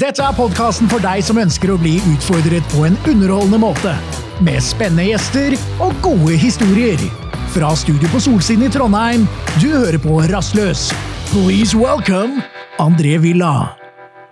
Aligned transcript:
Dette 0.00 0.22
er 0.24 0.32
podkasten 0.36 0.88
for 0.90 1.02
deg 1.04 1.20
som 1.26 1.38
ønsker 1.40 1.72
å 1.74 1.78
bli 1.80 1.96
utfordret 2.12 2.64
på 2.72 2.84
en 2.88 2.96
underholdende 3.10 3.58
måte. 3.60 3.92
Med 4.44 4.62
spennende 4.64 5.08
gjester 5.10 5.56
og 5.84 5.92
gode 6.04 6.36
historier. 6.40 7.00
Fra 7.52 7.72
studio 7.76 8.08
på 8.12 8.20
Solsiden 8.22 8.64
i 8.68 8.70
Trondheim, 8.72 9.26
du 9.60 9.68
hører 9.74 9.98
på 10.00 10.20
Rastløs. 10.30 10.88
Please 11.32 11.76
welcome 11.78 12.40
André 12.82 13.16
Villa. 13.22 13.74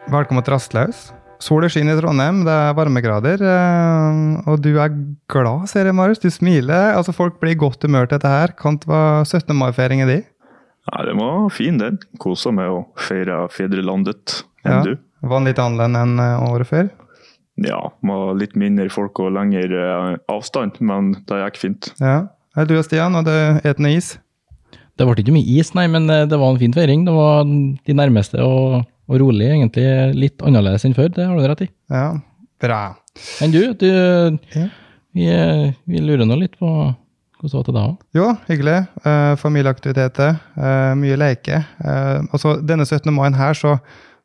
Velkommen 0.09 0.45
til 0.47 0.55
Rastløs. 0.57 1.09
Sola 1.43 1.69
skinner 1.71 1.99
i 1.99 2.01
Trondheim, 2.01 2.41
det 2.47 2.55
er 2.55 2.73
varmegrader. 2.75 3.43
eh, 3.43 4.49
Og 4.51 4.63
du 4.63 4.73
er 4.81 4.89
glad, 5.31 5.69
ser 5.69 5.85
jeg, 5.87 5.95
Marius. 5.95 6.19
Du 6.19 6.31
smiler. 6.31 6.95
Altså, 6.97 7.13
Folk 7.15 7.39
blir 7.41 7.53
i 7.53 7.59
godt 7.61 7.83
humør 7.85 8.07
til 8.09 8.19
dette 8.19 8.29
her. 8.29 8.55
Kan 8.59 8.77
det 8.79 8.89
være 8.89 9.25
17. 9.27 9.55
mai-feiringa 9.57 10.07
di? 10.07 10.23
Ja, 10.89 11.05
det 11.05 11.15
var 11.19 11.49
fin, 11.51 11.79
den. 11.79 11.99
Kosa 12.19 12.51
meg 12.51 12.67
å 12.71 12.87
feire 12.97 13.47
fedrelandet. 13.51 14.43
Enn 14.65 14.73
Ja. 14.73 14.83
du? 14.83 14.97
Var 15.23 15.41
den 15.41 15.49
litt 15.51 15.59
annerledes 15.63 15.99
enn 16.03 16.23
eh, 16.23 16.47
året 16.49 16.69
før? 16.71 16.89
Ja, 17.59 17.81
med 18.07 18.39
litt 18.39 18.55
mindre 18.59 18.87
folk 18.93 19.19
og 19.23 19.33
lengre 19.35 19.67
eh, 19.83 20.17
avstand, 20.31 20.79
men 20.85 21.13
det 21.29 21.41
gikk 21.43 21.61
fint. 21.65 21.91
Ja. 22.03 22.29
Hei, 22.57 22.65
du 22.71 22.77
og 22.79 22.85
Stian, 22.87 23.17
og 23.19 23.27
det 23.27 23.39
etende 23.65 23.89
noe 23.89 23.99
is? 23.99 24.13
Det 24.99 25.07
ble 25.07 25.23
ikke 25.23 25.35
mye 25.35 25.59
is, 25.61 25.73
nei, 25.79 25.87
men 25.91 26.09
eh, 26.11 26.25
det 26.31 26.39
var 26.39 26.55
en 26.55 26.61
fin 26.63 26.75
feiring. 26.75 27.05
Det 27.07 27.15
var 27.15 27.43
de 27.47 27.99
nærmeste 27.99 28.43
og, 28.47 28.81
og 29.11 29.21
rolig, 29.23 29.51
egentlig 29.57 29.87
litt 30.19 30.43
annerledes 30.47 30.87
enn 30.87 30.97
før. 30.97 31.11
Det 31.15 31.27
har 31.27 31.39
du 31.39 31.47
rett 31.51 31.67
i. 31.67 31.71
Ja. 31.95 32.07
Bra. 32.63 32.81
Enn 33.43 33.55
du? 33.55 33.61
du 33.79 33.89
Ja. 34.55 34.65
vi, 35.15 35.29
vi 35.87 36.01
lurer 36.03 36.27
nå 36.27 36.39
litt 36.39 36.57
på 36.59 36.67
hvordan 37.39 37.53
det 37.53 37.55
var 37.55 37.67
til 37.69 37.77
deg 37.77 37.85
òg. 37.85 37.99
Jo, 38.19 38.25
hyggelig. 38.49 38.77
Eh, 39.07 39.33
familieaktiviteter. 39.39 40.39
Eh, 40.59 40.95
mye 40.99 41.19
leker. 41.23 41.67
Eh, 41.83 42.17
altså, 42.35 42.57
denne 42.67 42.87
17. 42.87 43.13
mai 43.15 43.29
her, 43.39 43.55
så, 43.55 43.77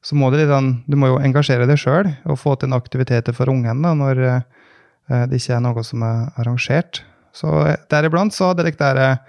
så 0.03 0.17
må 0.19 0.29
du 0.33 0.41
sånn 0.47 0.75
Du 0.87 0.97
må 0.99 1.13
jo 1.13 1.21
engasjere 1.23 1.67
deg 1.69 1.79
sjøl 1.79 2.11
og 2.27 2.39
få 2.41 2.57
til 2.59 2.71
en 2.71 2.77
aktivitet 2.77 3.31
for 3.35 3.51
ungene 3.51 3.79
da, 3.85 3.93
når 3.95 4.23
eh, 4.27 5.23
det 5.31 5.39
ikke 5.39 5.57
er 5.57 5.63
noe 5.63 5.83
som 5.87 6.03
er 6.05 6.29
arrangert. 6.41 7.03
Så 7.35 7.49
eh, 7.63 7.79
deriblant 7.91 8.35
så 8.35 8.51
hadde 8.51 8.67
jeg 8.67 8.79
der 8.81 8.99
eh, 9.01 9.21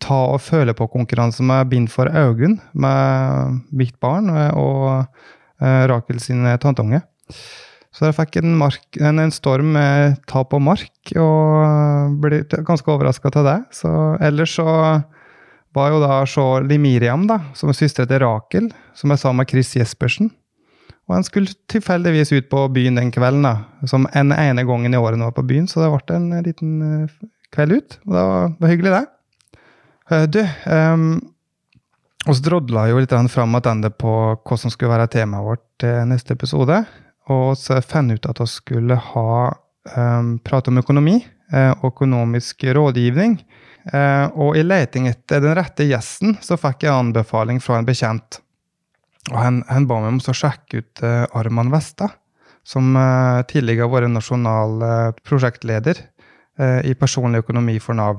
ta 0.00 0.20
og 0.32 0.40
føle 0.40 0.74
på-konkurranse 0.76 1.44
med 1.44 1.68
bind 1.72 1.90
for 1.92 2.08
øynene 2.08 2.62
med 2.72 3.58
mitt 3.74 3.98
barn 4.00 4.30
og 4.56 5.04
Rakel 5.60 6.16
sin 6.24 6.46
tanteunge. 6.56 7.02
Så 7.92 8.06
jeg 8.06 8.16
fikk 8.16 8.38
en, 8.40 8.54
mark, 8.56 8.96
en, 8.96 9.18
en 9.20 9.32
storm 9.34 9.74
med 9.74 10.14
tap 10.30 10.54
og 10.56 10.62
mark, 10.64 11.12
og 11.20 12.14
ble 12.22 12.38
ganske 12.64 12.88
overraska 12.88 13.28
av 13.42 13.44
det. 13.44 13.56
Så 13.76 13.90
ellers 14.24 14.54
så 14.56 14.70
var 15.76 15.92
jo 15.92 16.00
da 16.02 16.20
se 16.28 16.44
Limiriam, 16.66 17.26
da, 17.30 17.38
som 17.54 17.70
er 17.70 17.78
søstera 17.78 18.08
til 18.10 18.22
Rakel, 18.24 18.68
som 18.98 19.12
er 19.12 19.20
sammen 19.20 19.42
med 19.42 19.50
Chris 19.52 19.72
Jespersen. 19.76 20.32
Og 21.08 21.16
han 21.16 21.26
skulle 21.26 21.54
tilfeldigvis 21.70 22.32
ut 22.36 22.48
på 22.50 22.66
byen 22.74 22.98
den 22.98 23.10
kvelden, 23.14 23.46
da, 23.46 23.86
som 23.90 24.06
en 24.14 24.34
ene 24.34 24.66
gangen 24.66 24.94
i 24.94 25.00
året 25.00 25.18
han 25.18 25.26
var 25.26 25.36
på 25.38 25.46
byen, 25.46 25.66
så 25.70 25.82
det 25.82 25.90
ble 25.94 26.18
en 26.18 26.30
liten 26.46 26.76
eh, 26.86 27.18
kveld 27.54 27.78
ut. 27.78 27.98
Og 28.06 28.14
det 28.14 28.26
var, 28.30 28.70
hyggelig, 28.70 28.94
det. 28.94 29.04
Eh, 30.10 30.26
Du, 30.30 30.40
um, 30.66 31.10
og 32.28 32.36
så 32.36 32.44
drodla 32.44 32.84
jo 32.90 32.98
litt 33.00 33.14
fram 33.32 33.54
tilbake 33.56 33.90
på 33.96 34.14
hva 34.36 34.56
som 34.60 34.70
skulle 34.70 34.92
være 34.92 35.08
temaet 35.08 35.46
vårt 35.46 35.64
til 35.80 36.02
neste 36.10 36.34
episode. 36.36 36.82
Og 37.30 37.56
så 37.56 37.80
fant 37.80 38.12
ut 38.12 38.26
at 38.26 38.40
vi 38.42 38.46
skulle 38.50 38.96
ha 38.96 39.30
um, 39.96 40.38
prate 40.44 40.68
om 40.68 40.82
økonomi 40.82 41.22
eh, 41.52 41.72
økonomisk 41.84 42.64
rådgivning. 42.64 43.38
Eh, 43.88 44.26
og 44.36 44.58
i 44.58 44.64
leting 44.64 45.08
etter 45.08 45.40
den 45.40 45.56
rette 45.56 45.86
gjesten 45.88 46.36
så 46.44 46.58
fikk 46.60 46.84
jeg 46.84 46.92
anbefaling 46.92 47.60
fra 47.64 47.78
en 47.80 47.88
bekjent. 47.88 48.40
Og 49.30 49.38
han, 49.38 49.62
han 49.70 49.86
ba 49.88 50.00
meg 50.02 50.14
om 50.14 50.20
å 50.20 50.36
sjekke 50.36 50.82
ut 50.82 51.02
eh, 51.06 51.24
Arman 51.38 51.72
Vesta, 51.72 52.10
som 52.66 52.92
eh, 52.96 53.40
tidligere 53.48 53.86
har 53.86 53.94
vært 53.94 54.12
nasjonal 54.12 54.84
prosjektleder 55.24 56.06
i 56.60 56.92
personlig 56.98 57.40
økonomi 57.40 57.78
for 57.80 57.96
Nav. 57.96 58.18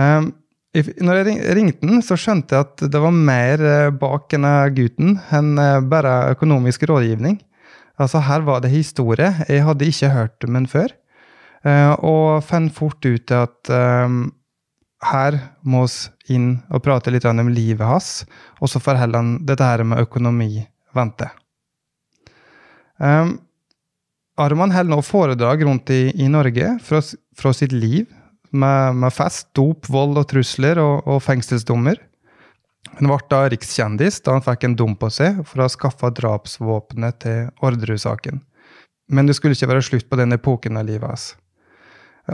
Når 0.00 1.18
jeg 1.18 1.56
ringte 1.58 1.84
den, 1.84 1.98
så 2.00 2.16
skjønte 2.16 2.56
jeg 2.56 2.64
at 2.64 2.84
det 2.88 3.02
var 3.02 3.12
mer 3.12 3.60
bak 4.00 4.30
denne 4.32 4.52
gutten 4.72 5.18
enn 5.34 5.60
bare 5.92 6.14
økonomisk 6.32 6.86
rådgivning. 6.88 7.36
Altså 8.00 8.22
Her 8.24 8.46
var 8.48 8.64
det 8.64 8.72
historie. 8.72 9.28
Jeg 9.44 9.66
hadde 9.66 9.90
ikke 9.90 10.14
hørt 10.14 10.48
om 10.48 10.56
den 10.56 10.70
før. 10.72 10.94
Eh, 11.66 11.92
og 12.06 12.44
fant 12.46 12.72
fort 12.74 13.02
ut 13.06 13.32
at 13.34 13.70
um, 13.72 14.26
her 15.06 15.38
må 15.66 15.82
vi 15.86 16.36
inn 16.36 16.50
og 16.70 16.82
prate 16.84 17.10
litt 17.14 17.26
om 17.26 17.48
livet 17.50 17.86
hans, 17.86 18.10
og 18.60 18.70
så 18.70 18.82
får 18.82 19.00
han 19.02 19.36
dette 19.46 19.66
her 19.66 19.82
med 19.86 20.02
økonomi 20.02 20.66
vente. 20.96 21.28
Um, 22.98 23.36
Arman 24.36 24.72
holder 24.72 24.92
nå 24.92 25.02
foredrag 25.04 25.64
rundt 25.64 25.90
i, 25.90 26.10
i 26.12 26.28
Norge 26.28 26.76
fra, 26.84 27.00
fra 27.36 27.52
sitt 27.56 27.72
liv, 27.72 28.04
med, 28.52 28.98
med 29.00 29.12
fest, 29.12 29.48
dop, 29.56 29.88
vold 29.90 30.20
og 30.20 30.28
trusler 30.30 30.78
og, 30.80 31.06
og 31.08 31.22
fengselsdommer. 31.24 31.98
Han 32.96 33.10
ble 33.10 33.18
da 33.32 33.40
rikskjendis 33.50 34.20
da 34.24 34.36
han 34.36 34.44
fikk 34.44 34.68
en 34.68 34.76
dom 34.78 34.94
på 34.96 35.10
seg 35.12 35.42
for 35.48 35.60
å 35.60 35.66
ha 35.66 35.72
skaffa 35.72 36.12
drapsvåpenet 36.14 37.18
til 37.24 37.48
Orderud-saken. 37.64 38.38
Men 39.12 39.26
det 39.28 39.36
skulle 39.38 39.56
ikke 39.56 39.72
være 39.72 39.84
slutt 39.88 40.08
på 40.10 40.18
den 40.20 40.36
epoken 40.36 40.78
av 40.78 40.86
livet 40.88 41.10
hans. 41.10 41.26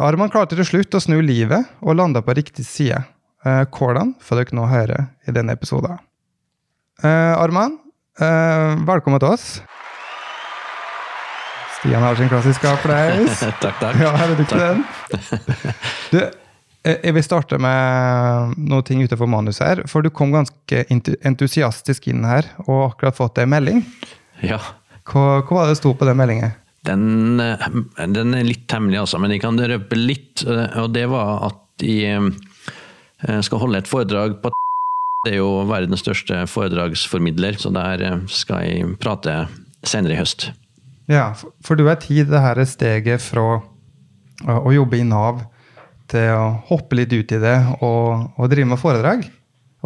Arman 0.01 0.31
klarte 0.33 0.57
til 0.57 0.65
slutt 0.65 0.95
å 0.97 1.01
snu 1.05 1.19
livet 1.21 1.69
og 1.85 1.99
landa 1.99 2.23
på 2.25 2.33
riktig 2.37 2.65
side. 2.65 3.03
Eh, 3.45 3.65
hvordan 3.75 4.15
får 4.23 4.39
dere 4.41 4.57
nå 4.57 4.65
høre 4.71 4.99
i 5.29 5.35
denne 5.37 5.53
episoden. 5.53 5.99
Eh, 7.03 7.33
Arman, 7.37 7.75
eh, 8.17 8.73
velkommen 8.89 9.21
til 9.21 9.35
oss. 9.35 9.47
Stian 11.77 12.05
har 12.07 12.17
sin 12.17 12.31
klassiske 12.31 12.71
applaus. 12.71 13.43
takk, 13.63 13.83
takk. 13.83 13.99
Ja, 14.01 14.15
er 14.17 14.33
du 14.33 14.45
ikke 14.47 14.61
den. 14.63 14.83
Du, 16.13 16.19
eh, 16.23 16.97
jeg 17.03 17.17
vil 17.19 17.27
starte 17.27 17.61
med 17.61 18.57
noe 18.71 18.87
ting 18.87 19.03
utenfor 19.03 19.29
manus 19.29 19.61
her. 19.61 19.85
For 19.91 20.01
du 20.01 20.09
kom 20.15 20.33
ganske 20.33 20.87
entusiastisk 20.89 22.09
inn 22.15 22.25
her 22.25 22.49
og 22.65 22.93
akkurat 22.95 23.19
fått 23.19 23.43
ei 23.43 23.51
melding. 23.51 23.85
Ja, 24.41 24.63
Hva, 25.03 25.43
hva 25.43 25.65
var 25.65 25.69
det 25.69 25.81
sto 25.83 25.93
på 25.99 26.07
den 26.07 26.17
meldingen? 26.17 26.55
Den, 26.87 27.41
eh, 27.41 27.69
den 28.11 28.35
er 28.35 28.47
litt 28.47 28.71
hemmelig, 28.73 29.03
altså, 29.05 29.21
men 29.23 29.35
jeg 29.35 29.43
kan 29.45 29.59
røpe 29.59 29.99
litt. 29.99 30.43
eh, 30.47 30.81
Og 30.83 30.93
det 30.95 31.07
var 31.11 31.47
at 31.51 31.61
de 31.83 31.95
eh, 32.09 33.41
skal 33.43 33.63
holde 33.63 33.79
et 33.79 33.91
foredrag 33.91 34.41
på 34.43 34.51
Det 35.23 35.37
er 35.37 35.39
jo 35.39 35.63
verdens 35.71 36.03
største 36.03 36.41
foredragsformidler, 36.51 37.55
så 37.55 37.71
der 37.71 38.25
skal 38.27 38.65
jeg 38.67 38.97
prate 38.99 39.37
senere 39.87 40.17
i 40.17 40.19
høst. 40.19 40.49
Ja, 41.07 41.29
for, 41.63 41.79
du 41.79 41.87
er 41.87 42.01
tid 42.03 42.27
det 42.33 42.41
her 42.43 42.59
steget 42.67 43.23
fra 43.23 43.61
å, 44.43 44.73
jobbe 44.75 44.99
i 44.99 45.07
Nav 45.07 45.45
til 46.11 46.27
å 46.35 46.49
hoppe 46.67 46.99
litt 46.99 47.15
ut 47.15 47.37
i 47.37 47.39
det 47.39 47.55
og, 47.79 48.35
og 48.35 48.51
drive 48.51 48.73
med 48.73 48.83
foredrag. 48.83 49.23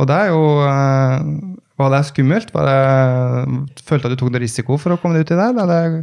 Og 0.01 0.09
det 0.09 0.17
er 0.17 0.33
jo 0.33 0.41
Var 1.77 1.93
det 1.93 2.03
skummelt? 2.09 2.55
Var 2.57 2.69
det, 2.71 3.85
følte 3.85 4.09
du 4.09 4.15
at 4.15 4.17
du 4.17 4.21
tok 4.23 4.33
noe 4.33 4.41
risiko 4.41 4.81
for 4.81 4.97
å 4.97 5.01
komme 5.01 5.19
deg 5.19 5.29
ut 5.29 5.35
i 5.37 5.41
det? 5.43 5.49
Eller? 5.53 5.99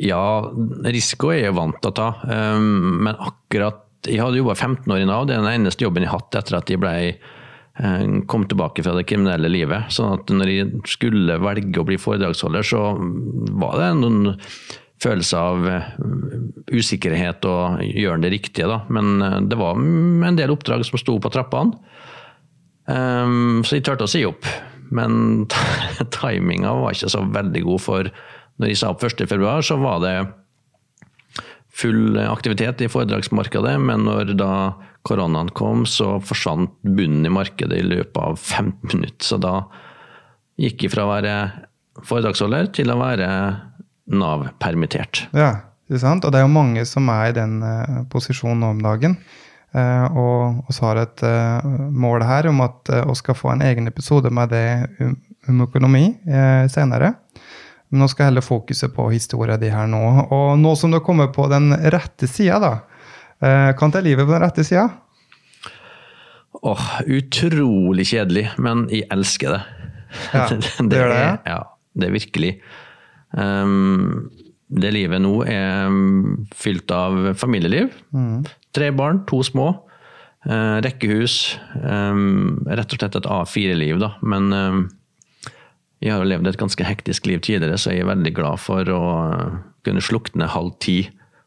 Ja, 0.00 0.50
risiko 0.90 1.30
er 1.30 1.44
jeg 1.44 1.56
vant 1.56 1.78
til 1.82 1.92
å 1.92 1.96
ta, 1.96 2.08
eh, 2.26 2.58
men 2.58 3.14
akkurat 3.14 3.80
Jeg 4.04 4.20
hadde 4.20 4.36
jobba 4.36 4.52
15 4.52 4.92
år 4.92 5.00
i 5.00 5.04
Nav, 5.08 5.22
det 5.24 5.32
er 5.32 5.40
den 5.40 5.62
eneste 5.62 5.86
jobben 5.86 6.04
jeg 6.04 6.10
har 6.10 6.18
hatt 6.20 6.36
etter 6.36 6.58
at 6.58 6.68
jeg 6.68 6.76
ble 6.76 6.90
eh, 7.08 8.02
kom 8.28 8.44
tilbake 8.44 8.84
fra 8.84 8.92
det 8.98 9.06
kriminelle 9.08 9.48
livet. 9.48 9.88
sånn 9.88 10.18
at 10.18 10.28
når 10.28 10.50
jeg 10.52 10.82
skulle 10.84 11.38
velge 11.40 11.80
å 11.80 11.86
bli 11.88 11.96
foredragsholder, 11.96 12.66
så 12.68 12.82
var 13.56 13.78
det 13.80 13.88
noen 14.02 14.34
følelse 15.04 15.40
av 15.40 15.68
eh, 15.68 15.88
usikkerhet 16.74 17.44
og 17.48 17.82
gjøre 17.84 18.22
det 18.24 18.32
riktige, 18.36 18.68
da. 18.70 18.82
Men 18.92 19.22
eh, 19.22 19.40
det 19.48 19.58
var 19.60 19.80
en 19.80 20.38
del 20.38 20.54
oppdrag 20.54 20.84
som 20.86 21.00
sto 21.00 21.16
på 21.20 21.32
trappene. 21.34 21.78
Um, 22.84 23.62
så 23.64 23.78
jeg 23.78 23.86
turte 23.86 24.04
å 24.04 24.10
si 24.10 24.20
opp. 24.28 24.44
Men 24.94 25.46
timinga 26.18 26.74
var 26.76 26.96
ikke 26.96 27.12
så 27.12 27.24
veldig 27.24 27.64
god, 27.64 27.84
for 27.84 28.10
når 28.60 28.70
jeg 28.70 28.80
sa 28.80 28.92
opp 28.92 29.02
1.2, 29.02 29.36
så 29.66 29.76
var 29.80 30.02
det 30.04 30.16
full 31.74 32.18
aktivitet 32.22 32.84
i 32.84 32.90
foredragsmarkedet, 32.90 33.74
men 33.82 34.06
når 34.06 34.34
da 34.38 34.52
koronaen 35.04 35.50
kom, 35.56 35.84
så 35.88 36.16
forsvant 36.24 36.72
bunnen 36.86 37.26
i 37.26 37.32
markedet 37.32 37.80
i 37.80 37.86
løpet 37.86 38.20
av 38.20 38.38
15 38.38 38.76
minutter. 38.94 39.26
Så 39.26 39.40
da 39.42 39.58
gikk 40.60 40.86
jeg 40.86 40.94
fra 40.94 41.06
å 41.06 41.12
være 41.12 41.36
foredragsholder 42.04 42.70
til 42.74 42.92
å 42.92 42.98
være 43.00 43.30
Nav-permittert. 44.14 45.22
Ja, 45.32 45.72
ikke 45.88 46.02
sant? 46.02 46.26
Og 46.26 46.32
det 46.34 46.42
er 46.42 46.44
jo 46.44 46.52
mange 46.52 46.82
som 46.84 47.06
er 47.08 47.30
i 47.30 47.36
den 47.36 47.54
eh, 47.64 48.02
posisjonen 48.12 48.60
nå 48.60 48.72
om 48.74 48.82
dagen. 48.84 49.14
Eh, 49.72 50.04
og 50.12 50.60
vi 50.68 50.76
har 50.84 51.00
et 51.00 51.24
eh, 51.24 51.68
mål 52.04 52.26
her 52.28 52.50
om 52.50 52.60
at 52.66 52.92
vi 52.92 53.16
skal 53.16 53.38
få 53.38 53.54
en 53.54 53.64
egen 53.64 53.88
episode 53.88 54.28
med 54.28 54.52
det 54.52 54.66
om, 55.00 55.16
om 55.48 55.64
økonomi 55.64 56.04
eh, 56.28 56.66
senere. 56.68 57.14
Men 57.94 58.02
nå 58.02 58.08
skal 58.10 58.24
jeg 58.24 58.32
heller 58.32 58.42
fokuset 58.42 58.90
på 58.90 59.04
historien 59.12 59.60
di 59.62 59.68
her 59.70 59.86
nå. 59.86 60.02
Og 60.34 60.56
nå 60.58 60.72
som 60.74 60.90
du 60.90 60.96
har 60.98 61.04
kommet 61.06 61.30
på 61.30 61.44
den 61.46 61.70
rette 61.94 62.26
sida, 62.26 62.56
da. 62.58 62.72
Eh, 63.38 63.70
kan 63.78 63.94
ta 63.94 64.00
livet 64.02 64.26
på 64.26 64.34
den 64.34 64.42
rette 64.42 64.64
sida? 64.66 64.88
Åh, 66.58 66.88
utrolig 67.06 68.08
kjedelig, 68.10 68.48
men 68.58 68.88
jeg 68.90 69.06
elsker 69.14 69.54
det. 69.54 69.60
Ja, 70.32 70.48
det 70.90 70.98
gjør 70.98 71.12
det, 71.12 71.20
ja. 71.20 71.28
er, 71.28 71.38
ja, 71.52 71.60
det 71.94 72.08
er 72.08 72.16
virkelig. 72.16 72.50
Um, 73.30 74.26
det 74.74 74.90
livet 74.96 75.22
nå 75.22 75.36
er 75.46 75.86
um, 75.86 76.48
fylt 76.50 76.90
av 76.90 77.30
familieliv. 77.38 77.94
Tre 78.74 78.90
barn, 78.98 79.22
to 79.30 79.38
små. 79.46 79.70
Uh, 80.50 80.82
rekkehus. 80.82 81.38
Um, 81.78 82.58
rett 82.66 82.90
og 82.90 82.98
slett 82.98 83.22
et 83.22 83.32
A4-liv, 83.38 84.02
da. 84.02 84.16
Men 84.26 84.50
um, 84.50 84.84
jeg 86.04 86.12
har 86.12 86.20
jo 86.20 86.28
levd 86.28 86.50
et 86.50 86.60
ganske 86.60 86.84
hektisk 86.84 87.28
liv 87.30 87.40
tidligere, 87.44 87.78
så 87.80 87.94
jeg 87.94 88.04
er 88.04 88.10
veldig 88.10 88.34
glad 88.36 88.60
for 88.60 88.88
å 88.92 89.04
kunne 89.86 90.04
slukne 90.04 90.50
halv 90.52 90.74
ti 90.84 90.98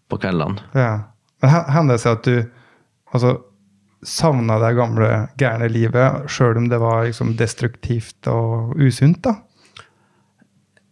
på 0.10 0.20
kveldene. 0.24 0.64
Ja. 0.78 1.14
Men 1.44 1.54
hender 1.70 1.98
det 1.98 2.02
seg 2.02 2.18
at 2.18 2.26
du 2.26 2.38
altså, 3.14 3.36
savna 4.02 4.58
det 4.64 4.74
gamle, 4.80 5.12
gærne 5.38 5.70
livet, 5.70 6.26
sjøl 6.32 6.58
om 6.64 6.72
det 6.72 6.82
var 6.82 7.06
liksom, 7.06 7.36
destruktivt 7.38 8.30
og 8.32 8.74
usunt? 8.82 9.22
da? 9.28 9.38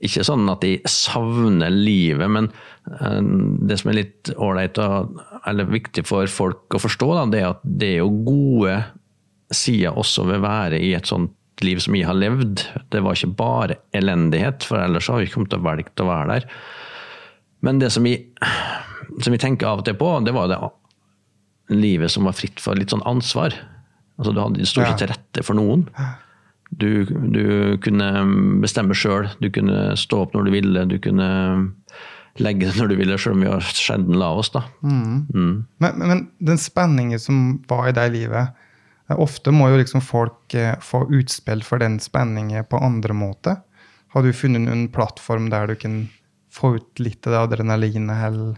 ikke 0.06 0.26
sånn 0.28 0.50
at 0.52 0.64
de 0.64 0.76
savner 0.90 1.74
livet, 1.74 2.28
men 2.32 2.50
eh, 3.00 3.22
det 3.66 3.80
som 3.82 3.92
er 3.92 4.00
litt 4.02 4.32
ålreit 4.36 4.78
eller 4.78 5.72
viktig 5.72 6.06
for 6.08 6.30
folk 6.32 6.76
å 6.76 6.82
forstå, 6.84 7.10
da, 7.16 7.26
det 7.32 7.42
er 7.42 7.50
at 7.54 7.64
det 7.64 7.92
er 7.96 8.04
jo 8.04 8.12
gode 8.28 8.78
sider 9.54 9.96
også 9.96 10.28
ved 10.30 10.42
å 10.42 10.46
være 10.46 10.82
i 10.82 10.94
et 10.98 11.10
sånt 11.10 11.34
liv 11.64 11.80
som 11.80 11.96
jeg 11.96 12.08
har 12.08 12.18
levd. 12.18 12.66
Det 12.92 13.02
var 13.06 13.16
ikke 13.16 13.36
bare 13.38 13.78
elendighet, 13.96 14.66
for 14.68 14.82
ellers 14.84 15.08
har 15.08 15.20
vi 15.22 15.28
ikke 15.28 15.38
kommet 15.40 15.54
til 15.54 15.62
å 15.62 15.68
velge 15.70 16.04
å 16.04 16.10
være 16.10 16.34
der. 16.34 16.50
Men 17.66 17.80
det 17.80 17.92
som 17.96 18.04
vi, 18.06 18.18
som 19.24 19.34
jeg 19.34 19.42
tenker 19.42 19.68
av 19.70 19.80
og 19.82 19.86
til 19.88 19.96
på, 20.00 20.10
det 20.26 20.34
var 20.36 20.52
det 20.52 20.60
livet 21.76 22.12
som 22.14 22.28
var 22.28 22.36
fritt 22.38 22.60
for 22.62 22.78
litt 22.78 22.92
sånn 22.94 23.06
ansvar. 23.08 23.56
Altså, 24.20 24.34
du 24.36 24.42
hadde, 24.42 24.60
det 24.62 24.68
sto 24.70 24.82
ikke 24.84 24.92
Ja. 24.96 25.00
til 25.02 25.12
rette 25.14 25.44
for 25.44 25.58
noen. 25.58 25.88
Du, 26.76 27.06
du 27.06 27.78
kunne 27.84 28.10
bestemme 28.62 28.94
sjøl. 28.98 29.30
Du 29.40 29.50
kunne 29.54 29.96
stå 29.98 30.26
opp 30.26 30.34
når 30.36 30.46
du 30.46 30.52
ville. 30.52 30.86
Du 30.92 30.98
kunne 31.00 31.30
legge 32.42 32.68
det 32.68 32.76
når 32.76 32.90
du 32.92 32.96
ville, 33.00 33.18
sjøl 33.18 33.34
om 33.38 33.44
vi 33.46 33.50
har 33.52 33.62
sjelden 33.64 34.18
la 34.20 34.34
oss. 34.36 34.50
da. 34.52 34.66
Mm. 34.84 35.26
Men, 35.34 35.66
men, 35.80 36.08
men 36.08 36.24
den 36.44 36.60
spenningen 36.60 37.20
som 37.22 37.42
var 37.70 37.88
i 37.90 37.96
det 37.96 38.10
livet 38.12 38.52
Ofte 39.14 39.52
må 39.54 39.70
jo 39.70 39.78
liksom 39.78 40.02
folk 40.02 40.54
eh, 40.58 40.74
få 40.82 41.04
utspill 41.14 41.62
for 41.64 41.82
den 41.82 42.00
spenningen 42.02 42.66
på 42.66 42.80
andre 42.82 43.14
måter. 43.14 43.60
Har 44.16 44.24
du 44.24 44.34
funnet 44.34 44.72
en 44.72 44.88
plattform 44.90 45.50
der 45.52 45.68
du 45.68 45.76
kan 45.76 46.08
få 46.54 46.76
ut 46.78 47.00
litt 47.04 47.28
av 47.28 47.34
det 47.34 47.42
adrenalinet 47.44 48.58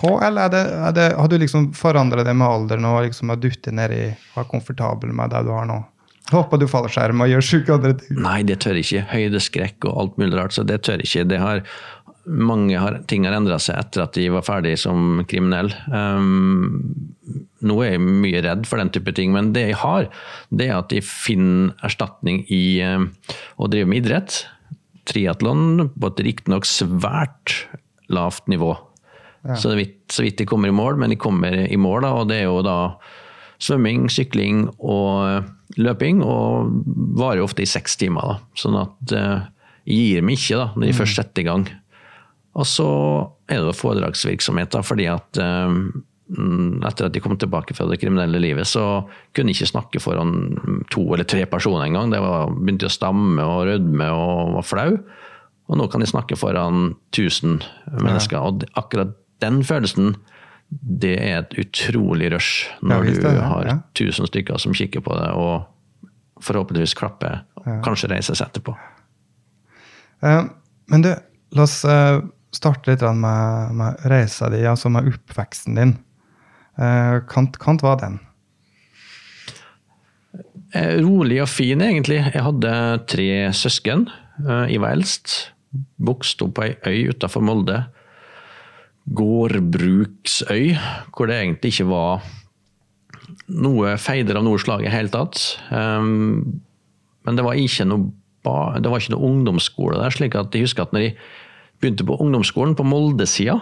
på, 0.00 0.16
eller 0.24 0.48
er 0.48 0.52
det, 0.54 0.64
er 0.88 0.92
det, 0.96 1.06
har 1.18 1.28
du 1.28 1.36
liksom 1.38 1.70
forandret 1.76 2.24
det 2.24 2.34
med 2.34 2.48
alderen 2.48 2.86
og 2.88 3.02
liksom 3.04 3.32
har 3.32 3.40
duttet 3.42 3.74
i 3.74 4.02
og 4.32 4.42
er 4.42 4.48
komfortabel 4.48 5.12
med 5.12 5.34
det 5.34 5.42
du 5.44 5.52
har 5.52 5.66
nå? 5.68 5.80
Håper 6.30 6.60
du 6.60 6.66
fallskjerm 6.70 7.24
og 7.24 7.30
gjør 7.30 7.42
sjuke 7.42 7.74
andre 7.74 7.96
ting. 7.98 8.20
Nei, 8.22 8.40
det 8.46 8.60
tør 8.62 8.78
ikke. 8.78 9.02
Høydeskrekk 9.10 9.86
og 9.90 9.96
alt 10.02 10.20
mulig 10.20 10.36
rart, 10.38 10.54
så 10.54 10.62
det 10.66 10.78
tør 10.86 11.02
ikke. 11.02 11.24
Det 11.26 11.40
har, 11.42 11.62
mange 12.24 12.78
har, 12.78 12.98
ting 13.08 13.24
har 13.26 13.36
endra 13.36 13.58
seg 13.62 13.78
etter 13.80 14.04
at 14.04 14.16
de 14.16 14.26
var 14.32 14.44
ferdig 14.46 14.74
som 14.80 15.22
kriminell. 15.30 15.70
Um, 15.88 16.92
nå 17.64 17.76
er 17.84 17.94
jeg 17.94 18.04
mye 18.04 18.42
redd 18.44 18.66
for 18.68 18.80
den 18.80 18.92
type 18.94 19.14
ting, 19.16 19.32
men 19.34 19.52
det 19.56 19.70
jeg 19.70 19.80
har, 19.82 20.08
det 20.52 20.68
er 20.68 20.78
at 20.78 20.94
jeg 20.94 21.06
finner 21.06 21.74
erstatning 21.86 22.42
i 22.52 22.80
um, 22.84 23.10
å 23.60 23.70
drive 23.72 23.90
med 23.90 24.04
idrett. 24.04 24.42
Triatlon 25.08 25.88
på 25.96 26.12
et 26.12 26.22
riktignok 26.28 26.68
svært 26.68 27.62
lavt 28.12 28.46
nivå. 28.50 28.74
Så, 29.56 29.72
vidt, 29.72 30.02
så 30.12 30.24
vidt 30.26 30.42
jeg 30.42 30.50
kommer 30.50 30.68
i 30.68 30.76
mål, 30.76 30.98
men 31.00 31.14
jeg 31.14 31.22
kommer 31.22 31.54
i 31.64 31.78
mål, 31.80 32.02
da, 32.04 32.10
og 32.20 32.28
det 32.28 32.42
er 32.42 32.50
jo 32.50 32.60
da 32.64 32.76
svømming, 33.60 34.10
sykling 34.12 34.66
og 34.76 35.80
løping, 35.80 36.20
og 36.24 36.74
varer 37.16 37.40
ofte 37.44 37.64
i 37.64 37.68
seks 37.68 37.96
timer. 38.00 38.34
Da. 38.34 38.58
Sånn 38.60 38.76
at 38.80 39.14
uh, 39.16 39.46
jeg 39.88 40.10
gir 40.10 40.26
meg 40.26 40.36
ikke 40.36 40.60
da, 40.60 40.68
når 40.76 40.90
jeg 40.90 40.98
først 41.00 41.20
setter 41.22 41.42
i 41.42 41.48
gang. 41.48 41.64
Og 42.60 42.68
så 42.68 42.86
er 43.48 43.64
det 43.64 43.78
foredragsvirksomhet, 43.78 44.72
da, 44.74 44.84
fordi 44.84 45.06
at 45.08 45.40
eh, 45.40 45.76
etter 46.86 47.08
at 47.08 47.14
de 47.14 47.22
kom 47.22 47.36
tilbake 47.40 47.74
fra 47.74 47.88
det 47.90 47.98
kriminelle 48.02 48.38
livet, 48.42 48.68
så 48.68 49.02
kunne 49.34 49.50
de 49.50 49.56
ikke 49.56 49.70
snakke 49.72 50.02
foran 50.02 50.84
to 50.92 51.02
eller 51.08 51.26
tre 51.28 51.46
personer 51.50 51.88
engang. 51.88 52.12
De 52.12 52.20
var, 52.22 52.52
begynte 52.54 52.90
å 52.90 52.92
stamme 52.92 53.46
og 53.46 53.64
rødme 53.70 54.10
og 54.14 54.54
var 54.58 54.66
flau. 54.66 54.90
Og 55.70 55.78
nå 55.78 55.86
kan 55.90 56.02
de 56.02 56.10
snakke 56.10 56.38
foran 56.38 56.94
1000 57.14 57.60
mennesker. 57.98 58.38
Og 58.38 58.66
akkurat 58.78 59.14
den 59.42 59.62
følelsen, 59.66 60.14
det 60.70 61.16
er 61.18 61.40
et 61.40 61.56
utrolig 61.58 62.30
rush 62.34 62.68
når 62.82 63.08
du 63.08 63.12
er 63.16 63.22
det, 63.24 63.46
har 63.50 63.66
ja. 63.66 63.76
1000 63.96 64.30
stykker 64.30 64.60
som 64.62 64.74
kikker 64.76 65.02
på 65.02 65.16
det, 65.18 65.30
og 65.34 66.44
forhåpentligvis 66.44 66.94
klapper, 66.98 67.42
og 67.58 67.70
kanskje 67.84 68.12
reiser 68.12 68.38
seg 68.38 68.50
etterpå. 68.52 68.76
Uh, 70.22 70.46
men 70.92 71.04
du, 71.04 71.10
la 71.56 71.64
oss 71.66 71.80
eh, 71.88 72.20
starte 72.52 72.90
litt 72.90 73.02
med, 73.02 73.74
med 73.78 74.06
reisa 74.10 74.48
di, 74.50 74.64
altså 74.66 74.90
med 74.90 75.08
oppveksten 75.12 75.78
din. 75.78 75.92
Kant 77.30 77.82
var 77.84 78.00
den. 78.00 78.18
Eh, 80.74 80.98
Rolig 81.02 81.40
og 81.42 81.48
fin, 81.50 81.80
egentlig. 81.82 82.20
Jeg 82.30 82.44
hadde 82.46 82.72
tre 83.10 83.28
søsken. 83.56 84.06
Eh, 84.46 84.66
Jeg 84.74 84.80
var 84.82 84.94
eldst. 84.94 85.52
Vokste 85.98 86.46
opp 86.46 86.54
på 86.58 86.66
ei 86.66 86.76
øy 86.86 87.10
utafor 87.14 87.42
Molde. 87.42 87.84
Gårdbruksøy, 89.10 90.76
hvor 91.14 91.26
det 91.30 91.36
egentlig 91.40 91.72
ikke 91.74 91.88
var 91.90 92.22
noe 93.50 93.96
feider 93.98 94.38
av 94.38 94.44
noe 94.46 94.58
slag 94.62 94.84
i 94.84 94.88
det 94.88 94.94
hele 94.94 95.12
tatt. 95.12 95.40
Um, 95.74 96.60
Men 97.26 97.36
det 97.36 97.44
var 97.44 97.58
ikke 97.58 97.84
noe, 97.84 98.10
det 98.80 98.88
var 98.88 98.98
ikke 99.02 99.12
noe 99.12 99.26
ungdomsskole 99.28 99.98
der. 100.00 100.10
slik 100.14 100.34
at 100.34 100.54
jeg 100.54 100.64
husker 100.64 100.86
at 100.86 100.92
når 100.94 101.00
jeg 101.04 101.16
begynte 101.80 102.06
på 102.06 102.18
ungdomsskolen 102.20 102.76
på 102.76 102.84
Molde-sida, 102.86 103.58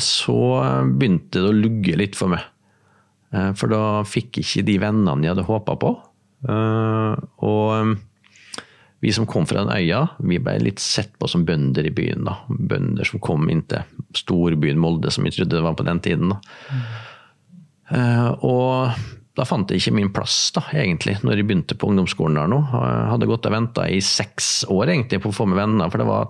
så 0.00 0.36
begynte 0.96 1.40
det 1.42 1.50
å 1.50 1.56
lugge 1.56 1.96
litt 2.00 2.16
for 2.16 2.32
meg. 2.32 2.44
Eh, 3.32 3.52
For 3.58 3.68
da 3.72 4.02
fikk 4.08 4.38
jeg 4.40 4.46
ikke 4.46 4.66
de 4.70 4.78
vennene 4.86 5.24
jeg 5.26 5.34
hadde 5.34 5.48
håpa 5.48 5.76
på. 5.80 5.92
Eh, 6.48 7.16
Og 7.44 7.96
vi 9.02 9.10
som 9.12 9.26
kom 9.26 9.44
fra 9.46 9.64
den 9.64 9.74
øya, 9.74 10.04
vi 10.22 10.38
ble 10.38 10.58
litt 10.62 10.78
sett 10.78 11.16
på 11.18 11.28
som 11.28 11.44
bønder 11.44 11.84
i 11.86 11.90
byen. 11.90 12.24
da. 12.24 12.36
Bønder 12.48 13.04
som 13.04 13.20
kom 13.20 13.48
inn 13.50 13.62
til 13.66 13.82
storbyen 14.14 14.78
Molde, 14.78 15.10
som 15.10 15.24
vi 15.24 15.30
trodde 15.34 15.56
det 15.56 15.62
var 15.64 15.74
på 15.74 15.84
den 15.84 16.00
tiden. 16.00 16.28
da. 16.30 16.40
Eh, 17.90 18.28
Og 18.42 18.92
da 19.34 19.44
fant 19.44 19.68
jeg 19.68 19.80
ikke 19.80 19.94
min 19.96 20.12
plass, 20.12 20.52
da, 20.52 20.60
egentlig, 20.72 21.18
når 21.24 21.36
jeg 21.36 21.46
begynte 21.48 21.74
på 21.76 21.88
ungdomsskolen 21.88 22.34
der 22.36 22.48
nå. 22.48 22.60
Jeg 22.70 23.10
hadde 23.10 23.26
gått 23.26 23.46
og 23.46 23.52
venta 23.52 23.88
i 23.88 23.98
seks 24.00 24.64
år 24.68 24.88
egentlig 24.92 25.20
på 25.22 25.30
å 25.30 25.34
få 25.34 25.46
med 25.48 25.56
venner, 25.56 25.90
for 25.90 25.98
det 25.98 26.06
var 26.06 26.28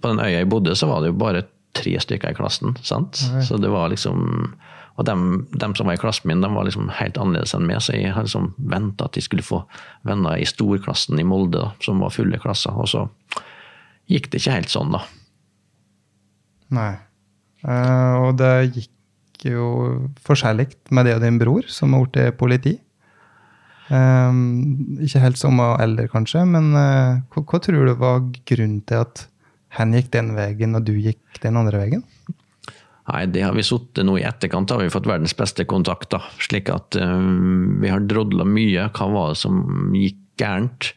på 0.00 0.12
den 0.12 0.22
øya 0.22 0.40
jeg 0.40 0.50
bodde, 0.52 0.76
så 0.76 0.88
var 0.90 1.02
det 1.02 1.12
jo 1.12 1.20
bare 1.20 1.44
tre 1.76 1.96
stykker 2.00 2.32
i 2.32 2.36
klassen. 2.38 2.76
sant? 2.82 3.20
Så 3.44 3.60
det 3.60 3.70
var 3.72 3.92
liksom 3.92 4.54
Og 4.96 5.04
dem, 5.04 5.46
dem 5.52 5.74
som 5.76 5.84
var 5.84 5.98
i 5.98 6.00
klassen 6.00 6.30
min, 6.30 6.40
de 6.40 6.48
var 6.48 6.64
liksom 6.64 6.88
helt 6.88 7.18
annerledes 7.20 7.52
enn 7.52 7.66
meg, 7.68 7.82
så 7.84 7.92
jeg 7.92 8.14
hadde 8.16 8.30
liksom 8.30 8.54
venta 8.56 9.04
at 9.04 9.12
de 9.12 9.20
skulle 9.20 9.44
få 9.44 9.58
venner 10.08 10.38
i 10.40 10.46
storklassen 10.48 11.20
i 11.20 11.26
Molde, 11.28 11.58
da, 11.60 11.74
som 11.84 12.00
var 12.00 12.14
fulle 12.14 12.38
klasser. 12.40 12.72
Og 12.72 12.88
så 12.88 13.02
gikk 14.08 14.30
det 14.32 14.40
ikke 14.40 14.54
helt 14.54 14.72
sånn, 14.72 14.96
da. 14.96 15.02
Nei. 16.78 16.94
Uh, 17.60 18.24
og 18.24 18.40
det 18.40 18.54
gikk 18.72 19.44
jo 19.52 19.68
forskjellig 20.24 20.70
med 20.88 21.10
det 21.10 21.18
og 21.18 21.24
din 21.28 21.44
bror, 21.44 21.68
som 21.68 21.92
har 21.92 22.08
blitt 22.08 22.40
politi. 22.40 22.78
Um, 23.92 24.96
ikke 25.04 25.20
helt 25.22 25.38
samme 25.38 25.74
alder, 25.76 26.08
kanskje, 26.08 26.40
men 26.48 26.72
uh, 26.72 27.20
hva, 27.36 27.44
hva 27.44 27.60
tror 27.60 27.84
du 27.84 27.98
var 28.00 28.24
grunnen 28.48 28.80
til 28.88 29.04
at 29.04 29.26
han 29.76 29.94
gikk 29.96 30.10
den 30.14 30.34
veien, 30.36 30.76
og 30.78 30.84
du 30.86 30.94
gikk 30.96 31.40
den 31.42 31.58
andre 31.60 31.84
veien? 31.84 32.04
Nei, 33.06 33.22
det 33.30 33.44
har 33.44 33.54
vi 33.54 33.62
sittet 33.66 34.06
nå 34.06 34.16
i 34.18 34.26
etterkant, 34.26 34.72
har 34.74 34.82
vi 34.82 34.90
fått 34.90 35.06
verdens 35.06 35.36
beste 35.38 35.66
kontakter. 35.68 36.24
slik 36.42 36.70
at 36.74 36.98
um, 36.98 37.78
vi 37.82 37.92
har 37.92 38.02
drodla 38.02 38.46
mye. 38.48 38.88
Hva 38.96 39.06
var 39.12 39.30
det 39.32 39.40
som 39.44 39.92
gikk 39.94 40.18
gærent? 40.40 40.90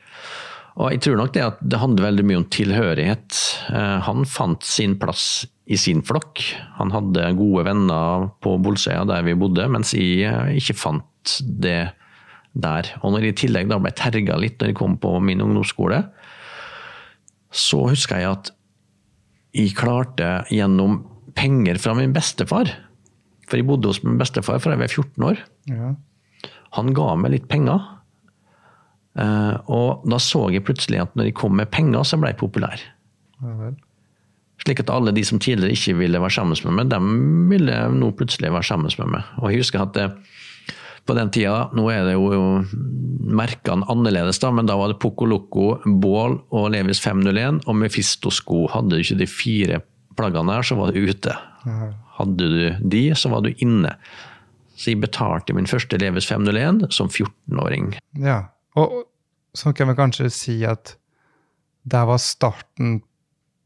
Og 0.79 0.93
jeg 0.93 1.03
tror 1.05 1.19
nok 1.19 1.35
det 1.35 1.43
at 1.45 1.61
det 1.61 1.81
handler 1.81 2.07
veldig 2.07 2.25
mye 2.25 2.41
om 2.41 2.49
tilhørighet. 2.49 3.39
Uh, 3.69 3.99
han 4.07 4.25
fant 4.25 4.65
sin 4.65 4.97
plass 5.01 5.45
i 5.69 5.77
sin 5.77 6.01
flokk. 6.05 6.41
Han 6.79 6.93
hadde 6.95 7.29
gode 7.37 7.67
venner 7.67 8.29
på 8.41 8.55
Bolsøya 8.63 9.05
der 9.09 9.25
vi 9.27 9.37
bodde, 9.37 9.67
mens 9.69 9.93
jeg 9.93 10.25
eh, 10.25 10.55
ikke 10.57 10.77
fant 10.81 11.35
det 11.61 11.91
der. 12.57 12.89
Og 13.03 13.13
når 13.13 13.27
jeg 13.27 13.35
i 13.35 13.39
tillegg 13.43 13.69
da 13.69 13.77
ble 13.81 13.93
terga 13.93 14.39
litt 14.41 14.57
når 14.57 14.71
jeg 14.71 14.79
kom 14.79 14.97
på 15.01 15.13
min 15.21 15.43
ungdomsskole, 15.45 16.01
så 17.53 17.83
husker 17.89 18.21
jeg 18.21 18.31
at 18.31 18.51
jeg 19.55 19.73
klarte 19.77 20.43
gjennom 20.53 21.01
penger 21.37 21.79
fra 21.81 21.95
min 21.97 22.13
bestefar 22.13 22.69
For 23.49 23.57
jeg 23.57 23.65
bodde 23.65 23.89
hos 23.89 24.03
min 24.03 24.19
bestefar 24.19 24.59
fra 24.61 24.75
jeg 24.75 24.83
var 24.83 24.93
14 24.93 25.25
år. 25.25 25.39
Ja. 25.71 25.93
Han 26.77 26.93
ga 26.93 27.15
meg 27.17 27.33
litt 27.33 27.47
penger. 27.49 27.81
Eh, 29.17 29.55
og 29.73 30.05
da 30.05 30.19
så 30.21 30.45
jeg 30.53 30.65
plutselig 30.67 31.01
at 31.01 31.15
når 31.17 31.31
jeg 31.31 31.37
kom 31.39 31.55
med 31.57 31.71
penger, 31.73 32.05
så 32.05 32.19
ble 32.21 32.29
jeg 32.33 32.41
populær. 32.41 32.83
Ja. 33.41 33.71
Slik 34.59 34.83
at 34.83 34.91
alle 34.91 35.13
de 35.15 35.23
som 35.25 35.39
tidligere 35.41 35.73
ikke 35.73 35.95
ville 36.01 36.21
være 36.21 36.35
sammen 36.35 36.59
med 36.67 36.75
meg, 36.77 36.91
de 36.91 36.99
ville 37.49 37.79
nå 37.95 38.11
plutselig 38.19 38.51
være 38.53 38.67
sammen 38.67 38.91
med 39.01 39.13
meg. 39.15 39.33
Og 39.39 39.53
jeg 39.53 39.63
husker 39.63 39.85
at 39.85 39.95
det, 39.95 40.07
på 41.09 41.17
den 41.17 41.31
tida. 41.33 41.67
Nå 41.73 41.87
er 41.91 42.05
det 42.05 42.15
jo 42.15 42.29
merkene 43.29 43.87
annerledes, 43.89 44.39
da, 44.41 44.51
men 44.53 44.69
da 44.69 44.77
var 44.79 44.93
det 44.93 44.99
Poco 45.01 45.27
Loco, 45.29 45.69
Bål 45.85 46.37
og 46.55 46.69
Levis 46.73 47.01
501. 47.03 47.63
Og 47.65 47.77
Mefisto-sko. 47.81 48.67
Hadde 48.73 48.93
du 48.93 49.03
ikke 49.03 49.19
de 49.23 49.29
fire 49.29 49.81
plaggene 50.19 50.53
der, 50.53 50.67
så 50.67 50.77
var 50.79 50.93
du 50.93 51.01
ute. 51.09 51.35
Hadde 52.19 52.49
du 52.53 52.89
de, 52.93 53.03
så 53.17 53.31
var 53.33 53.45
du 53.45 53.53
inne. 53.57 53.95
Så 54.79 54.93
jeg 54.93 55.01
betalte 55.03 55.55
min 55.55 55.67
første 55.67 55.99
Levis 55.99 56.29
501 56.29 56.85
som 56.95 57.09
14-åring. 57.11 57.93
Ja, 58.23 58.41
og 58.79 59.01
så 59.57 59.73
kan 59.75 59.89
vi 59.89 59.97
kanskje 59.97 60.29
si 60.31 60.59
at 60.67 60.95
det 61.89 62.03
var 62.07 62.21
starten 62.21 62.99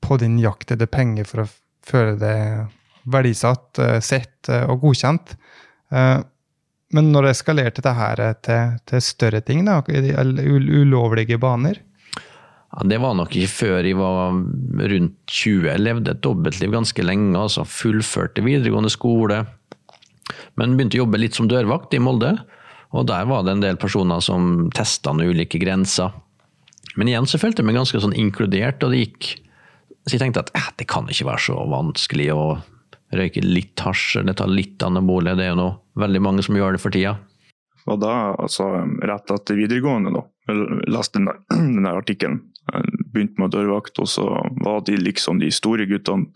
på 0.04 0.18
din 0.22 0.40
jakt 0.42 0.72
etter 0.74 0.90
penger 0.90 1.28
for 1.28 1.44
å 1.44 1.52
føle 1.84 2.16
deg 2.20 3.12
verdisatt, 3.14 3.80
eh, 3.84 4.00
sett 4.04 4.50
eh, 4.50 4.64
og 4.70 4.84
godkjent. 4.86 5.36
Men 6.94 7.10
når 7.14 7.26
det 7.26 7.34
eskalerte 7.34 7.84
det 7.86 7.96
her 7.98 8.22
til, 8.46 8.78
til 8.90 9.02
større 9.02 9.42
ting, 9.46 9.66
da, 9.66 9.80
ulovlige 9.82 11.40
baner? 11.42 11.82
Ja, 12.74 12.86
det 12.90 13.00
var 13.02 13.14
nok 13.18 13.34
ikke 13.38 13.54
før 13.54 13.86
jeg 13.86 13.98
var 13.98 14.34
rundt 14.34 15.18
20. 15.30 15.68
Jeg 15.70 15.82
levde 15.82 16.14
et 16.14 16.24
dobbeltliv 16.26 16.74
ganske 16.74 17.06
lenge. 17.06 17.38
altså 17.38 17.66
Fullførte 17.70 18.46
videregående 18.46 18.90
skole. 18.94 19.44
Men 20.58 20.78
begynte 20.78 20.98
å 20.98 21.04
jobbe 21.04 21.22
litt 21.22 21.38
som 21.38 21.50
dørvakt 21.50 21.94
i 21.94 22.02
Molde. 22.02 22.36
Og 22.94 23.08
der 23.10 23.26
var 23.30 23.46
det 23.46 23.56
en 23.56 23.64
del 23.64 23.78
personer 23.82 24.22
som 24.22 24.70
testa 24.74 25.14
ulike 25.14 25.62
grenser. 25.62 26.14
Men 26.96 27.10
igjen 27.10 27.30
så 27.30 27.40
følte 27.42 27.62
jeg 27.62 27.70
meg 27.70 27.80
ganske 27.80 28.02
sånn 28.02 28.14
inkludert, 28.18 28.84
og 28.86 28.94
det 28.94 29.08
gikk 29.08 29.40
Så 30.04 30.18
jeg 30.18 30.20
tenkte 30.20 30.42
at 30.44 30.50
eh, 30.52 30.70
det 30.78 30.86
kan 30.92 31.08
ikke 31.08 31.30
være 31.30 31.42
så 31.46 31.62
vanskelig 31.72 32.26
å 32.36 32.42
røyke 33.20 33.44
litt 33.46 33.80
hasj 33.84 34.20
eller 34.22 34.38
ta 34.38 34.48
litt 34.50 34.84
anabole. 34.84 35.36
Det 35.38 35.48
er 35.48 35.54
jo 35.54 35.60
noe 35.60 35.76
veldig 36.00 36.22
mange 36.24 36.46
som 36.46 36.58
gjør 36.58 36.78
det 36.78 36.84
for 36.84 36.96
tida. 36.96 37.18
Og 37.90 38.00
da, 38.00 38.14
altså 38.40 38.70
rett 39.04 39.32
etter 39.36 39.60
videregående, 39.60 40.14
da, 40.16 40.24
jeg 40.48 40.82
leste 40.94 41.20
den 41.20 41.30
der, 41.30 41.42
den 41.76 41.84
der 41.84 42.00
artikkelen. 42.00 42.42
Begynte 43.14 43.44
med 43.44 43.52
dørvakt, 43.54 44.00
og 44.00 44.08
så 44.08 44.28
var 44.64 44.86
de 44.88 44.98
liksom 45.02 45.42
de 45.44 45.52
store 45.54 45.88
guttene 45.90 46.32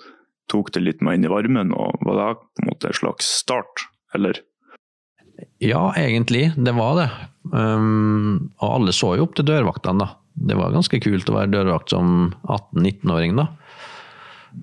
tok 0.51 0.72
det 0.75 0.84
litt 0.84 1.01
med 1.03 1.17
inn 1.17 1.27
i 1.27 1.31
varmen. 1.31 1.74
og 1.75 2.03
Var 2.07 2.19
det 2.19 2.27
på 2.39 2.63
en 2.63 2.69
måte 2.69 2.91
en 2.91 3.00
slags 3.00 3.31
start, 3.41 3.88
eller? 4.15 4.39
Ja, 5.62 5.91
egentlig. 5.96 6.51
Det 6.55 6.74
var 6.77 6.96
det. 7.01 7.10
Um, 7.51 8.51
og 8.60 8.69
alle 8.69 8.96
så 8.96 9.15
jo 9.17 9.27
opp 9.27 9.36
til 9.38 9.48
dørvaktene, 9.48 10.05
da. 10.05 10.15
Det 10.38 10.53
var 10.57 10.75
ganske 10.75 11.00
kult 11.01 11.29
å 11.31 11.36
være 11.39 11.53
dørvakt 11.55 11.93
som 11.96 12.31
18-19-åring, 12.46 13.38
da. 13.39 13.48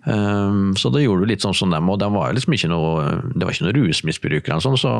Um, 0.02 0.74
så 0.76 0.90
da 0.92 1.00
gjorde 1.00 1.24
du 1.24 1.30
litt 1.30 1.44
sånn 1.44 1.56
som 1.56 1.72
dem, 1.72 1.88
og 1.88 2.00
de 2.02 2.08
var 2.12 2.34
liksom 2.34 2.56
ikke 2.56 2.70
noe, 2.72 3.04
det 3.32 3.46
var 3.46 3.54
ikke 3.54 3.68
noe 3.68 3.76
rusmisbruk, 3.76 4.50
sånn, 4.64 4.78
så 4.80 4.94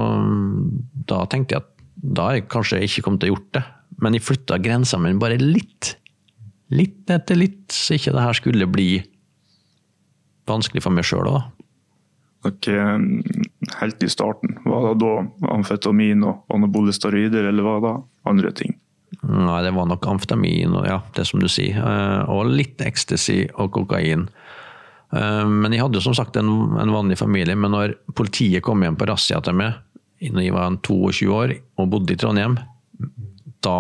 da 1.10 1.24
tenkte 1.30 1.56
jeg 1.56 1.64
at 1.64 1.72
da 1.94 2.28
har 2.28 2.38
jeg 2.38 2.48
kanskje 2.52 2.82
ikke 2.86 3.06
kommet 3.06 3.24
til 3.24 3.32
å 3.32 3.34
gjort 3.34 3.50
det. 3.56 3.64
Men 4.02 4.16
jeg 4.16 4.26
flytta 4.26 4.58
grensa 4.62 4.98
mi 5.00 5.12
bare 5.18 5.38
litt. 5.40 5.94
Litt 6.74 7.10
etter 7.12 7.38
litt, 7.38 7.66
så 7.72 7.96
ikke 7.96 8.14
det 8.16 8.24
her 8.24 8.36
skulle 8.36 8.68
bli 8.70 8.88
vanskelig 10.50 10.82
for 10.84 10.94
meg 10.94 11.06
sjøl 11.08 11.30
òg. 11.30 11.42
Okay, 12.44 12.76
helt 13.80 14.02
i 14.04 14.10
starten, 14.12 14.58
var 14.68 14.90
det 14.90 14.98
da 15.00 15.12
amfetamin 15.54 16.26
og 16.28 16.42
anabole 16.52 16.92
steroider, 16.92 17.46
eller 17.48 17.64
var 17.64 17.78
det 17.80 17.94
andre 18.28 18.50
ting? 18.58 18.74
Nei, 19.22 19.62
det 19.64 19.72
var 19.72 19.88
nok 19.88 20.04
amfetamin 20.10 20.74
og 20.76 20.84
ja, 20.88 20.98
det 21.16 21.24
som 21.28 21.40
du 21.40 21.48
sier. 21.48 21.78
Eh, 21.80 22.32
og 22.32 22.50
litt 22.52 22.82
ecstasy 22.84 23.44
og 23.54 23.72
kokain. 23.76 24.26
Eh, 25.12 25.44
men 25.49 25.75
jeg 25.75 25.84
hadde 25.84 26.02
som 26.04 26.16
sagt 26.16 26.38
en, 26.40 26.50
en 26.80 26.94
vanlig 26.94 27.18
familie. 27.20 27.56
Men 27.58 27.75
når 27.75 27.99
politiet 28.16 28.64
kom 28.64 28.84
hjem 28.84 28.99
på 29.00 29.08
razzia 29.11 29.42
til 29.44 29.58
meg 29.61 29.80
når 30.25 30.40
jeg 30.40 30.54
var 30.54 30.76
22 30.87 31.26
år 31.37 31.52
og 31.82 31.88
bodde 31.92 32.14
i 32.14 32.16
Trondheim, 32.16 32.54
da 33.64 33.78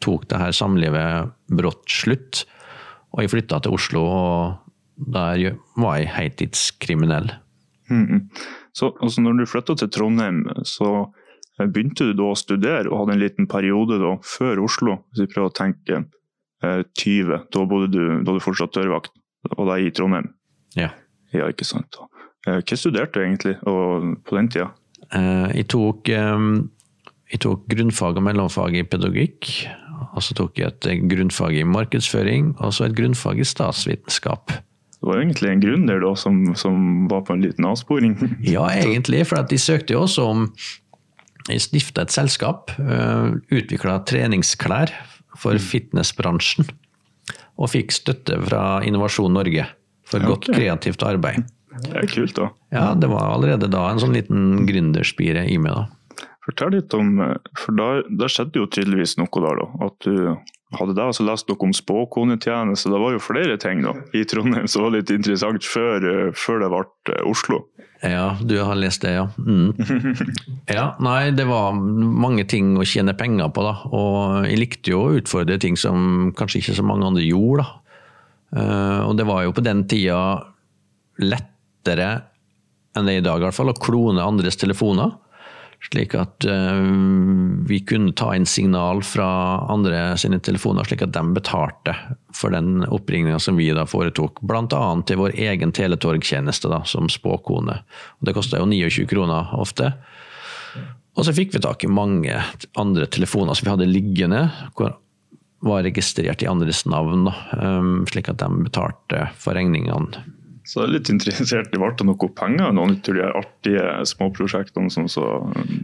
tok 0.00 0.24
det 0.30 0.40
her 0.40 0.54
samlivet 0.56 1.32
brått 1.52 1.84
slutt. 1.90 2.44
Og 3.12 3.24
jeg 3.24 3.32
flytta 3.32 3.58
til 3.60 3.76
Oslo, 3.76 4.02
og 4.06 5.10
der 5.12 5.58
var 5.76 5.98
jeg 5.98 6.12
heltidskriminell. 6.14 7.32
Mm. 7.90 8.28
Så 8.72 8.92
altså, 9.02 9.20
når 9.20 9.42
du 9.42 9.50
flytta 9.50 9.76
til 9.76 9.90
Trondheim, 9.92 10.46
så 10.64 11.10
begynte 11.60 12.08
du 12.08 12.16
da 12.16 12.30
å 12.32 12.38
studere 12.38 12.88
og 12.88 13.02
hadde 13.02 13.16
en 13.18 13.24
liten 13.24 13.48
periode 13.50 14.00
da, 14.00 14.14
før 14.24 14.62
Oslo? 14.64 15.02
Hvis 15.10 15.26
vi 15.26 15.32
prøver 15.34 15.50
å 15.50 15.56
tenke 15.58 15.98
eh, 16.64 16.84
20, 17.02 17.48
da 17.52 17.66
bodde 17.68 17.90
du, 17.92 18.04
da 18.24 18.36
du 18.36 18.40
fortsatt 18.42 18.78
dørvakt, 18.78 19.12
og 19.58 19.66
da 19.68 19.76
i 19.76 19.92
Trondheim? 19.92 20.30
Ja. 20.78 20.92
Ja, 21.32 21.48
ikke 21.48 21.66
sant. 21.66 21.96
Eh, 22.46 22.58
hva 22.60 22.78
studerte 22.78 23.18
du 23.18 23.24
egentlig 23.24 23.54
på 23.62 24.36
den 24.36 24.50
tida? 24.52 24.70
Eh, 25.12 25.48
jeg 25.60 25.68
tok, 25.72 26.08
eh, 26.08 26.48
jeg 27.32 27.42
tok 27.44 27.64
grunnfag 27.70 28.18
og 28.18 28.26
mellomfag 28.28 28.76
i 28.76 28.84
pedagogikk. 28.84 29.52
Og 30.12 30.20
så 30.24 30.34
tok 30.36 30.58
jeg 30.58 30.74
et 30.74 31.08
grunnfag 31.08 31.56
i 31.56 31.64
markedsføring, 31.64 32.56
og 32.60 32.74
så 32.74 32.84
et 32.88 32.96
grunnfag 32.98 33.38
i 33.40 33.46
statsvitenskap. 33.46 34.50
Det 34.50 35.08
var 35.08 35.20
egentlig 35.20 35.50
en 35.50 35.62
gründer 35.62 36.02
da, 36.02 36.12
som, 36.18 36.54
som 36.54 37.06
var 37.10 37.22
på 37.26 37.34
en 37.34 37.42
liten 37.42 37.64
avsporing? 37.64 38.18
ja, 38.54 38.66
egentlig. 38.70 39.24
For 39.30 39.42
de 39.42 39.58
søkte 39.58 39.96
jo 39.96 40.04
også 40.06 40.28
om 40.34 40.48
Jeg 41.50 41.58
stifta 41.58 42.04
et 42.04 42.12
selskap. 42.14 42.70
Utvikla 43.50 43.96
treningsklær 44.06 44.92
for 45.34 45.58
fitnessbransjen. 45.58 46.68
Og 47.58 47.72
fikk 47.72 47.90
støtte 47.90 48.36
fra 48.44 48.78
Innovasjon 48.86 49.34
Norge 49.34 49.64
for 50.12 50.22
okay. 50.22 50.30
godt 50.34 50.48
kreativt 50.52 51.04
arbeid. 51.06 51.48
Det 51.82 51.96
er 52.02 52.08
kult, 52.10 52.36
da. 52.36 52.50
Ja, 52.74 52.86
det 52.94 53.08
var 53.08 53.32
allerede 53.32 53.70
da 53.72 53.86
en 53.90 54.00
sånn 54.02 54.14
liten 54.16 54.66
gründerspire 54.68 55.46
i 55.48 55.58
meg, 55.60 55.78
da. 55.80 56.26
Fortell 56.42 56.72
litt 56.74 56.94
om 56.98 57.20
For 57.54 57.76
da, 57.78 58.26
skjedde 58.26 58.58
jo 58.58 58.66
tydeligvis 58.66 59.14
noe 59.20 59.44
der, 59.44 59.62
da. 59.62 59.86
At 59.86 60.08
du 60.08 60.16
hadde 60.78 60.96
da 60.96 61.08
altså 61.10 61.24
lest 61.26 61.50
noe 61.50 61.60
om 61.66 61.74
spåkonetjeneste. 61.76 62.90
Det 62.92 63.00
var 63.02 63.14
jo 63.14 63.22
flere 63.22 63.58
ting 63.60 63.82
da, 63.84 63.94
i 64.16 64.24
Trondheim 64.28 64.68
som 64.70 64.86
var 64.86 64.96
litt 64.96 65.12
interessant 65.12 65.64
før, 65.68 66.32
før 66.36 66.64
det 66.64 66.70
ble 66.72 66.84
eh, 67.12 67.26
Oslo. 67.28 67.62
Ja, 68.02 68.32
du 68.42 68.56
har 68.58 68.74
lest 68.74 69.04
det, 69.04 69.14
ja. 69.14 69.28
Mm. 69.38 69.76
Ja, 70.76 70.92
Nei, 71.02 71.30
det 71.36 71.44
var 71.46 71.76
mange 71.76 72.46
ting 72.48 72.74
å 72.80 72.86
tjene 72.88 73.14
penger 73.18 73.52
på, 73.54 73.62
da. 73.66 73.76
Og 73.94 74.48
jeg 74.48 74.58
likte 74.58 74.94
jo 74.94 75.04
å 75.04 75.14
utfordre 75.20 75.60
ting 75.62 75.78
som 75.78 76.32
kanskje 76.38 76.62
ikke 76.62 76.80
så 76.80 76.86
mange 76.86 77.06
andre 77.06 77.26
gjorde, 77.26 77.62
da. 77.62 77.78
Eh, 78.56 79.00
og 79.06 79.16
det 79.16 79.26
var 79.28 79.46
jo 79.46 79.54
på 79.56 79.64
den 79.64 79.86
tida 79.88 80.20
lettere 81.22 82.12
enn 82.92 83.08
det 83.08 83.16
er 83.16 83.22
i 83.22 83.24
dag, 83.24 83.40
i 83.40 83.46
hvert 83.46 83.56
fall, 83.56 83.72
å 83.72 83.80
klone 83.80 84.24
andres 84.24 84.58
telefoner. 84.60 85.14
Slik 85.82 86.12
at 86.14 86.44
uh, 86.46 86.84
vi 87.66 87.80
kunne 87.88 88.12
ta 88.14 88.28
inn 88.36 88.44
signal 88.46 89.00
fra 89.02 89.26
andre 89.72 90.12
sine 90.20 90.38
telefoner, 90.44 90.86
slik 90.86 91.02
at 91.02 91.14
de 91.16 91.22
betalte 91.34 91.96
for 92.36 92.54
den 92.54 92.84
oppringninga 92.86 93.40
som 93.42 93.58
vi 93.58 93.66
da 93.74 93.82
foretok. 93.88 94.38
Bl.a. 94.46 94.82
til 95.08 95.18
vår 95.18 95.34
egen 95.48 95.74
teletorgtjeneste 95.74 96.70
da, 96.70 96.84
som 96.86 97.10
spåkone. 97.10 97.80
Og 98.20 98.28
det 98.28 98.36
kosta 98.36 98.60
jo 98.62 98.68
29 98.70 99.08
kroner 99.10 99.50
ofte. 99.58 99.90
Og 101.18 101.26
så 101.26 101.34
fikk 101.34 101.56
vi 101.56 101.64
tak 101.64 101.82
i 101.84 101.90
mange 101.90 102.38
andre 102.78 103.08
telefoner 103.10 103.56
som 103.56 103.66
vi 103.66 103.74
hadde 103.74 103.90
liggende, 103.90 104.46
hvor 104.78 104.94
var 105.62 105.84
registrert 105.86 106.42
i 106.42 106.48
andres 106.50 106.84
navn, 106.90 107.28
um, 107.58 108.02
slik 108.10 108.30
at 108.32 108.40
de 108.42 108.64
betalte 108.66 109.26
for 109.38 109.56
regningene. 109.58 110.24
Så 110.66 110.78
jeg 110.78 110.86
er 110.86 110.92
litt 110.94 111.10
interessert 111.10 111.72
i 111.74 111.80
ble 111.80 111.90
det 111.98 112.06
noe 112.06 112.28
penger 112.38 112.70
noen 112.74 112.94
av 112.94 113.16
de 113.16 113.24
artige 113.26 113.86
småprosjektene 114.12 114.92
som 114.94 115.08
så 115.10 115.24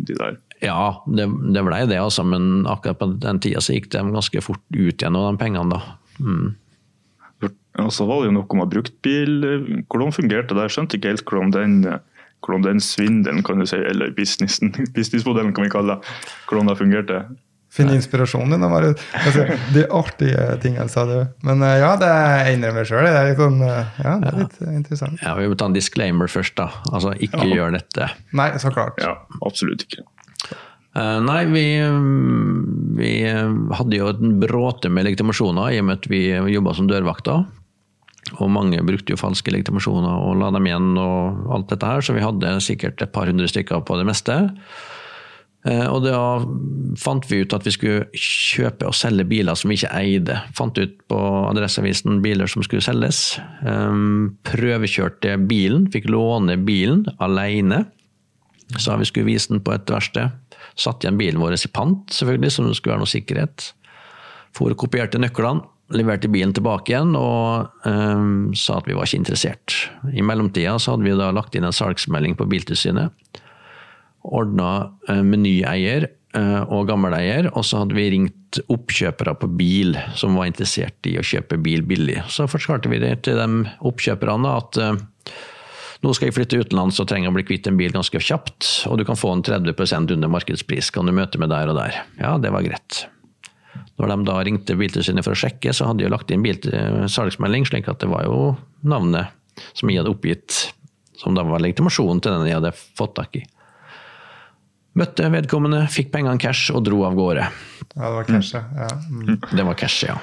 de 0.06 0.14
der? 0.14 0.38
Ja, 0.62 1.00
det, 1.06 1.26
det 1.54 1.64
ble 1.66 1.80
det, 1.90 1.98
altså, 1.98 2.22
men 2.26 2.62
akkurat 2.70 3.00
på 3.00 3.10
den 3.22 3.42
tida 3.42 3.62
så 3.64 3.74
gikk 3.74 3.90
de 3.94 4.04
ganske 4.14 4.42
fort 4.44 4.62
ut 4.70 4.94
igjen, 4.94 5.18
de 5.18 5.40
pengene. 5.40 5.78
da. 5.78 5.98
Mm. 6.22 6.54
Og 7.78 7.90
så 7.94 8.06
var 8.08 8.22
det 8.22 8.30
jo 8.30 8.36
noe 8.38 8.58
med 8.58 8.70
bruktbil. 8.72 9.34
Hvordan 9.86 10.14
fungerte 10.14 10.56
det? 10.56 10.64
Jeg 10.66 10.74
skjønte 10.74 10.98
ikke 10.98 11.12
helt 11.12 11.26
hvordan 11.30 11.52
den, 11.54 11.74
hvordan 12.46 12.66
den 12.66 12.82
svindelen, 12.82 13.44
kan 13.46 13.62
du 13.62 13.66
si, 13.70 13.78
eller 13.78 14.14
businessen, 14.16 14.72
businessmodellen 14.96 15.54
kan 15.54 15.66
vi 15.66 15.74
kalle 15.74 15.98
det, 15.98 16.16
hvordan 16.50 16.70
det 16.70 16.78
fungerte. 16.80 17.20
Finne 17.78 17.94
inspirasjonen 17.98 18.58
din. 18.58 18.66
Altså, 18.66 19.46
de 19.74 19.84
artige 19.94 20.44
tingene, 20.62 20.88
sa 20.90 21.04
du. 21.08 21.16
Men 21.46 21.62
uh, 21.62 21.74
ja, 21.78 21.92
det 22.00 22.12
innrømmer 22.54 22.84
jeg 22.84 22.90
sjøl. 22.92 23.06
Det 23.06 23.14
er 23.14 23.28
litt, 23.30 23.42
sånn, 23.42 23.60
uh, 23.62 23.98
ja, 24.02 24.14
det 24.22 24.30
er 24.32 24.38
litt 24.42 24.60
ja. 24.64 24.70
interessant. 24.74 25.22
Ja, 25.22 25.34
Vi 25.38 25.48
må 25.50 25.58
ta 25.58 25.68
en 25.70 25.76
disclaimer 25.76 26.30
først. 26.32 26.56
da. 26.58 26.70
Altså, 26.90 27.14
ikke 27.14 27.44
ja. 27.46 27.60
gjør 27.60 27.76
dette. 27.78 28.10
Nei, 28.38 28.50
så 28.58 28.72
klart. 28.74 28.98
Ja, 29.04 29.14
absolutt 29.46 29.86
ikke. 29.86 30.06
nei, 30.98 31.42
vi, 31.46 31.64
vi, 32.98 33.12
hadde 33.78 34.00
jo 34.00 34.08
en 34.10 34.38
bråte 34.42 34.90
med 34.90 35.06
legitimasjoner 35.06 35.76
i 35.76 35.78
og 35.78 35.86
med 35.86 36.00
at 36.00 36.10
vi 36.10 36.22
jobba 36.50 36.74
som 36.74 36.90
dørvakter. 36.90 37.46
Og 38.36 38.50
mange 38.52 38.82
brukte 38.84 39.14
jo 39.14 39.20
falske 39.20 39.52
legitimasjoner 39.54 40.26
og 40.26 40.36
la 40.42 40.50
dem 40.54 40.66
igjen 40.68 40.92
og 41.00 41.48
alt 41.54 41.70
dette 41.72 41.88
her, 41.88 42.04
så 42.04 42.16
vi 42.16 42.24
hadde 42.24 42.58
sikkert 42.64 43.00
et 43.04 43.14
par 43.14 43.30
hundre 43.30 43.48
stykker 43.48 43.84
på 43.86 43.96
det 44.00 44.08
meste. 44.08 44.36
Eh, 45.68 45.84
og 45.90 46.04
da 46.06 46.18
fant 47.00 47.26
vi 47.28 47.42
ut 47.42 47.54
at 47.54 47.66
vi 47.66 47.74
skulle 47.74 48.06
kjøpe 48.16 48.88
og 48.88 48.96
selge 48.96 49.26
biler 49.28 49.58
som 49.58 49.72
vi 49.72 49.78
ikke 49.78 49.92
eide. 50.00 50.40
Fant 50.56 50.78
ut 50.80 50.96
på 51.10 51.20
Adresseavisen 51.50 52.22
biler 52.24 52.50
som 52.50 52.64
skulle 52.64 52.84
selges. 52.84 53.38
Ehm, 53.68 54.38
prøvekjørte 54.48 55.36
bilen, 55.50 55.88
fikk 55.92 56.08
låne 56.12 56.56
bilen 56.64 57.04
alene. 57.24 57.84
Sa 58.78 58.96
vi 59.00 59.08
skulle 59.08 59.28
vise 59.28 59.52
den 59.52 59.64
på 59.64 59.74
et 59.74 59.90
verksted. 59.90 60.32
Satt 60.78 61.04
igjen 61.04 61.18
bilen 61.18 61.42
vår 61.42 61.56
i 61.56 61.72
pant, 61.72 62.06
selvfølgelig, 62.14 62.52
så 62.54 62.64
det 62.66 62.76
skulle 62.78 62.94
være 62.94 63.02
noe 63.04 63.10
sikkerhet. 63.10 63.72
For 64.56 64.72
og 64.72 64.80
kopierte 64.80 65.20
nøklene, 65.20 65.66
leverte 65.96 66.28
bilen 66.28 66.52
tilbake 66.52 66.92
igjen 66.92 67.14
og 67.16 67.70
um, 67.88 68.50
sa 68.52 68.76
at 68.76 68.88
vi 68.88 68.96
var 68.96 69.08
ikke 69.08 69.22
interessert. 69.22 69.76
I 70.12 70.24
mellomtida 70.24 70.76
hadde 70.76 71.06
vi 71.06 71.16
da 71.16 71.30
lagt 71.32 71.56
inn 71.56 71.64
en 71.64 71.72
salgsmelding 71.72 72.36
på 72.36 72.44
Biltilsynet. 72.50 73.14
Ordna 74.26 74.92
eh, 75.08 75.22
med 75.22 75.44
ny 75.44 75.54
eier 75.68 76.08
eh, 76.08 76.62
og 76.64 76.88
gammel 76.90 77.14
eier, 77.16 77.50
og 77.54 77.66
så 77.66 77.82
hadde 77.82 77.96
vi 77.98 78.08
ringt 78.14 78.60
oppkjøpere 78.72 79.36
på 79.42 79.50
bil 79.58 79.98
som 80.16 80.38
var 80.38 80.48
interessert 80.48 81.06
i 81.08 81.18
å 81.20 81.26
kjøpe 81.26 81.60
bil 81.62 81.84
billig. 81.86 82.22
Så 82.32 82.48
forklarte 82.50 82.90
vi 82.92 83.00
det 83.02 83.14
til 83.28 83.38
de 83.38 83.68
oppkjøperne 83.88 84.56
at 84.62 84.80
eh, 84.82 84.96
nå 86.04 86.14
skal 86.14 86.28
jeg 86.28 86.36
flytte 86.36 86.62
utenlands 86.62 87.00
og 87.02 87.08
trenger 87.10 87.32
å 87.32 87.36
bli 87.36 87.46
kvitt 87.46 87.66
en 87.66 87.78
bil 87.78 87.94
ganske 87.94 88.22
kjapt, 88.22 88.86
og 88.90 89.00
du 89.00 89.04
kan 89.06 89.18
få 89.18 89.32
en 89.34 89.44
30 89.46 90.14
under 90.14 90.30
markedspris, 90.30 90.92
kan 90.94 91.08
du 91.08 91.14
møte 91.14 91.40
med 91.42 91.50
der 91.50 91.72
og 91.72 91.78
der. 91.80 92.02
Ja, 92.20 92.36
det 92.38 92.52
var 92.54 92.66
greit. 92.66 93.06
Når 93.98 94.12
de 94.12 94.16
da 94.28 94.36
ringte 94.46 94.76
Biltilsynet 94.78 95.26
for 95.26 95.34
å 95.34 95.38
sjekke, 95.38 95.74
så 95.74 95.88
hadde 95.88 96.04
de 96.04 96.10
lagt 96.12 96.30
inn 96.30 96.44
salgsmelding, 97.10 97.66
slik 97.66 97.90
at 97.90 97.98
det 98.02 98.10
var 98.10 98.28
jo 98.28 98.54
navnet 98.86 99.34
som 99.74 99.90
jeg 99.90 99.98
hadde 99.98 100.12
oppgitt, 100.14 100.68
som 101.18 101.34
da 101.34 101.42
var 101.46 101.62
legitimasjonen 101.64 102.22
til 102.22 102.36
den 102.36 102.46
jeg 102.46 102.60
hadde 102.60 102.74
fått 102.78 103.16
tak 103.18 103.40
i. 103.40 103.42
Møtte 104.98 105.30
vedkommende, 105.30 105.84
fikk 105.92 106.12
pengene 106.14 106.40
cash 106.42 106.72
og 106.74 106.84
dro 106.88 107.04
av 107.06 107.16
gårde. 107.18 107.48
Ja, 107.94 108.04
det 108.04 108.14
var 108.16 108.28
cash, 108.28 108.54
ja. 108.54 108.88
Mm. 109.10 109.34
Det 109.54 109.66
var 109.68 109.78
cash, 109.78 110.06
ja. 110.08 110.18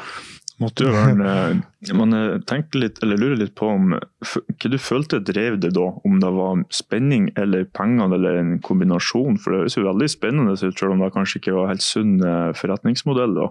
Måtte 0.64 0.86
jo 0.86 0.92
være 0.94 1.92
Man 1.98 2.16
tenker 2.48 2.80
litt, 2.80 3.02
eller 3.04 3.20
lurer 3.20 3.40
litt 3.42 3.56
på 3.60 3.68
om 3.74 3.90
hva 3.92 4.70
du 4.72 4.78
følte 4.80 5.20
drev 5.20 5.58
det 5.64 5.74
da? 5.76 5.90
Om 6.08 6.22
det 6.24 6.32
var 6.38 6.64
spenning 6.74 7.28
eller 7.40 7.68
penger 7.76 8.16
eller 8.16 8.40
en 8.40 8.54
kombinasjon? 8.64 9.40
For 9.42 9.52
det 9.52 9.64
høres 9.64 9.78
jo 9.78 9.86
veldig 9.88 10.10
spennende 10.12 10.56
ut, 10.56 10.64
selv 10.80 10.96
om 10.96 11.04
det 11.04 11.12
kanskje 11.16 11.42
ikke 11.42 11.58
var 11.58 11.74
helt 11.74 11.84
sunn 11.84 12.18
eh, 12.24 12.54
forretningsmodell 12.56 13.36
da? 13.36 13.50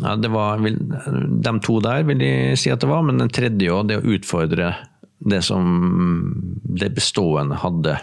Ja, 0.00 0.14
det 0.16 0.30
var, 0.32 0.62
De 0.62 1.52
to 1.66 1.80
der 1.82 2.04
vil 2.08 2.20
de 2.22 2.32
si 2.60 2.72
at 2.72 2.80
det 2.80 2.88
var, 2.88 3.04
men 3.04 3.20
den 3.20 3.32
tredje 3.34 3.74
òg, 3.74 3.88
det 3.90 4.00
å 4.00 4.12
utfordre 4.16 4.74
det 5.20 5.42
som 5.44 5.66
det 6.64 6.94
bestående 6.96 7.58
hadde 7.60 7.98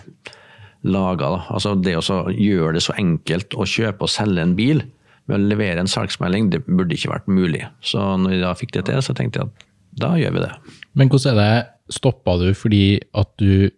laga. 0.91 1.31
Altså 1.53 1.75
det 1.79 1.95
å 1.99 2.19
gjøre 2.31 2.77
det 2.77 2.83
så 2.85 2.95
enkelt 2.99 3.55
å 3.57 3.67
kjøpe 3.67 4.07
og 4.07 4.13
selge 4.13 4.43
en 4.43 4.55
bil 4.57 4.83
med 5.27 5.35
å 5.35 5.49
levere 5.51 5.83
en 5.83 5.91
salgsmelding, 5.91 6.51
det 6.53 6.63
burde 6.67 6.95
ikke 6.95 7.11
vært 7.11 7.31
mulig. 7.31 7.65
Så 7.83 7.99
når 8.21 8.37
jeg 8.37 8.45
da 8.45 8.53
fikk 8.57 8.75
det 8.77 8.85
til, 8.87 9.01
så 9.03 9.15
tenkte 9.17 9.41
jeg 9.41 9.49
at 9.49 9.65
da 9.97 10.13
gjør 10.19 10.37
vi 10.37 10.45
det. 10.45 10.53
Men 10.97 11.11
hvordan 11.11 11.33
er 11.33 11.41
det, 11.41 11.65
stoppa 11.97 12.35
du 12.39 12.49
fordi 12.55 12.99
at 13.15 13.29
du 13.39 13.69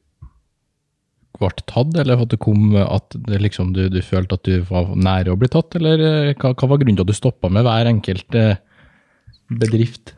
ble 1.39 1.49
tatt, 1.69 1.93
eller 1.95 2.19
at 2.19 2.31
det 2.33 2.39
kom 2.41 2.73
at 2.81 3.15
det 3.27 3.39
liksom, 3.39 3.71
du, 3.75 3.85
du, 3.91 4.01
følte 4.03 4.35
at 4.35 4.47
du 4.47 4.65
var 4.67 4.89
nære 4.97 5.33
å 5.33 5.39
bli 5.39 5.49
tatt, 5.51 5.77
eller 5.79 6.01
eh, 6.03 6.33
hva, 6.35 6.51
hva 6.51 6.71
var 6.71 6.81
grunnen 6.81 6.99
til 6.99 7.05
at 7.05 7.13
du 7.13 7.15
stoppa 7.15 7.51
med 7.53 7.63
hver 7.67 7.89
enkelt 7.89 8.35
eh, 8.35 8.57
bedrift? 9.49 10.13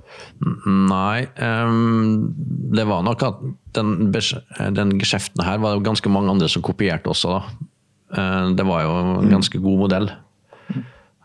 Nei, 0.65 1.27
um, 1.39 2.31
det 2.75 2.85
var 2.89 3.05
nok 3.07 3.23
at 3.27 3.43
den, 3.77 4.11
den 4.11 4.95
geskjeften 4.99 5.43
her 5.45 5.61
var 5.63 5.77
det 5.77 5.87
ganske 5.87 6.11
mange 6.11 6.33
andre 6.33 6.49
som 6.51 6.65
kopierte 6.65 7.11
også. 7.11 7.37
da. 7.37 7.69
Uh, 8.11 8.49
det 8.57 8.67
var 8.67 8.83
jo 8.83 8.97
en 9.21 9.31
ganske 9.31 9.61
god 9.63 9.85
modell 9.85 10.11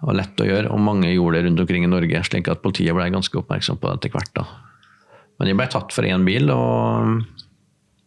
og 0.06 0.12
lett 0.18 0.42
å 0.42 0.46
gjøre, 0.46 0.70
og 0.70 0.82
mange 0.84 1.08
gjorde 1.08 1.40
det 1.40 1.48
rundt 1.48 1.62
omkring 1.64 1.86
i 1.86 1.90
Norge, 1.90 2.20
slik 2.28 2.50
at 2.52 2.62
politiet 2.62 2.94
ble 2.94 3.08
ganske 3.14 3.38
oppmerksom 3.40 3.80
på 3.80 3.90
det 3.90 3.96
etter 3.98 4.12
hvert. 4.14 4.32
da. 4.36 4.44
Men 5.40 5.50
jeg 5.50 5.58
ble 5.58 5.66
tatt 5.72 5.94
for 5.94 6.06
én 6.06 6.26
bil, 6.26 6.52
og 6.52 7.16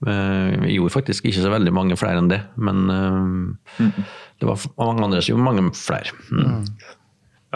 vi 0.05 0.13
jeg 0.15 0.77
gjorde 0.77 0.93
faktisk 0.93 1.25
ikke 1.27 1.41
så 1.43 1.51
veldig 1.51 1.73
mange 1.75 1.97
flere 1.99 2.21
enn 2.21 2.29
det. 2.31 2.39
Men 2.55 2.85
øh, 2.93 3.81
mm. 3.83 4.05
det 4.39 4.47
var 4.47 4.61
mange 4.79 5.09
andre 5.09 5.21
som 5.21 5.33
gjorde 5.33 5.47
mange 5.49 5.73
flere. 5.75 6.15
Mm. 6.31 6.69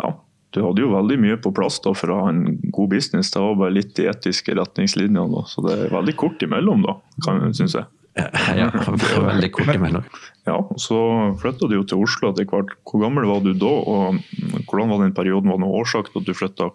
Ja, 0.01 0.09
du 0.53 0.61
hadde 0.61 0.83
jo 0.83 0.91
veldig 0.93 1.17
mye 1.21 1.39
på 1.41 1.51
plass 1.55 1.79
da 1.83 1.95
for 1.97 2.13
å 2.13 2.19
ha 2.21 2.29
en 2.31 2.59
god 2.73 2.91
business. 2.93 3.31
Det 3.33 3.41
var 3.41 3.57
bare 3.59 3.75
litt 3.79 3.95
de 3.97 4.07
etiske 4.11 4.55
retningslinjene, 4.59 5.43
så 5.49 5.65
det 5.65 5.75
er 5.75 5.93
veldig 5.93 6.15
kort 6.19 6.45
imellom, 6.45 6.85
da, 6.85 6.97
syns 7.51 7.77
jeg. 7.79 7.89
Ja, 8.59 8.67
veldig 8.69 9.49
kort 9.55 9.71
imellom. 9.73 10.03
Ja, 10.45 10.59
Så 10.77 10.97
flytta 11.41 11.65
du 11.65 11.79
jo 11.79 11.85
til 11.89 12.03
Oslo 12.05 12.29
etter 12.29 12.45
hvert. 12.45 12.75
Hvor 12.85 13.01
gammel 13.01 13.25
var 13.25 13.41
du 13.41 13.55
da, 13.57 13.71
og 13.73 14.19
hvordan 14.69 14.91
var 14.93 15.01
den 15.01 15.15
perioden? 15.17 15.49
Var 15.49 15.57
det 15.57 15.65
noen 15.65 15.79
årsak 15.81 16.11
til 16.11 16.21
at 16.21 16.29
du 16.29 16.37
flytta? 16.37 16.69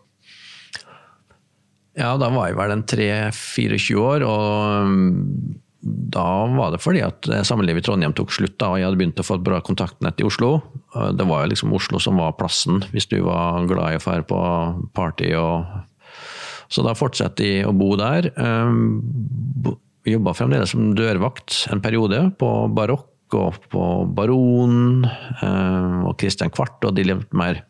Ja, 1.99 2.13
da 2.19 2.31
var 2.35 2.51
jeg 2.51 2.59
vel 2.59 2.75
en 2.75 2.85
3-24 2.91 4.03
år, 4.03 4.27
og 4.27 5.68
da 6.15 6.29
var 6.55 6.73
det 6.75 6.81
fordi 6.83 7.03
at 7.07 7.29
samlivet 7.47 7.83
i 7.83 7.87
Trondheim 7.89 8.15
tok 8.17 8.33
slutt, 8.35 8.57
da, 8.61 8.73
og 8.73 8.81
jeg 8.81 8.89
hadde 8.89 9.01
begynt 9.01 9.21
å 9.23 9.27
få 9.27 9.39
et 9.39 9.47
bra 9.47 9.59
kontaktnett 9.65 10.23
i 10.23 10.27
Oslo. 10.29 10.59
Det 11.17 11.27
var 11.29 11.45
jo 11.45 11.53
liksom 11.53 11.75
Oslo 11.77 12.01
som 12.03 12.21
var 12.21 12.37
plassen, 12.39 12.83
hvis 12.95 13.09
du 13.11 13.21
var 13.27 13.67
glad 13.71 13.97
i 13.97 14.01
å 14.01 14.05
dra 14.05 14.23
på 14.29 14.41
party. 14.97 15.33
Og... 15.39 15.67
Så 16.73 16.85
da 16.87 16.97
fortsatte 16.99 17.47
jeg 17.47 17.69
å 17.69 17.75
bo 17.77 17.95
der. 18.01 18.31
Vi 20.05 20.15
jobba 20.15 20.33
fremdeles 20.37 20.73
som 20.73 20.93
dørvakt 20.97 21.67
en 21.73 21.83
periode, 21.85 22.23
på 22.41 22.51
Barokk 22.73 23.37
og 23.37 23.59
på 23.69 23.85
Baron 24.17 25.05
eh, 25.05 25.97
og 26.09 26.15
Christian 26.21 26.53
Kvart 26.55 26.85
og 26.89 26.95
de 26.97 27.05
litt 27.11 27.35
mer 27.37 27.61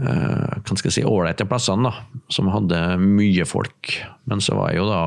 eh, 0.00 0.56
hva 0.58 0.78
skal 0.80 0.90
si, 0.90 1.04
ålreite 1.06 1.46
plassene, 1.46 1.86
da, 1.86 2.22
som 2.32 2.50
hadde 2.50 2.80
mye 2.98 3.46
folk. 3.46 3.94
Men 4.26 4.42
så 4.42 4.58
var 4.58 4.72
jeg 4.72 4.82
jo 4.82 4.88
da 4.90 5.04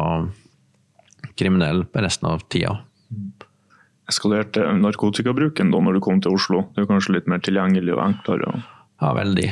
kriminell 1.39 1.86
på 1.89 2.04
resten 2.04 2.30
av 2.30 2.43
tida. 2.52 2.78
Eskalerte 4.12 4.65
narkotikabruken 4.78 5.72
da 5.72 5.80
når 5.84 5.98
du 5.98 6.04
kom 6.04 6.19
til 6.24 6.36
Oslo? 6.36 6.65
Det 6.76 6.84
er 6.84 6.89
kanskje 6.89 7.17
litt 7.17 7.30
mer 7.32 7.43
tilgjengelig 7.43 7.96
og 7.96 8.04
enklere? 8.04 8.58
Ja, 9.02 9.13
veldig. 9.15 9.48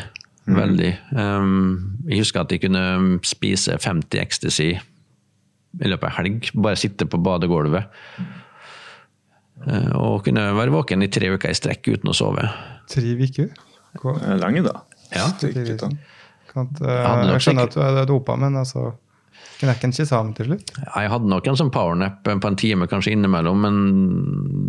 Mm. 0.50 0.58
Veldig. 0.58 0.91
Um, 1.15 1.58
jeg 2.10 2.24
husker 2.24 2.44
at 2.44 2.54
jeg 2.54 2.63
kunne 2.65 2.84
spise 3.28 3.78
50 3.78 4.22
ecstasy 4.22 4.70
i 4.72 5.89
løpet 5.91 6.08
av 6.10 6.15
helg. 6.17 6.52
Bare 6.58 6.80
sitte 6.80 7.08
på 7.08 7.20
badegulvet. 7.22 7.88
Uh, 9.62 9.91
og 10.00 10.26
kunne 10.26 10.50
være 10.58 10.74
våken 10.74 11.06
i 11.06 11.12
tre 11.13 11.30
uker 11.32 11.54
i 11.54 11.58
strekk 11.58 11.94
uten 11.94 12.12
å 12.12 12.17
sove. 12.17 12.48
Tre 12.91 13.13
uker? 13.22 13.54
Lenge, 14.41 14.65
da. 14.67 14.82
Ja. 15.13 15.30
Kan, 16.52 16.67
uh, 16.82 17.30
jeg 17.32 17.46
skjønner 17.46 17.70
at 17.70 17.78
du 17.78 17.84
er 17.86 18.10
dopa, 18.10 18.36
men 18.39 18.58
altså 18.60 18.89
Knekken 19.62 19.93
ikke 19.93 20.08
sammen 20.10 20.34
til 20.38 20.47
slutt? 20.50 20.71
Jeg 20.82 21.10
hadde 21.13 21.30
nok 21.30 21.47
en 21.47 21.58
sånn 21.60 21.71
powernap 21.74 22.24
på 22.26 22.34
en 22.34 22.58
time 22.58 22.88
kanskje 22.89 23.13
innimellom, 23.13 23.62
men 23.62 23.78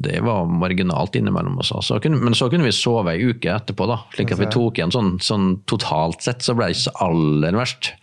det 0.05 0.21
var 0.27 0.51
marginalt 0.51 1.17
innimellom. 1.17 1.57
Også. 1.63 1.81
Så 1.87 2.01
kunne, 2.05 2.21
men 2.21 2.37
så 2.37 2.51
kunne 2.53 2.69
vi 2.69 2.75
sove 2.77 3.15
ei 3.15 3.33
uke 3.33 3.55
etterpå, 3.55 3.89
da, 3.89 4.03
slik 4.13 4.35
at 4.35 4.43
vi 4.43 4.51
tok 4.53 4.79
igjen 4.79 4.93
sånn, 4.93 5.15
sånn 5.25 5.51
totalt 5.71 6.25
sett 6.27 6.45
så 6.45 6.57
ble 6.59 6.69
det 6.69 6.77
ikke 6.77 6.91
så 6.91 6.97
aller 7.09 7.57
verst. 7.57 7.95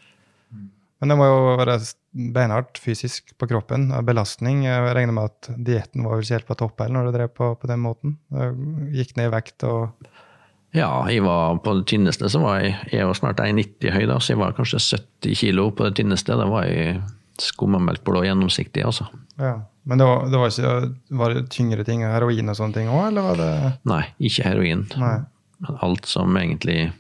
Men 1.00 1.14
det 1.14 1.20
må 1.20 1.30
jo 1.30 1.44
være 1.62 1.78
beinhardt 2.36 2.80
fysisk 2.82 3.32
på 3.40 3.48
kroppen. 3.48 3.88
Belastning. 4.08 4.66
Jeg 4.66 4.96
regner 4.98 5.16
med 5.16 5.30
at 5.30 5.52
dietten 5.56 6.04
var 6.04 6.18
vel 6.18 6.26
ikke 6.26 6.40
helt 6.40 6.50
på 6.50 6.58
topp 6.60 6.84
når 6.92 7.08
du 7.08 7.16
drev 7.16 7.32
på, 7.38 7.54
på 7.62 7.70
den 7.70 7.84
måten. 7.86 8.18
Gikk 8.96 9.16
ned 9.16 9.30
i 9.30 9.36
vekt 9.38 9.64
og 9.70 9.94
Ja, 10.76 10.90
jeg 11.10 11.24
var 11.26 11.58
på 11.66 11.74
det 11.80 11.88
tynneste 11.90 12.30
så 12.30 12.42
var 12.44 12.60
jeg, 12.62 12.76
jeg 12.94 13.08
var 13.10 13.18
snart 13.18 13.42
1,90 13.42 13.90
høy, 13.96 14.04
da, 14.10 14.20
så 14.22 14.36
jeg 14.36 14.42
var 14.42 14.54
kanskje 14.58 14.82
70 15.00 15.40
kilo 15.40 15.70
på 15.74 15.88
det 15.88 15.96
tynneste. 15.98 16.38
Da 16.38 16.46
var 16.50 16.68
jeg 16.70 17.00
skummamelkblå 17.42 18.22
gjennomsiktig, 18.28 18.84
altså. 18.86 19.08
Ja. 19.40 19.56
Men 19.90 19.98
det 19.98 20.06
var, 20.06 20.26
det 20.30 20.38
var, 20.38 20.54
ikke 20.54 21.18
var 21.18 21.34
det 21.34 21.44
tyngre 21.50 21.86
ting, 21.88 22.04
heroin 22.06 22.52
og 22.52 22.58
sånne 22.60 22.76
ting 22.76 22.90
òg, 22.92 23.08
eller 23.10 23.26
var 23.26 23.40
det 23.40 23.52
Nei, 23.90 24.04
ikke 24.30 24.46
heroin. 24.46 24.84
Nei. 25.02 25.16
Alt 25.82 26.06
som 26.08 26.38
egentlig 26.38 26.92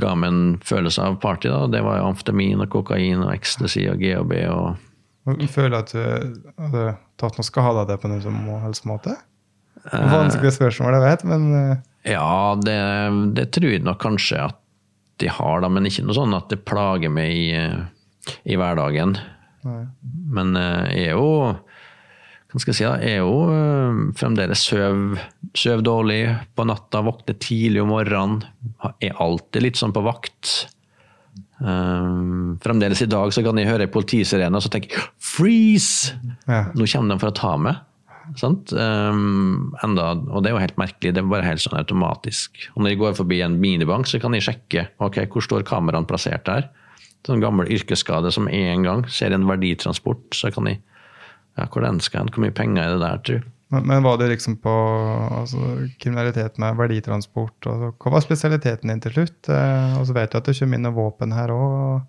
ga 0.00 0.14
meg 0.16 0.32
en 0.32 0.44
følelse 0.64 1.04
av 1.04 1.18
party. 1.20 1.50
da, 1.52 1.66
Det 1.68 1.82
var 1.84 2.00
amfetamin 2.06 2.64
og 2.64 2.70
kokain 2.72 3.26
og 3.26 3.34
ecstasy 3.34 3.84
og 3.90 4.00
GHB. 4.00 4.32
og 4.48 5.44
Føler 5.52 5.82
at 5.82 5.92
du 5.92 6.00
hadde 6.56 6.86
tatt 7.20 7.36
noe 7.36 7.46
skade 7.46 7.84
av 7.84 7.90
det 7.90 7.98
på 8.00 8.08
noen 8.08 8.24
som 8.24 8.40
helst 8.64 8.88
måte? 8.88 9.18
Vanskelig 9.92 10.54
spørsmål, 10.56 10.96
jeg 10.96 11.04
vet, 11.06 11.28
men 11.28 11.46
eh. 11.56 11.76
Ja, 12.06 12.56
det, 12.56 12.78
det, 13.36 13.50
tror 13.56 13.74
jeg 13.74 13.84
nok 13.84 14.00
kanskje 14.02 14.44
at 14.48 14.60
de 15.20 15.28
har, 15.28 15.60
da, 15.60 15.68
men 15.68 15.88
ikke 15.88 16.06
noe 16.06 16.16
sånn 16.16 16.36
at 16.36 16.48
det 16.52 16.62
plager 16.64 17.12
meg 17.12 17.34
i, 17.36 17.50
i 18.48 18.56
hverdagen. 18.56 19.18
Nei. 19.66 19.82
Men 20.32 20.56
eh, 20.56 20.94
jeg 20.96 21.10
er 21.10 21.18
jo 21.18 21.58
hva 22.50 22.58
skal 22.58 22.72
jeg 22.72 22.78
si, 22.80 22.86
da, 22.86 22.96
jeg 22.98 23.20
er 23.20 23.20
jo 23.20 23.34
øh, 23.54 23.98
fremdeles 24.18 24.62
søv, 24.66 25.20
søv 25.54 25.84
dårlig 25.86 26.24
på 26.58 26.64
natta, 26.66 27.04
våkner 27.06 27.36
tidlig 27.38 27.84
om 27.84 27.92
morgenen. 27.92 28.40
Er 28.98 29.20
alltid 29.22 29.62
litt 29.62 29.78
sånn 29.78 29.94
på 29.94 30.02
vakt. 30.02 30.66
Um, 31.60 32.56
fremdeles 32.64 33.04
i 33.04 33.08
dag 33.10 33.30
så 33.36 33.44
kan 33.44 33.58
jeg 33.60 33.68
høre 33.68 33.84
ei 33.84 33.92
politisirene 33.92 34.56
og 34.56 34.64
så 34.64 34.70
tenke 34.72 34.96
'freeze'! 35.20 36.16
Ja. 36.48 36.72
Nå 36.72 36.88
kommer 36.88 37.14
de 37.14 37.20
for 37.20 37.30
å 37.30 37.36
ta 37.36 37.52
meg. 37.60 37.84
Um, 38.38 39.72
enda, 39.84 40.12
og 40.30 40.42
det 40.42 40.50
er 40.50 40.54
jo 40.54 40.62
helt 40.62 40.78
merkelig. 40.80 41.14
Det 41.16 41.22
er 41.22 41.30
bare 41.30 41.48
helt 41.48 41.62
sånn 41.64 41.78
automatisk. 41.80 42.60
Og 42.74 42.84
når 42.84 42.92
de 42.92 43.00
går 43.00 43.16
forbi 43.18 43.40
en 43.44 43.58
minibank, 43.62 44.08
så 44.10 44.20
kan 44.22 44.36
de 44.36 44.42
sjekke 44.44 44.86
ok, 45.02 45.24
hvor 45.32 45.46
står 45.46 45.66
kameraene 45.68 46.08
plassert 46.08 46.46
der. 46.48 46.68
Sånn 47.26 47.42
gammel 47.42 47.68
yrkesskade 47.72 48.32
som 48.32 48.48
en 48.48 48.86
gang 48.86 49.04
ser 49.12 49.34
en 49.36 49.48
verditransport, 49.48 50.30
så 50.36 50.52
kan 50.54 50.70
de 50.70 50.78
ja, 51.58 51.66
hvor 51.66 51.84
den 51.84 51.98
skal 52.00 52.22
hen? 52.22 52.30
Hvor 52.32 52.44
mye 52.44 52.54
penger 52.56 52.84
er 52.84 52.94
det 52.94 53.02
der, 53.02 53.24
tru? 53.26 53.50
Men, 53.70 53.84
men 53.86 54.02
var 54.02 54.16
det 54.18 54.30
liksom 54.32 54.56
på 54.62 54.72
altså, 55.40 55.58
kriminalitet 56.02 56.56
med 56.58 56.78
verditransport? 56.78 57.58
Altså, 57.70 57.92
hva 58.02 58.14
var 58.16 58.24
spesialiteten 58.24 58.90
din 58.90 59.02
til 59.04 59.14
slutt? 59.14 59.50
Eh, 59.52 59.98
og 60.00 60.08
så 60.08 60.16
vet 60.16 60.32
du 60.32 60.40
at 60.40 60.48
det 60.48 60.56
kommer 60.58 60.80
inn 60.80 60.90
våpen 60.96 61.36
her 61.36 61.52
òg. 61.54 62.00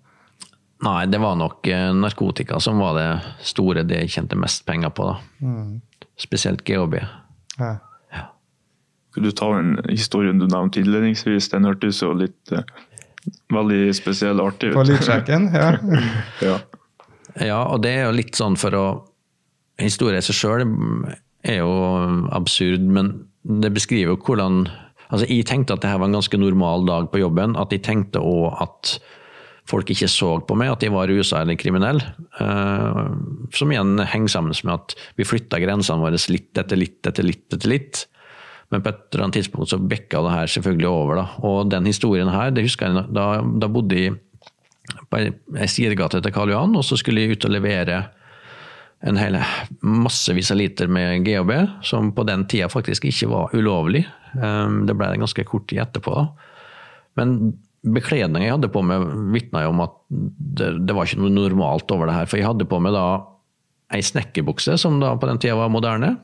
Nei, 0.82 1.04
det 1.06 1.20
var 1.22 1.38
nok 1.38 1.68
eh, 1.70 1.92
narkotika 1.94 2.58
som 2.62 2.82
var 2.82 2.98
det 2.98 3.08
store, 3.46 3.84
det 3.86 4.00
jeg 4.02 4.14
tjente 4.16 4.38
mest 4.38 4.64
penger 4.66 4.90
på. 4.90 5.12
da. 5.12 5.46
Mm. 5.46 5.76
Spesielt 6.20 6.64
GHB. 6.68 7.00
Ja. 7.58 7.72
ja. 8.12 8.24
du 9.16 9.30
tar 9.32 9.58
den 9.58 9.76
historien 9.90 10.40
du 10.40 10.46
nevnte 10.46 10.82
innledningsvis? 10.82 11.50
Den 11.52 11.68
hørtes 11.68 12.02
jo 12.02 12.12
litt 12.16 12.52
uh, 12.52 12.62
veldig 13.54 13.94
spesiell 13.96 14.42
og 14.42 14.52
artig 14.52 14.72
På 14.74 14.84
ut. 14.84 14.92
lydsjekken, 14.92 15.50
ja. 15.56 15.72
ja. 16.48 16.60
Ja, 17.40 17.62
og 17.64 17.80
det 17.84 17.94
er 17.96 18.06
jo 18.10 18.16
litt 18.18 18.36
sånn 18.36 18.58
for 18.60 18.76
å 18.76 18.86
Historien 19.80 20.20
i 20.20 20.22
seg 20.22 20.36
sjøl 20.36 20.60
er 21.48 21.62
jo 21.62 21.70
absurd, 22.36 22.82
men 22.92 23.06
det 23.42 23.70
beskriver 23.74 24.12
jo 24.12 24.18
hvordan 24.20 24.66
Altså, 25.12 25.26
jeg 25.28 25.44
tenkte 25.48 25.74
at 25.74 25.82
det 25.82 25.90
her 25.90 25.98
var 26.00 26.08
en 26.08 26.16
ganske 26.16 26.38
normal 26.40 26.86
dag 26.88 27.10
på 27.12 27.20
jobben. 27.20 27.52
At 27.60 27.72
jeg 27.74 27.82
tenkte 27.84 28.22
òg 28.24 28.54
at 28.64 28.94
folk 29.70 29.90
ikke 29.94 30.08
så 30.10 30.34
på 30.46 30.56
meg, 30.58 30.72
at 30.72 30.82
jeg 30.84 30.92
var 30.94 31.10
rusa 31.10 31.42
eller 31.42 31.58
kriminell. 31.60 32.00
Eh, 32.42 33.02
som 33.54 33.72
igjen 33.72 34.00
henger 34.00 34.34
sammen 34.34 34.56
med 34.66 34.74
at 34.74 34.96
vi 35.18 35.28
flytta 35.28 35.60
grensene 35.62 36.02
våre 36.02 36.18
litt 36.32 36.58
etter 36.58 36.80
litt 36.80 37.06
etter 37.06 37.26
litt 37.26 37.46
etter 37.54 37.70
litt. 37.70 38.06
Men 38.72 38.82
på 38.82 38.88
et 38.88 39.02
eller 39.12 39.26
annet 39.26 39.38
tidspunkt 39.40 39.70
så 39.70 39.78
bekka 39.78 40.22
det 40.24 40.32
her 40.32 40.50
selvfølgelig 40.54 40.88
over. 40.88 41.20
da. 41.20 41.26
Og 41.44 41.70
den 41.70 41.86
historien 41.86 42.30
her, 42.32 42.50
det 42.50 42.64
husker 42.64 42.88
jeg 42.88 43.06
da, 43.12 43.26
da 43.42 43.68
bodde 43.68 43.98
jeg 43.98 44.16
på 45.12 45.20
ei 45.20 45.68
sidegate 45.70 46.22
til 46.24 46.34
Karl 46.34 46.50
Johan, 46.50 46.74
og 46.76 46.84
så 46.84 46.96
skulle 46.98 47.22
jeg 47.22 47.36
ut 47.36 47.46
og 47.46 47.52
levere 47.52 48.00
en 49.02 49.18
hel 49.18 49.36
massevis 49.82 50.52
av 50.54 50.60
liter 50.60 50.90
med 50.90 51.24
GHB, 51.26 51.52
som 51.86 52.12
på 52.14 52.24
den 52.26 52.46
tida 52.50 52.68
faktisk 52.70 53.04
ikke 53.10 53.28
var 53.32 53.54
ulovlig. 53.54 54.04
Um, 54.38 54.86
Det 54.86 54.96
ble 54.96 55.10
det 55.10 55.20
ganske 55.20 55.44
kort 55.44 55.68
tid 55.68 55.82
etterpå. 55.82 56.14
da. 56.14 56.26
Men 57.18 57.58
bekledningen 57.82 58.46
jeg 58.46 58.54
hadde 58.54 58.70
på 58.72 58.82
meg, 58.86 59.02
vitna 59.34 59.64
om 59.68 59.80
at 59.84 59.94
det, 60.10 60.68
det 60.86 60.94
var 60.94 61.08
ikke 61.08 61.22
noe 61.22 61.34
normalt 61.34 61.90
over 61.94 62.06
det 62.08 62.14
her. 62.16 62.28
For 62.30 62.38
jeg 62.38 62.46
hadde 62.46 62.68
på 62.70 62.78
meg 62.82 62.94
da 62.94 63.06
ei 63.92 64.00
snekkerbukse, 64.06 64.78
som 64.80 65.00
da 65.02 65.12
på 65.18 65.28
den 65.28 65.40
tida 65.42 65.56
var 65.58 65.72
moderne. 65.72 66.14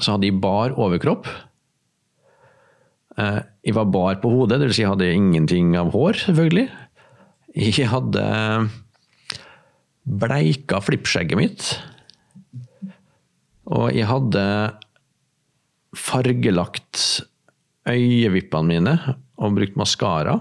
Så 0.00 0.14
hadde 0.14 0.26
jeg 0.30 0.40
bar 0.42 0.74
overkropp. 0.80 1.28
Eh, 3.18 3.40
Jeg 3.68 3.74
var 3.76 3.88
bar 3.92 4.18
på 4.22 4.30
hodet, 4.32 4.60
dvs. 4.62 4.76
Si 4.78 4.82
jeg 4.84 4.90
hadde 4.92 5.12
ingenting 5.12 5.76
av 5.76 5.92
hår, 5.92 6.22
selvfølgelig. 6.24 6.68
Jeg 7.58 7.88
hadde 7.90 8.24
bleika 10.08 10.80
flippskjegget 10.84 11.38
mitt. 11.38 11.68
Og 13.68 13.90
jeg 13.92 14.08
hadde 14.08 14.44
fargelagt 15.98 17.02
øyevippene 17.88 18.68
mine 18.68 18.94
og 19.38 19.54
brukt 19.58 19.76
maskara. 19.78 20.38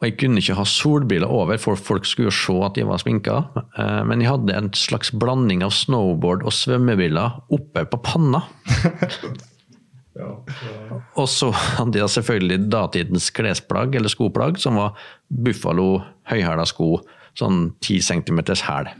Og 0.00 0.06
jeg 0.06 0.14
kunne 0.16 0.40
ikke 0.40 0.56
ha 0.56 0.64
solbriller 0.64 1.28
over, 1.28 1.58
for 1.60 1.76
folk 1.76 2.06
skulle 2.08 2.30
jo 2.30 2.36
se 2.36 2.54
at 2.64 2.78
jeg 2.80 2.88
var 2.88 3.02
sminka. 3.02 3.34
Eh, 3.76 4.00
Men 4.08 4.22
jeg 4.22 4.30
hadde 4.30 4.56
en 4.56 4.70
slags 4.72 5.10
blanding 5.12 5.62
av 5.66 5.74
snowboard 5.76 6.44
og 6.48 6.52
svømmebriller 6.56 7.40
oppe 7.52 7.84
på 7.84 8.00
panna. 8.04 8.40
Og 11.16 11.28
så 11.30 11.50
hadde 11.54 12.00
jeg 12.00 12.12
selvfølgelig 12.12 12.58
datidens 12.72 13.30
klesplagg, 13.32 13.94
eller 13.96 14.10
skoplagg, 14.12 14.58
som 14.60 14.76
var 14.80 14.98
Buffalo 15.30 16.02
høyhæla 16.28 16.66
sko, 16.68 16.98
sånn 17.38 17.70
10 17.80 18.00
cm 18.08 18.40
hæl. 18.66 18.90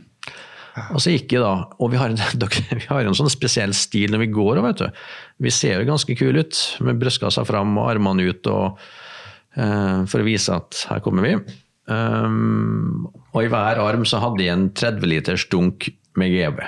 Og 0.93 1.01
så 1.03 1.13
gikk 1.13 1.35
jeg 1.35 1.43
da, 1.43 1.53
og 1.83 1.91
vi 1.91 1.99
har, 1.99 2.13
en, 2.13 2.43
vi 2.79 2.87
har 2.87 3.07
en 3.07 3.17
sånn 3.17 3.31
spesiell 3.31 3.75
stil 3.77 4.13
når 4.13 4.25
vi 4.25 4.31
går. 4.35 4.61
vet 4.67 4.83
du. 4.83 5.01
Vi 5.43 5.53
ser 5.53 5.79
jo 5.79 5.89
ganske 5.89 6.15
kule 6.19 6.45
ut, 6.45 6.59
med 6.85 7.01
brystkassa 7.01 7.43
fram 7.47 7.75
og 7.81 7.89
armene 7.91 8.29
ut, 8.31 8.51
og, 8.51 8.81
uh, 9.59 10.03
for 10.07 10.21
å 10.21 10.27
vise 10.27 10.55
at 10.55 10.85
her 10.91 11.03
kommer 11.03 11.27
vi. 11.27 11.35
Um, 11.91 13.09
og 13.33 13.41
i 13.43 13.49
hver 13.51 13.81
arm 13.81 14.05
så 14.07 14.21
hadde 14.23 14.45
jeg 14.45 14.53
en 14.53 14.69
30 14.77 15.11
liters 15.11 15.47
dunk 15.51 15.89
med 16.19 16.35
GB. 16.35 16.61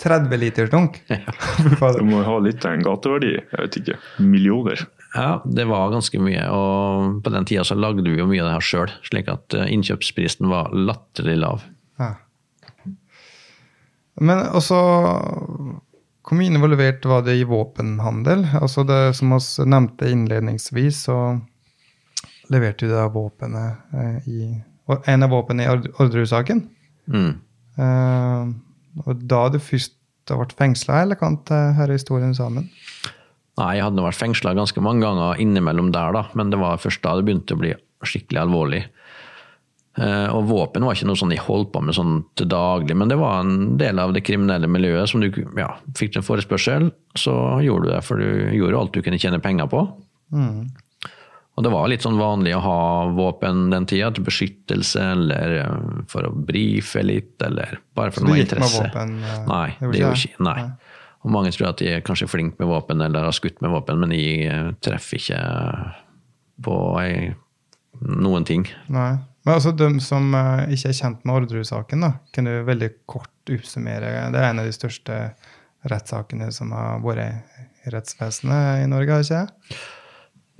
30 0.00 0.40
liters 0.40 0.70
dunk. 0.72 0.98
Ja. 1.08 1.20
Du 1.96 2.02
må 2.04 2.24
ha 2.26 2.38
litt 2.42 2.64
av 2.66 2.74
en 2.76 2.84
gateverdi. 2.84 3.36
Jeg 3.38 3.62
vet 3.62 3.78
ikke. 3.80 4.00
Millioner. 4.20 4.82
Ja, 5.14 5.40
det 5.44 5.66
var 5.70 5.90
ganske 5.90 6.20
mye. 6.22 6.42
Og 6.54 7.20
på 7.24 7.32
den 7.34 7.46
tida 7.48 7.64
så 7.66 7.76
lagde 7.78 8.04
vi 8.06 8.18
jo 8.18 8.28
mye 8.30 8.42
av 8.44 8.50
det 8.50 8.56
her 8.58 8.66
sjøl, 8.66 8.92
slik 9.06 9.30
at 9.32 9.56
eh, 9.56 9.70
innkjøpsprisen 9.74 10.50
var 10.50 10.70
latterlig 10.74 11.38
lav. 11.40 11.64
Ja. 12.00 12.12
Men 14.20 14.42
også 14.54 14.78
mye 16.30 16.46
involvert 16.52 17.06
var 17.08 17.24
det 17.26 17.38
i 17.40 17.46
våpenhandel? 17.48 18.44
Altså 18.60 18.84
det 18.86 19.16
Som 19.18 19.32
vi 19.34 19.40
nevnte 19.66 20.10
innledningsvis, 20.10 21.04
så 21.08 21.16
leverte 22.50 22.88
da 22.90 23.06
våpenet 23.10 23.94
eh, 23.94 24.28
i 24.28 24.40
En 25.06 25.22
av 25.22 25.30
våpnene 25.30 25.62
i 25.62 25.70
Ord- 25.70 25.90
Orderud-saken. 26.02 26.64
Mm. 27.06 27.32
Eh, 27.78 28.48
og 29.06 29.20
da 29.30 29.44
du 29.48 29.58
først 29.62 29.94
har 30.30 30.40
vært 30.40 30.56
fengsla, 30.58 31.02
eller 31.04 31.18
kan 31.18 31.36
du 31.46 31.54
høre 31.78 31.94
historien 31.94 32.34
sammen? 32.34 32.66
Nei, 33.60 33.76
jeg 33.76 33.84
hadde 33.86 34.02
vært 34.02 34.18
fengsla 34.18 34.54
ganske 34.58 34.82
mange 34.82 35.04
ganger 35.04 35.38
innimellom 35.42 35.92
der, 35.94 36.10
da, 36.16 36.24
men 36.34 36.50
det 36.50 36.58
var 36.58 36.80
først 36.82 37.02
da 37.06 37.14
det 37.18 37.26
begynte 37.28 37.54
å 37.54 37.60
bli 37.62 37.70
skikkelig 38.02 38.40
alvorlig. 38.42 38.82
Eh, 39.98 40.28
Og 40.30 40.44
våpen 40.46 40.84
var 40.86 40.94
ikke 40.94 41.06
noe 41.08 41.18
sånn 41.18 41.30
de 41.34 41.36
holdt 41.42 41.72
på 41.72 41.80
med 41.82 41.94
sånn 41.96 42.24
til 42.38 42.46
daglig, 42.46 42.94
men 42.96 43.08
det 43.10 43.18
var 43.18 43.40
en 43.42 43.76
del 43.76 43.98
av 43.98 44.12
det 44.14 44.22
kriminelle 44.22 44.68
miljøet. 44.70 45.08
som 45.08 45.20
du, 45.20 45.30
ja, 45.58 45.72
Fikk 45.98 46.16
en 46.16 46.22
forespørsel, 46.22 46.92
så 47.18 47.34
gjorde 47.64 47.88
du 47.88 47.90
det, 47.96 48.04
for 48.06 48.16
du 48.22 48.50
gjorde 48.54 48.78
alt 48.78 48.92
du 48.94 49.02
kunne 49.02 49.18
tjene 49.18 49.40
penger 49.42 49.66
på. 49.66 49.82
Og 51.58 51.64
det 51.66 51.72
var 51.74 51.88
litt 51.90 52.00
sånn 52.06 52.16
vanlig 52.16 52.54
å 52.56 52.60
ha 52.62 53.10
våpen 53.12 53.66
den 53.72 53.84
tida, 53.90 54.12
til 54.14 54.24
beskyttelse 54.24 55.02
eller 55.12 55.56
eh, 55.58 56.04
for 56.08 56.24
å 56.24 56.30
brife 56.32 57.02
litt, 57.04 57.34
eller 57.42 57.80
bare 57.98 58.12
for 58.14 58.20
Så 58.22 58.24
du 58.24 58.30
noe 58.30 58.38
gikk 58.38 58.54
med 58.54 58.62
interesse. 58.62 58.86
våpen, 58.86 59.16
eh, 59.24 59.42
Nei, 59.50 59.66
det 59.80 60.00
gjorde 60.00 60.14
det? 60.14 60.30
ikke 60.30 60.46
Nei. 60.46 60.70
Og 61.20 61.30
mange 61.34 61.50
tror 61.52 61.68
at 61.68 61.82
de 61.82 61.88
er 61.92 62.00
kanskje 62.06 62.30
flinke 62.30 62.56
med 62.62 62.70
våpen 62.70 63.02
eller 63.04 63.26
har 63.28 63.32
skutt 63.36 63.58
med 63.60 63.74
våpen, 63.74 63.98
men 64.00 64.08
de 64.14 64.22
treffer 64.80 65.18
ikke 65.18 65.40
på 66.64 66.78
noen 68.00 68.46
ting. 68.48 68.64
Nei. 68.88 69.18
Men 69.50 69.56
altså, 69.58 69.72
de 69.74 69.86
som 69.98 70.28
eh, 70.38 70.68
ikke 70.76 70.92
er 70.92 70.94
kjent 70.94 71.24
med 71.26 71.34
Orderud-saken, 71.40 72.04
kan 72.30 72.46
du 72.46 72.52
veldig 72.68 72.88
kort 73.10 73.50
oppsummere 73.50 74.28
Det 74.30 74.38
er 74.38 74.44
en 74.46 74.60
av 74.62 74.68
de 74.68 74.74
største 74.76 75.16
rettssakene 75.90 76.52
som 76.54 76.70
har 76.70 77.00
vært 77.02 77.48
i 77.82 77.90
rettsvesenet 77.90 78.84
i 78.84 78.86
Norge, 78.92 79.16
har 79.16 79.24
ikke 79.26 79.40
det? 79.40 79.80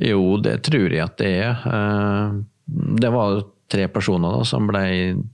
Jo, 0.09 0.25
det 0.43 0.57
tror 0.67 0.91
jeg 0.91 1.05
at 1.05 1.15
det 1.23 1.31
er. 1.45 1.63
Eh, 1.71 2.41
Det 2.67 3.13
var 3.15 3.45
tre 3.71 3.87
personer 3.95 4.35
da, 4.35 4.43
som 4.49 4.67
ble 4.67 4.83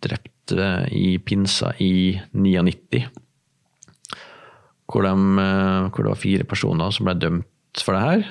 drept 0.05 0.53
eh, 0.53 0.85
i 0.93 1.17
pinsa 1.17 1.73
i 1.81 2.13
99. 2.37 3.07
Hvor, 4.85 5.09
de, 5.09 5.17
hvor 5.17 6.05
det 6.05 6.13
var 6.13 6.21
fire 6.27 6.45
personer 6.45 6.93
som 6.93 7.09
ble 7.09 7.17
dømt 7.25 7.81
for 7.81 7.97
det 7.97 8.05
her. 8.05 8.29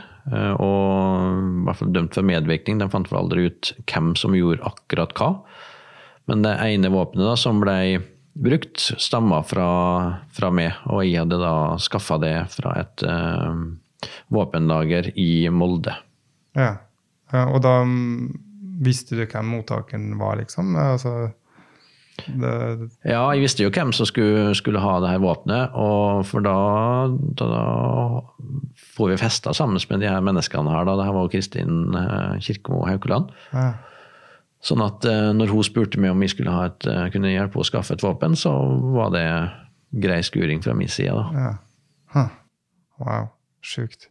Og 0.62 1.55
hvert 1.76 1.84
fall 1.84 1.94
dømt 1.96 2.18
for 2.18 2.28
medvirkning. 2.28 2.80
De 2.82 2.90
fant 2.92 3.12
vel 3.12 3.22
aldri 3.22 3.48
ut 3.52 3.72
hvem 3.86 4.14
som 4.20 4.36
gjorde 4.38 4.66
akkurat 4.66 5.14
hva. 5.20 5.30
Men 6.32 6.42
det 6.46 6.56
ene 6.66 6.90
våpenet 6.94 7.38
som 7.38 7.62
ble 7.62 8.02
brukt, 8.36 8.82
stamma 9.00 9.44
fra, 9.48 9.68
fra 10.36 10.50
meg, 10.52 10.74
og 10.92 11.06
jeg 11.06 11.22
hadde 11.22 11.38
da 11.40 11.54
skaffa 11.80 12.18
det 12.20 12.34
fra 12.52 12.74
et 12.82 13.06
uh, 13.08 13.54
våpenlager 14.34 15.14
i 15.16 15.48
Molde. 15.54 15.94
Ja. 16.58 16.74
Ja, 17.34 17.48
og 17.50 17.62
da 17.66 17.80
mm, 17.88 18.34
visste 18.86 19.18
du 19.18 19.24
hvem 19.24 19.54
mottakeren 19.56 20.12
var, 20.20 20.38
liksom? 20.42 20.76
Altså, 20.78 21.32
det, 22.26 22.54
Ja, 23.06 23.24
jeg 23.34 23.44
visste 23.44 23.66
jo 23.66 23.72
hvem 23.74 23.92
som 23.96 24.08
skulle, 24.10 24.54
skulle 24.58 24.82
ha 24.84 24.94
det 25.04 25.12
her 25.14 25.24
våpenet, 25.24 25.76
og 25.76 26.24
for 26.30 26.46
da, 26.46 26.56
da, 27.40 27.50
får 28.96 29.12
vi 29.12 29.20
festa 29.20 29.54
sammen 29.54 29.82
med 29.90 30.04
de 30.04 30.10
her 30.10 30.24
menneskene 30.24 30.72
her. 30.72 30.88
Da. 30.88 30.96
Det 31.00 31.10
her 31.10 31.18
var 31.18 31.34
Kristin 31.34 32.00
eh, 32.00 32.40
Kirkemo 32.40 32.86
Haukeland. 32.90 33.36
ja. 33.54 33.74
Sånn 34.66 34.82
at 34.82 35.06
eh, 35.06 35.30
når 35.36 35.52
hun 35.54 35.66
spurte 35.68 36.00
meg 36.02 36.16
om 36.16 36.24
vi 36.24 36.32
skulle 36.32 36.50
ha 36.50 36.64
et, 36.72 36.88
eh, 36.90 37.04
kunne 37.14 37.30
hjelpe 37.30 37.54
henne 37.54 37.68
å 37.68 37.68
skaffe 37.70 37.94
et 37.94 38.02
våpen, 38.02 38.34
så 38.40 38.50
var 38.96 39.12
det 39.14 39.26
grei 40.02 40.18
skuring 40.26 40.64
fra 40.66 40.74
min 40.74 40.90
side. 40.90 41.14
da. 41.14 41.44
Ja. 41.44 41.52
Huh. 42.16 42.32
Wow. 42.98 43.28
Sjukt. 43.62 44.08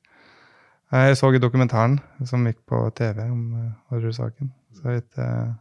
Jeg 0.94 1.16
så 1.18 1.32
dokumentaren 1.42 1.96
som 2.28 2.44
gikk 2.46 2.60
på 2.70 2.84
TV 2.94 3.24
om 3.26 3.72
Orderud-saken. 3.90 4.52
Så 4.78 4.94
litt 4.94 5.18
uh, 5.18 5.56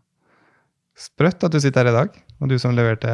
sprøtt 0.94 1.46
at 1.48 1.54
du 1.54 1.58
sitter 1.64 1.88
her 1.88 1.94
i 1.94 1.96
dag, 1.96 2.20
og 2.42 2.50
du 2.52 2.56
som 2.60 2.74
leverte 2.76 3.10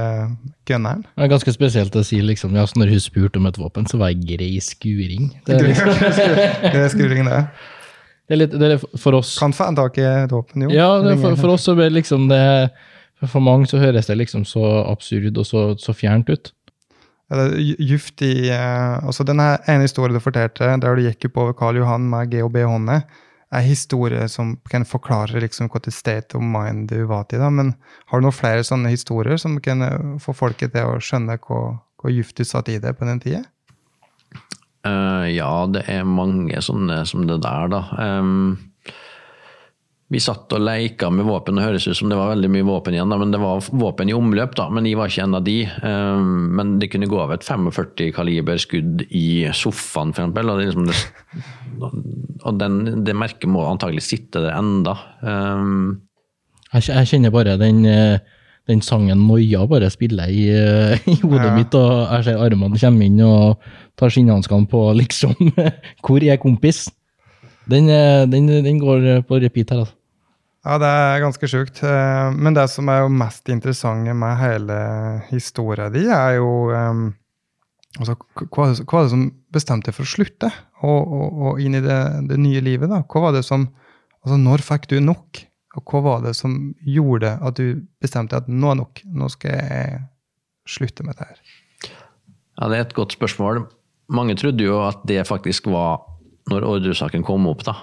gunneren. 0.68 1.04
Det 1.16 1.26
er 1.26 1.32
ganske 1.32 1.54
spesielt 1.54 1.96
å 1.96 2.04
si 2.06 2.22
liksom, 2.24 2.56
ja, 2.58 2.66
når 2.80 2.94
hun 2.94 3.02
spurte 3.04 3.42
om 3.42 3.50
et 3.50 3.60
våpen, 3.62 3.88
så 3.90 4.00
var 4.02 4.14
jeg 4.14 4.24
grei 4.26 4.52
skuring. 4.64 5.30
Det 5.46 5.58
er, 5.58 5.68
liksom, 5.68 5.92
Det 6.00 6.72
er 6.72 7.26
det. 7.28 7.42
det 8.30 8.36
er 8.36 8.42
litt, 8.42 8.56
det 8.62 8.72
er 8.74 8.78
for 8.98 9.20
oss 9.20 9.36
Kan 9.42 9.54
få 9.54 9.70
tak 9.78 10.00
i 10.02 10.06
et 10.06 10.34
våpen, 10.34 10.66
jo. 10.66 10.72
Ja, 10.74 10.92
det 11.04 11.14
er 11.16 11.22
for, 11.22 11.38
for 11.40 11.56
oss 11.56 11.68
så 11.68 11.76
blir 11.78 11.94
liksom 11.94 12.30
det 12.32 12.42
For 13.26 13.44
mange 13.44 13.68
så 13.70 13.82
høres 13.82 14.10
det 14.10 14.18
liksom 14.18 14.46
så 14.48 14.64
absurd 14.88 15.38
og 15.38 15.46
så, 15.46 15.66
så 15.78 15.94
fjernt 15.94 16.30
ut. 16.30 16.54
eller 17.30 17.58
Juft 17.60 18.22
i 18.26 18.50
eh, 18.50 19.00
altså 19.04 19.26
Denne 19.28 19.58
ene 19.68 19.86
historien 19.86 20.16
du 20.16 20.24
fortalte, 20.24 20.70
der 20.80 20.96
du 20.96 21.04
gikk 21.06 21.30
oppover 21.30 21.58
Karl 21.58 21.82
Johan 21.82 22.08
med 22.10 22.32
GHB-hånda, 22.32 23.02
er 23.56 23.66
historie 23.66 24.28
som 24.30 24.54
kan 24.70 24.86
forklare 24.86 25.42
liksom 25.42 25.70
hvilket 25.74 25.96
state 25.96 26.38
of 26.38 26.44
mind 26.46 26.90
du 26.92 27.04
var 27.10 27.26
til. 27.30 27.42
da, 27.42 27.50
Men 27.50 27.74
har 28.12 28.20
du 28.20 28.28
noen 28.28 28.36
flere 28.36 28.66
sånne 28.66 28.92
historier 28.94 29.38
som 29.42 29.58
kan 29.64 29.82
eh, 29.82 30.18
få 30.22 30.36
folket 30.38 30.76
til 30.76 30.86
å 30.86 31.00
skjønne 31.02 31.40
hva, 31.48 31.80
gift 32.14 32.38
du 32.38 32.46
satt 32.46 32.70
i 32.70 32.80
det 32.80 32.94
på 32.98 33.08
den 33.10 33.22
tida? 33.24 33.44
Uh, 34.88 35.28
ja, 35.28 35.66
det 35.68 35.84
er 35.92 36.06
mange 36.08 36.62
sånne 36.64 37.02
som 37.10 37.26
det 37.28 37.42
der, 37.44 37.68
da. 37.74 37.82
Um, 38.00 38.69
vi 40.10 40.18
satt 40.18 40.50
og 40.58 40.64
leika 40.66 41.12
med 41.14 41.28
våpen. 41.28 41.60
Det 41.60 41.68
høres 41.68 41.86
ut 41.86 41.98
som 42.00 42.10
det 42.10 42.18
var 42.18 42.32
veldig 42.32 42.50
mye 42.50 42.66
våpen 42.66 42.96
igjen, 42.96 43.12
da, 43.14 43.18
men 43.22 43.30
det 43.34 43.40
var 43.42 43.62
våpen 43.62 44.10
i 44.10 44.16
omløp. 44.18 44.56
da, 44.58 44.66
Men 44.74 44.88
jeg 44.90 44.98
var 44.98 45.12
ikke 45.12 45.26
en 45.28 45.38
av 45.38 45.44
de. 45.46 45.58
Um, 45.84 46.48
men 46.58 46.80
det 46.82 46.90
kunne 46.90 47.10
gå 47.10 47.20
av 47.22 47.34
et 47.36 47.46
45 47.46 48.10
kaliber 48.16 48.58
skudd 48.58 49.04
i 49.14 49.46
sofaen, 49.54 50.10
f.eks. 50.16 50.32
Og, 50.34 50.50
det, 50.50 50.56
liksom 50.66 50.90
det, 50.90 51.92
og 52.42 52.58
den, 52.58 52.80
det 53.06 53.16
merket 53.16 53.54
må 53.54 53.68
antagelig 53.70 54.08
sitte 54.08 54.42
der 54.42 54.58
enda. 54.58 54.98
Um, 55.22 56.02
jeg, 56.74 56.90
jeg 56.90 57.14
kjenner 57.14 57.34
bare 57.34 57.60
den 57.62 57.86
den 58.70 58.84
sangen 58.86 59.24
Noia 59.26 59.64
bare 59.66 59.88
spiller 59.90 60.30
i, 60.30 60.44
i 61.14 61.20
hodet 61.22 61.48
ja. 61.48 61.54
mitt, 61.54 61.78
og 61.78 61.94
jeg 62.06 62.28
ser 62.28 62.42
armene 62.46 62.82
komme 62.82 63.06
inn 63.06 63.22
og 63.26 63.62
tar 63.98 64.14
skinnhanskene 64.14 64.70
på, 64.70 64.88
liksom. 65.04 65.54
Hvor 66.02 66.26
er 66.26 66.42
kompis? 66.42 66.88
Den, 67.70 67.86
den, 68.34 68.50
den, 68.66 68.82
går 68.82 69.24
på 69.30 69.38
repeat 69.38 69.70
her, 69.70 69.86
altså. 69.86 69.99
Ja, 70.68 70.76
det 70.82 70.88
er 70.92 71.22
ganske 71.24 71.48
sjukt. 71.48 71.82
Eh, 71.88 72.30
men 72.36 72.56
det 72.58 72.68
som 72.72 72.90
er 72.92 73.04
jo 73.06 73.14
mest 73.14 73.48
interessante 73.52 74.16
med 74.18 74.40
hele 74.42 74.80
historien 75.30 75.94
di, 75.94 76.04
er 76.12 76.36
jo 76.40 76.50
um, 76.74 77.06
altså, 77.98 78.18
hva, 78.44 78.66
var 78.76 79.06
det 79.06 79.14
som 79.14 79.28
bestemte 79.56 79.90
deg 79.90 79.98
for 79.98 80.08
å 80.08 80.14
slutte 80.14 80.50
og, 80.84 81.00
og, 81.00 81.44
og 81.48 81.62
inn 81.64 81.80
i 81.80 81.84
det, 81.86 82.00
det, 82.28 82.40
nye 82.42 82.64
livet? 82.66 82.92
da? 82.92 83.06
Hva 83.08 83.30
var 83.30 83.38
det 83.38 83.46
som, 83.48 83.70
altså 84.26 84.40
Når 84.42 84.66
fikk 84.68 84.90
du 84.92 85.00
nok? 85.04 85.46
Og 85.78 85.94
hva 85.94 86.02
var 86.04 86.24
det 86.26 86.34
som 86.36 86.74
gjorde 86.82 87.36
at 87.46 87.60
du 87.60 87.86
bestemte 88.02 88.40
at 88.40 88.48
nå 88.52 88.72
er 88.74 88.80
nok, 88.82 89.04
nå 89.06 89.30
skal 89.32 89.54
jeg 89.54 90.00
slutte 90.68 91.06
med 91.06 91.16
det 91.20 91.28
her? 91.30 91.44
Ja, 92.60 92.68
Det 92.68 92.76
er 92.76 92.82
et 92.84 92.98
godt 92.98 93.16
spørsmål. 93.16 93.62
Mange 94.12 94.36
trodde 94.36 94.66
jo 94.66 94.82
at 94.84 95.06
det 95.08 95.22
faktisk 95.30 95.70
var 95.72 96.02
når 96.50 96.66
ordresaken 96.66 97.24
kom 97.24 97.46
opp. 97.48 97.64
da. 97.64 97.78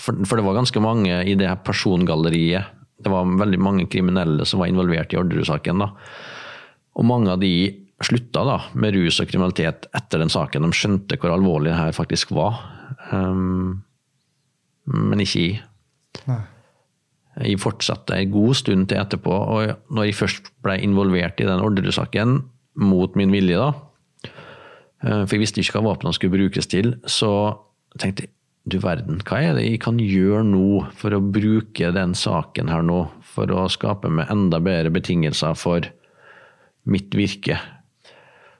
For, 0.00 0.16
for, 0.24 0.38
det 0.38 0.46
var 0.46 0.56
ganske 0.56 0.82
mange 0.82 1.22
i 1.28 1.36
det 1.38 1.48
her 1.48 1.60
persongalleriet. 1.64 2.76
Det 3.00 3.12
var 3.12 3.28
veldig 3.40 3.60
mange 3.60 3.86
kriminelle 3.92 4.46
som 4.48 4.60
var 4.62 4.70
involvert 4.70 5.12
i 5.12 5.20
Orderud-saken. 5.20 5.84
Og 5.84 7.06
mange 7.08 7.32
av 7.32 7.40
de 7.42 7.52
slutta 8.04 8.44
da, 8.48 8.56
med 8.80 8.96
rus 8.96 9.20
og 9.20 9.28
kriminalitet 9.28 9.88
etter 9.96 10.22
den 10.22 10.32
saken. 10.32 10.64
De 10.64 10.76
skjønte 10.76 11.18
hvor 11.20 11.34
alvorlig 11.34 11.72
det 11.72 11.80
her 11.80 11.96
faktisk 11.96 12.32
var. 12.36 12.62
Um, 13.12 13.82
men 14.88 15.22
ikke 15.22 15.44
jeg. 15.44 15.60
Nei. 16.28 16.40
Jeg 17.40 17.60
fortsatte 17.62 18.16
en 18.18 18.32
god 18.32 18.56
stund 18.58 18.88
til 18.90 19.00
etterpå. 19.00 19.32
Og 19.32 19.92
når 19.94 20.08
jeg 20.08 20.18
først 20.18 20.50
ble 20.64 20.76
involvert 20.82 21.40
i 21.40 21.46
den 21.48 21.62
Orderud-saken, 21.62 22.40
mot 22.80 23.16
min 23.18 23.32
vilje, 23.34 23.58
da, 23.58 24.30
eh, 25.04 25.22
for 25.24 25.34
jeg 25.34 25.42
visste 25.42 25.62
ikke 25.62 25.78
hva 25.78 25.90
våpnene 25.90 26.16
skulle 26.16 26.36
brukes 26.36 26.68
til, 26.70 26.94
så 27.06 27.30
tenkte 27.98 28.26
jeg 28.26 28.34
du 28.68 28.76
verden, 28.82 29.22
hva 29.24 29.40
er 29.40 29.54
det 29.56 29.64
jeg 29.64 29.80
kan 29.82 29.98
gjøre 30.02 30.44
nå 30.44 30.82
for 30.98 31.16
å 31.16 31.22
bruke 31.24 31.92
den 31.96 32.12
saken 32.18 32.68
her 32.68 32.84
nå, 32.84 33.02
for 33.24 33.50
å 33.54 33.66
skape 33.72 34.10
meg 34.12 34.30
enda 34.32 34.60
bedre 34.62 34.92
betingelser 34.92 35.56
for 35.58 35.86
mitt 36.90 37.14
virke? 37.16 37.56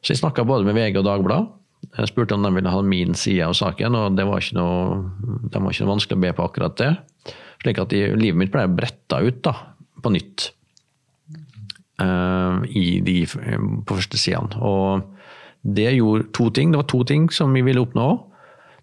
Så 0.00 0.14
jeg 0.14 0.22
snakka 0.22 0.46
både 0.48 0.64
med 0.64 0.78
VG 0.78 1.02
og 1.02 1.08
Dagbladet. 1.08 1.56
Jeg 1.96 2.10
spurte 2.10 2.36
om 2.36 2.44
de 2.44 2.52
ville 2.54 2.72
ha 2.72 2.80
min 2.84 3.16
side 3.16 3.44
av 3.44 3.56
saken, 3.56 3.96
og 3.96 4.16
det 4.16 4.24
var 4.28 4.40
ikke 4.40 4.56
noe, 4.56 5.02
det 5.50 5.60
var 5.60 5.72
ikke 5.72 5.84
noe 5.84 5.92
vanskelig 5.94 6.18
å 6.18 6.24
be 6.24 6.32
på 6.36 6.46
akkurat 6.46 6.80
det. 6.80 6.90
Slik 7.60 7.80
at 7.82 7.92
livet 7.92 8.40
mitt 8.40 8.52
ble 8.52 8.64
bretta 8.72 9.20
ut 9.20 9.40
da, 9.44 9.54
på 10.00 10.12
nytt 10.12 10.50
uh, 12.00 12.60
de, 12.64 13.16
på 13.28 13.96
første 13.96 14.20
sidene. 14.20 14.60
Og 14.64 15.04
det 15.60 15.90
gjorde 15.98 16.30
to 16.36 16.48
ting. 16.56 16.72
Det 16.72 16.80
var 16.80 16.88
to 16.88 17.02
ting 17.08 17.28
som 17.34 17.52
vi 17.56 17.64
ville 17.66 17.84
oppnå. 17.84 18.08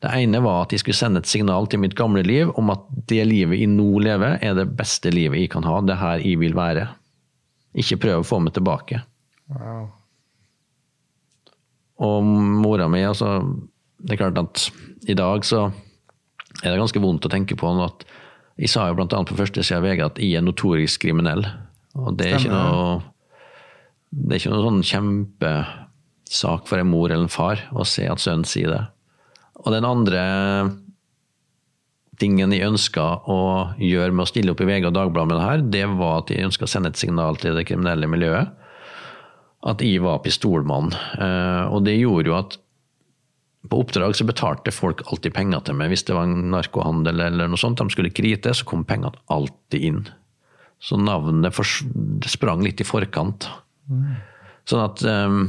Det 0.04 0.14
ene 0.14 0.42
var 0.46 0.66
at 0.66 0.74
jeg 0.74 0.84
skulle 0.84 0.98
sende 0.98 1.22
et 1.24 1.30
signal 1.30 1.68
til 1.72 1.82
mitt 1.82 1.96
gamle 1.98 2.22
liv 2.26 2.52
om 2.60 2.70
at 2.74 2.84
det 3.10 3.24
livet 3.26 3.58
jeg 3.58 3.72
nå 3.72 3.88
lever, 4.06 4.38
er 4.46 4.54
det 4.58 4.68
beste 4.78 5.12
livet 5.14 5.42
jeg 5.42 5.52
kan 5.56 5.66
ha. 5.66 5.80
Det 5.82 5.98
her 5.98 6.22
jeg 6.22 6.42
vil 6.42 6.58
være. 6.58 6.86
Ikke 7.78 8.00
prøve 8.04 8.22
å 8.22 8.28
få 8.28 8.40
meg 8.44 8.54
tilbake. 8.58 9.02
Wow. 9.54 9.88
Og 12.06 12.26
mora 12.62 12.86
mi, 12.92 13.00
altså 13.08 13.40
Det 13.98 14.14
er 14.14 14.20
klart 14.20 14.38
at 14.38 14.68
i 15.10 15.16
dag 15.18 15.46
så 15.48 15.72
er 16.62 16.70
det 16.70 16.78
ganske 16.78 17.02
vondt 17.02 17.26
å 17.26 17.32
tenke 17.34 17.56
på 17.58 17.72
at 17.82 18.06
jeg 18.58 18.70
sa 18.70 18.88
jo 18.90 18.98
bl.a. 18.98 19.08
på 19.26 19.38
første 19.38 19.64
side 19.66 19.80
av 19.80 19.86
VG 19.86 20.04
at 20.06 20.20
jeg 20.22 20.38
er 20.38 20.46
notorisk 20.46 21.02
kriminell. 21.06 21.46
Og 21.98 22.14
det 22.18 22.30
er 22.30 22.38
ikke 22.38 22.54
noe 22.54 23.00
det 24.10 24.36
er 24.36 24.40
ikke 24.40 24.54
noe 24.54 24.66
sånn 24.66 24.86
kjempesak 24.88 26.70
for 26.70 26.80
en 26.80 26.90
mor 26.90 27.10
eller 27.10 27.26
en 27.26 27.34
far 27.34 27.66
å 27.76 27.86
se 27.88 28.06
at 28.08 28.22
sønnen 28.24 28.48
sier 28.48 28.72
det. 28.72 28.84
Og 29.64 29.74
den 29.74 29.88
andre 29.88 30.22
tingen 32.22 32.54
jeg 32.54 32.66
ønska 32.66 33.06
å 33.30 33.40
gjøre 33.82 34.14
med 34.14 34.26
å 34.26 34.30
stille 34.30 34.54
opp 34.54 34.62
i 34.64 34.68
VG 34.70 34.90
og 34.90 34.96
Dagbladet 34.96 35.30
med 35.30 35.38
det 35.38 35.48
her, 35.48 35.66
det 35.76 35.84
var 36.00 36.24
at 36.24 36.32
jeg 36.34 36.48
ønska 36.48 36.66
å 36.66 36.72
sende 36.72 36.92
et 36.94 37.00
signal 37.00 37.38
til 37.42 37.58
det 37.58 37.68
kriminelle 37.70 38.10
miljøet. 38.10 38.54
At 39.68 39.82
jeg 39.86 40.02
var 40.06 40.24
pistolmann. 40.26 40.94
Eh, 40.94 41.66
og 41.74 41.84
det 41.86 41.98
gjorde 41.98 42.32
jo 42.32 42.38
at 42.38 42.58
på 43.68 43.82
oppdrag 43.84 44.16
så 44.16 44.26
betalte 44.28 44.72
folk 44.74 45.04
alltid 45.12 45.36
penger 45.36 45.66
til 45.68 45.78
meg. 45.78 45.92
Hvis 45.92 46.06
det 46.08 46.16
var 46.16 46.28
en 46.28 46.50
narkohandel 46.54 47.26
eller 47.26 47.52
noe 47.52 47.60
sånt, 47.60 47.82
de 47.82 47.94
skulle 47.94 48.14
krite, 48.16 48.54
så 48.56 48.66
kom 48.68 48.86
pengene 48.88 49.18
alltid 49.34 49.88
inn. 49.90 50.02
Så 50.80 50.98
navnet 51.02 51.58
sprang 52.30 52.64
litt 52.64 52.82
i 52.82 52.88
forkant. 52.88 53.50
Mm. 53.90 54.14
Sånn 54.70 54.84
at 54.84 55.04
um, 55.04 55.42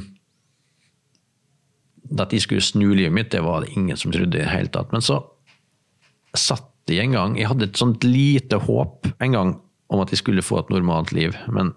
at 2.16 2.32
de 2.32 2.40
skulle 2.40 2.64
snu 2.64 2.86
livet 2.94 3.14
mitt, 3.14 3.30
det 3.32 3.42
var 3.44 3.64
det 3.64 3.74
ingen 3.76 3.96
som 3.96 4.12
trodde 4.14 4.38
i 4.38 4.42
det 4.42 4.52
hele 4.52 4.72
tatt. 4.72 4.92
Men 4.94 5.04
så 5.04 5.20
satt 6.36 6.66
de 6.88 6.98
en 7.02 7.12
gang 7.12 7.36
Jeg 7.36 7.48
hadde 7.50 7.66
et 7.68 7.80
sånt 7.80 8.04
lite 8.04 8.56
håp 8.64 9.10
en 9.20 9.34
gang 9.34 9.50
om 9.92 10.00
at 10.00 10.12
de 10.12 10.16
skulle 10.20 10.44
få 10.44 10.60
et 10.62 10.72
normalt 10.72 11.12
liv. 11.16 11.36
Men 11.52 11.72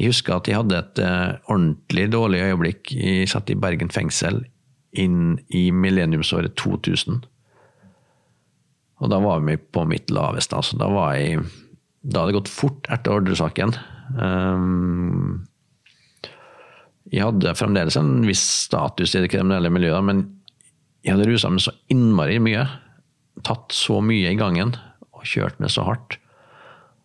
jeg 0.00 0.12
husker 0.12 0.36
at 0.36 0.48
jeg 0.48 0.56
hadde 0.56 0.78
et 0.78 1.00
uh, 1.04 1.36
ordentlig 1.52 2.06
dårlig 2.12 2.40
øyeblikk. 2.46 2.92
Jeg 2.96 3.28
satt 3.32 3.52
i 3.52 3.58
Bergen 3.58 3.92
fengsel 3.92 4.42
inn 4.92 5.38
i 5.52 5.70
millenniumsåret 5.72 6.56
2000. 6.60 7.22
Og 9.02 9.10
da 9.10 9.18
var 9.20 9.42
vi 9.44 9.56
på 9.56 9.84
mitt 9.88 10.12
laveste. 10.12 10.56
Altså, 10.56 10.78
da 10.80 10.88
var 10.92 11.16
jeg 11.16 11.44
Da 12.02 12.18
hadde 12.18 12.32
det 12.32 12.38
gått 12.40 12.50
fort 12.50 12.88
etter 12.90 13.14
ordresaken. 13.14 13.76
Um, 14.18 15.44
jeg 17.12 17.26
hadde 17.28 17.52
fremdeles 17.58 17.98
en 18.00 18.22
viss 18.24 18.42
status 18.66 19.12
i 19.14 19.22
det 19.24 19.30
kriminelle 19.32 19.70
miljøet, 19.72 20.04
men 20.08 20.24
jeg 21.04 21.16
hadde 21.16 21.28
rusa 21.28 21.50
meg 21.52 21.64
så 21.64 21.74
innmari 21.92 22.38
mye. 22.40 22.64
Tatt 23.44 23.74
så 23.76 23.98
mye 24.04 24.32
i 24.32 24.38
gangen 24.38 24.74
og 25.12 25.26
kjørt 25.28 25.60
meg 25.62 25.72
så 25.74 25.84
hardt 25.86 26.18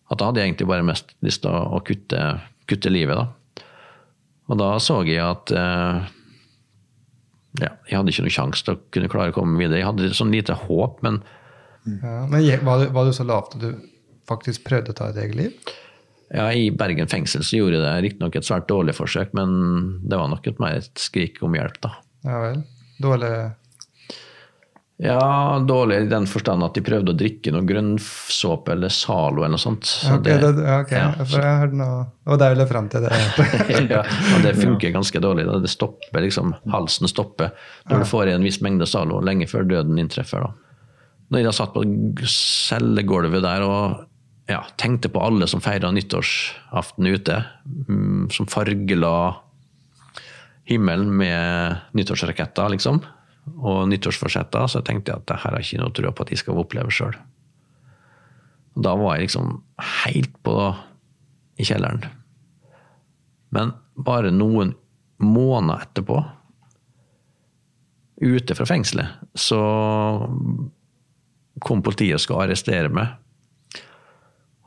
at 0.08 0.20
da 0.20 0.28
hadde 0.28 0.40
jeg 0.40 0.52
egentlig 0.52 0.68
bare 0.70 0.86
mest 0.88 1.10
lyst 1.24 1.42
til 1.44 1.52
å 1.52 1.80
kutte, 1.84 2.22
kutte 2.68 2.92
livet. 2.92 3.18
da. 3.18 3.64
Og 4.48 4.60
da 4.60 4.70
så 4.80 5.02
jeg 5.04 5.20
at 5.20 5.52
eh, 5.52 6.06
ja, 7.60 7.72
jeg 7.90 7.98
hadde 7.98 8.14
ikke 8.14 8.24
noen 8.24 8.36
sjanse 8.38 8.64
til 8.64 8.76
å 8.76 8.80
kunne 8.94 9.10
klare 9.12 9.34
å 9.34 9.36
komme 9.36 9.60
videre. 9.60 9.82
Jeg 9.82 9.90
hadde 9.90 10.12
sånn 10.16 10.32
lite 10.32 10.56
håp, 10.56 11.02
men 11.04 11.20
ja, 11.88 12.24
Men 12.28 12.44
var 12.66 12.82
du, 12.82 12.88
var 12.92 13.06
du 13.08 13.14
så 13.16 13.24
lavt 13.24 13.54
at 13.56 13.62
du 13.62 13.68
faktisk 14.28 14.66
prøvde 14.66 14.92
å 14.92 14.96
ta 14.96 15.10
et 15.12 15.20
eget 15.22 15.38
liv? 15.38 15.76
Ja, 16.30 16.50
I 16.52 16.70
Bergen 16.70 17.08
fengsel 17.08 17.44
så 17.44 17.56
gjorde 17.56 17.80
det 17.80 17.94
riktignok 18.04 18.36
et 18.36 18.44
svært 18.44 18.68
dårlig 18.68 18.94
forsøk, 18.98 19.32
men 19.36 19.54
det 20.04 20.18
var 20.20 20.28
nok 20.28 20.44
et 20.50 20.60
mer 20.60 20.82
et 20.82 21.00
skrik 21.00 21.40
om 21.44 21.56
hjelp, 21.56 21.80
da. 21.84 21.94
Ja 22.26 22.42
vel. 22.42 22.60
Dårlig 22.98 23.30
Ja, 24.98 25.20
dårlig 25.62 26.00
i 26.02 26.08
den 26.10 26.26
forstand 26.26 26.66
at 26.66 26.74
de 26.74 26.82
prøvde 26.82 27.14
å 27.14 27.16
drikke 27.16 27.52
noe 27.54 27.62
grønnsåpe 27.64 28.74
eller 28.74 28.90
Zalo 28.92 29.44
eller 29.44 29.54
noe 29.54 29.62
sånt. 29.62 29.86
Så 29.86 30.16
okay, 30.18 30.40
det, 30.42 30.50
det, 30.58 30.66
okay. 30.82 30.98
Ja, 30.98 31.12
for 31.22 31.46
jeg 31.46 31.60
hørte 31.62 31.78
noe 31.78 32.00
Og 32.26 32.40
det 32.42 32.48
ville 32.52 32.66
frem 32.72 32.88
til 32.90 33.06
det. 33.06 33.20
ja, 33.94 34.02
det 34.42 34.56
funker 34.58 34.96
ganske 34.98 35.22
dårlig. 35.22 35.46
Det 35.62 35.70
stopper 35.70 36.26
liksom, 36.26 36.52
Halsen 36.74 37.08
stopper 37.08 37.54
når 37.88 38.02
du 38.02 38.10
får 38.10 38.32
i 38.32 38.34
en 38.34 38.44
viss 38.44 38.60
mengde 38.66 38.90
Zalo, 38.90 39.22
lenge 39.24 39.48
før 39.48 39.70
døden 39.70 40.02
inntreffer. 40.02 40.44
da. 40.44 40.84
Når 41.30 41.40
jeg 41.40 41.48
da 41.48 41.56
satt 41.62 41.74
på 41.76 41.86
cellegulvet 42.34 43.44
der 43.46 43.64
og 43.70 44.04
ja, 44.48 44.62
tenkte 44.80 45.10
på 45.12 45.20
alle 45.20 45.46
som 45.46 45.60
feira 45.60 45.90
nyttårsaften 45.92 47.06
ute. 47.06 47.42
Mm, 47.88 48.30
som 48.32 48.48
fargela 48.48 49.36
himmelen 50.68 51.10
med 51.16 51.76
nyttårsraketter, 51.92 52.72
liksom. 52.72 53.02
Og 53.56 53.88
nyttårsforsetter. 53.92 54.66
Så 54.72 54.80
tenkte 54.84 55.12
jeg 55.12 55.20
at 55.20 55.28
det 55.28 55.40
her 55.42 55.56
har 55.56 55.64
ikke 55.64 55.82
noe 55.82 55.94
tro 55.96 56.12
på 56.12 56.24
at 56.24 56.32
jeg 56.32 56.42
skal 56.42 56.60
oppleve 56.62 56.92
sjøl. 56.92 57.18
Da 58.78 58.94
var 58.96 59.16
jeg 59.16 59.28
liksom 59.28 59.58
helt 60.06 60.34
på 60.46 60.56
i 61.58 61.66
kjelleren. 61.68 62.06
Men 63.52 63.72
bare 63.96 64.32
noen 64.32 64.74
måneder 65.18 65.88
etterpå, 65.88 66.18
ute 68.18 68.54
fra 68.54 68.66
fengselet, 68.66 69.18
så 69.38 69.58
kom 71.62 71.82
politiet 71.82 72.16
og 72.18 72.22
skulle 72.22 72.46
arrestere 72.46 72.90
meg. 72.92 73.16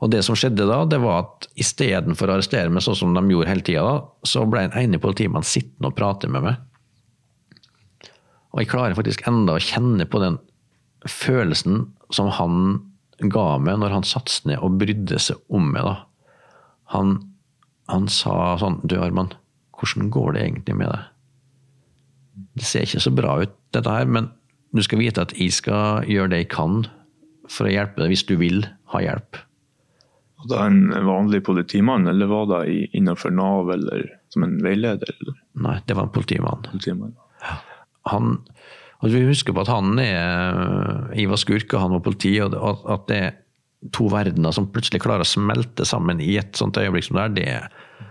Og 0.02 0.10
det 0.10 0.24
som 0.26 0.34
skjedde 0.38 0.66
da, 0.66 0.80
det 0.88 0.98
var 1.02 1.22
at 1.22 1.46
istedenfor 1.62 2.30
å 2.30 2.36
arrestere 2.36 2.72
meg 2.72 2.82
sånn 2.82 2.98
som 2.98 3.12
de 3.14 3.22
gjorde 3.30 3.50
hele 3.52 3.66
tida, 3.66 3.92
så 4.26 4.42
ble 4.50 4.64
en 4.66 4.78
ene 4.78 4.98
politimannen 5.02 5.46
sittende 5.46 5.92
og 5.92 5.98
prate 5.98 6.30
med 6.30 6.42
meg. 6.48 6.56
Og 8.52 8.60
jeg 8.60 8.72
klarer 8.72 8.98
faktisk 8.98 9.22
enda 9.30 9.54
å 9.56 9.62
kjenne 9.62 10.06
på 10.10 10.20
den 10.22 10.40
følelsen 11.08 11.86
som 12.12 12.30
han 12.34 12.56
ga 13.32 13.46
meg 13.62 13.78
når 13.78 13.94
han 13.94 14.06
satte 14.06 14.42
ned 14.50 14.58
og 14.62 14.80
brydde 14.82 15.20
seg 15.22 15.38
om 15.54 15.70
meg. 15.70 15.86
da. 15.86 15.94
Han, 16.96 17.14
han 17.92 18.10
sa 18.10 18.56
sånn 18.60 18.80
Du, 18.82 18.98
Arman, 18.98 19.32
hvordan 19.78 20.10
går 20.12 20.34
det 20.34 20.44
egentlig 20.48 20.78
med 20.82 20.90
deg? 20.92 21.08
Det 22.58 22.66
ser 22.66 22.88
ikke 22.88 23.04
så 23.06 23.14
bra 23.14 23.38
ut, 23.44 23.54
dette 23.72 23.92
her, 23.92 24.08
men 24.08 24.28
du 24.72 24.82
skal 24.84 25.00
vite 25.00 25.22
at 25.22 25.32
jeg 25.36 25.54
skal 25.54 26.04
gjøre 26.08 26.32
det 26.32 26.42
jeg 26.42 26.52
kan 26.52 26.82
for 27.50 27.68
å 27.68 27.72
hjelpe 27.72 28.02
deg 28.02 28.12
hvis 28.12 28.26
du 28.28 28.34
vil 28.40 28.64
ha 28.92 29.00
hjelp. 29.04 29.38
Var 30.42 30.58
det 30.58 30.66
en 30.66 31.06
vanlig 31.06 31.42
politimann, 31.46 32.06
eller 32.10 32.30
var 32.30 32.48
det 32.50 32.62
innenfor 32.96 33.30
Nav 33.34 33.70
eller 33.74 34.08
som 34.32 34.46
en 34.46 34.56
veileder? 34.64 35.12
Eller 35.20 35.36
Nei, 35.66 35.76
det 35.86 35.96
var 35.98 36.08
en 36.08 36.14
politimann. 36.14 36.66
politimann? 36.70 37.14
han 38.02 38.40
altså 39.02 39.18
Vi 39.18 39.26
husker 39.26 39.54
på 39.54 39.64
at 39.64 39.70
han 39.70 39.98
er 39.98 41.14
Ivar 41.18 41.40
Skurke, 41.40 41.78
han 41.78 41.94
var 41.94 42.04
politi. 42.04 42.34
og 42.42 42.54
At 42.90 43.06
det 43.10 43.18
er 43.18 43.32
to 43.94 44.06
verdener 44.12 44.54
som 44.54 44.70
plutselig 44.70 45.02
klarer 45.02 45.26
å 45.26 45.28
smelte 45.28 45.86
sammen 45.88 46.22
i 46.22 46.36
et 46.38 46.54
sånt 46.58 46.78
øyeblikk 46.78 47.08
som 47.08 47.18
det 47.18 47.24
er, 47.24 47.32
det, 47.34 48.08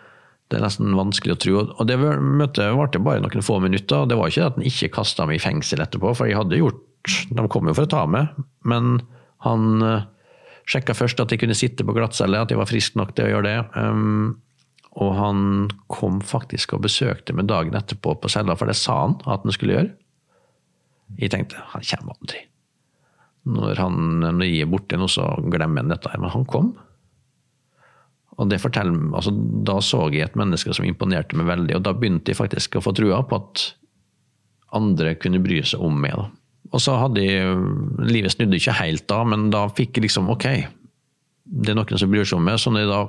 det 0.52 0.60
er 0.60 0.66
nesten 0.66 0.96
vanskelig 1.00 1.38
å 1.38 1.42
tro. 1.46 1.66
Og 1.80 1.88
det 1.88 2.00
møtet 2.00 2.76
varte 2.76 3.00
bare 3.00 3.24
noen 3.24 3.46
få 3.46 3.62
minutter. 3.64 4.04
og 4.04 4.12
Det 4.12 4.20
var 4.20 4.32
ikke 4.32 4.50
at 4.50 4.60
han 4.60 4.68
ikke 4.68 4.94
kasta 5.00 5.28
meg 5.30 5.40
i 5.40 5.44
fengsel 5.44 5.84
etterpå, 5.84 6.12
for 6.18 6.28
jeg 6.28 6.40
hadde 6.40 6.60
gjort 6.60 6.88
De 7.34 7.48
kom 7.50 7.66
jo 7.66 7.74
for 7.74 7.88
å 7.88 7.90
ta 7.90 8.04
meg, 8.06 8.28
men 8.70 9.00
han 9.42 9.82
uh, 9.82 10.04
sjekka 10.70 10.96
først 10.98 11.20
at 11.24 11.32
jeg 11.34 11.42
kunne 11.42 11.58
sitte 11.58 11.86
på 11.86 11.96
glattcelle, 11.96 12.42
at 12.42 12.52
jeg 12.52 12.60
var 12.60 12.70
frisk 12.70 12.98
nok 13.00 13.16
til 13.16 13.28
å 13.28 13.34
gjøre 13.34 13.48
det. 13.50 13.58
Um, 13.76 14.42
og 15.02 15.16
han 15.16 15.42
kom 15.92 16.20
faktisk 16.26 16.76
og 16.76 16.84
besøkte 16.86 17.36
meg 17.36 17.48
dagen 17.48 17.78
etterpå 17.78 18.18
på 18.20 18.32
cella, 18.32 18.58
for 18.60 18.68
det 18.68 18.78
sa 18.80 18.98
han 19.06 19.18
at 19.24 19.46
han 19.46 19.56
skulle 19.56 19.78
gjøre. 19.78 19.92
Jeg 21.20 21.32
tenkte 21.34 21.64
han 21.74 21.86
kommer 21.88 22.16
aldri. 22.18 22.46
Når, 23.52 23.76
han, 23.80 24.00
når 24.22 24.46
jeg 24.46 24.64
er 24.66 24.70
borte 24.70 25.00
nå, 25.00 25.08
så 25.10 25.26
glemmer 25.50 25.82
han 25.82 25.94
dette 25.94 26.12
her. 26.12 26.22
Men 26.22 26.34
han 26.34 26.46
kom. 26.50 26.74
Og 28.38 28.50
det 28.52 28.62
forteller, 28.62 28.96
altså, 29.18 29.34
Da 29.66 29.80
så 29.84 30.06
jeg 30.12 30.26
et 30.26 30.38
menneske 30.40 30.74
som 30.76 30.86
imponerte 30.88 31.38
meg 31.40 31.50
veldig, 31.50 31.78
og 31.78 31.86
da 31.88 31.96
begynte 31.98 32.32
jeg 32.32 32.40
faktisk 32.40 32.78
å 32.78 32.84
få 32.86 32.94
trua 32.98 33.22
på 33.28 33.40
at 33.40 33.66
andre 34.78 35.16
kunne 35.20 35.42
bry 35.44 35.60
seg 35.68 35.84
om 35.84 35.98
meg. 36.00 36.16
da. 36.16 36.30
Og 36.72 36.80
så 36.84 36.96
hadde 36.96 37.24
jeg 37.24 37.56
Livet 38.08 38.34
snudde 38.36 38.60
ikke 38.60 38.78
helt 38.80 39.08
da, 39.12 39.22
men 39.28 39.50
da 39.54 39.66
fikk 39.76 39.98
jeg 39.98 40.08
liksom 40.08 40.30
ok, 40.32 40.48
det 41.52 41.74
er 41.74 41.78
noen 41.78 42.00
som 42.00 42.12
bryr 42.12 42.28
seg 42.28 42.40
om 42.40 42.48
meg. 42.48 42.60
Så 42.62 42.72
når 42.72 42.86
jeg 42.86 42.92
da 42.92 43.02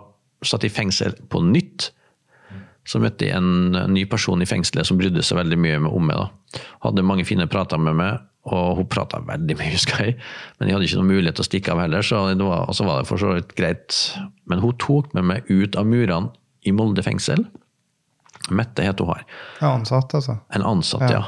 satt 0.53 0.67
i 0.67 0.73
fengsel 0.73 1.15
på 1.31 1.43
nytt, 1.47 1.93
så 2.89 2.99
møtte 2.99 3.29
jeg 3.29 3.39
en 3.39 3.93
ny 3.95 4.03
person 4.11 4.43
i 4.43 4.49
fengselet 4.49 4.89
som 4.89 4.99
brydde 4.99 5.23
seg 5.23 5.39
veldig 5.39 5.59
mye 5.63 5.81
om 5.87 6.07
meg. 6.09 6.19
da. 6.19 6.63
Hadde 6.89 7.07
mange 7.07 7.27
fine 7.29 7.47
prater 7.51 7.79
med 7.79 7.95
meg, 8.01 8.25
og 8.51 8.81
hun 8.81 8.89
prata 8.91 9.21
veldig 9.23 9.57
mye, 9.61 9.71
husker 9.77 10.09
jeg. 10.09 10.17
Men 10.59 10.69
jeg 10.69 10.77
hadde 10.77 10.89
ikke 10.91 11.01
noen 11.01 11.13
mulighet 11.13 11.39
til 11.39 11.47
å 11.47 11.51
stikke 11.51 11.75
av 11.77 11.83
heller, 11.85 12.07
så 12.07 12.25
det 12.35 12.49
var, 12.49 12.67
så 12.75 12.87
var 12.89 13.03
det 13.03 13.11
for 13.11 13.23
så 13.23 13.37
vidt 13.37 13.55
greit. 13.59 13.99
Men 14.51 14.65
hun 14.65 14.75
tok 14.83 15.13
med 15.15 15.29
meg 15.31 15.53
ut 15.53 15.79
av 15.79 15.87
murene 15.87 16.33
i 16.67 16.75
Molde 16.75 17.05
fengsel. 17.07 17.47
Mette 18.51 18.83
het 18.83 18.99
hun 18.99 19.13
her. 19.13 19.23
Ja, 19.61 19.77
ansatt, 19.77 20.15
altså. 20.19 20.41
En 20.51 20.67
ansatt, 20.67 21.07
ja. 21.13 21.23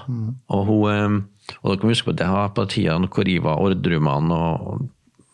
Og 0.51 0.67
hun 0.67 0.91
eh, 0.91 1.21
og 1.61 1.71
dere 1.71 1.85
må 1.85 1.93
huske 1.93 2.09
på 2.09 2.15
at 2.15 2.21
det 2.23 2.31
var 2.33 2.53
på 2.57 2.67
tida 2.73 2.97
hvor 3.03 3.29
jeg 3.29 3.45
var 3.45 3.63
ordremann, 3.63 4.33
og, 4.33 4.85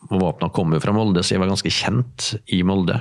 og 0.09 0.21
våpna 0.21 0.51
kom 0.53 0.75
fra 0.83 0.93
Molde, 0.95 1.23
så 1.23 1.35
jeg 1.35 1.43
var 1.43 1.51
ganske 1.51 1.71
kjent 1.71 2.33
i 2.51 2.61
Molde. 2.67 2.99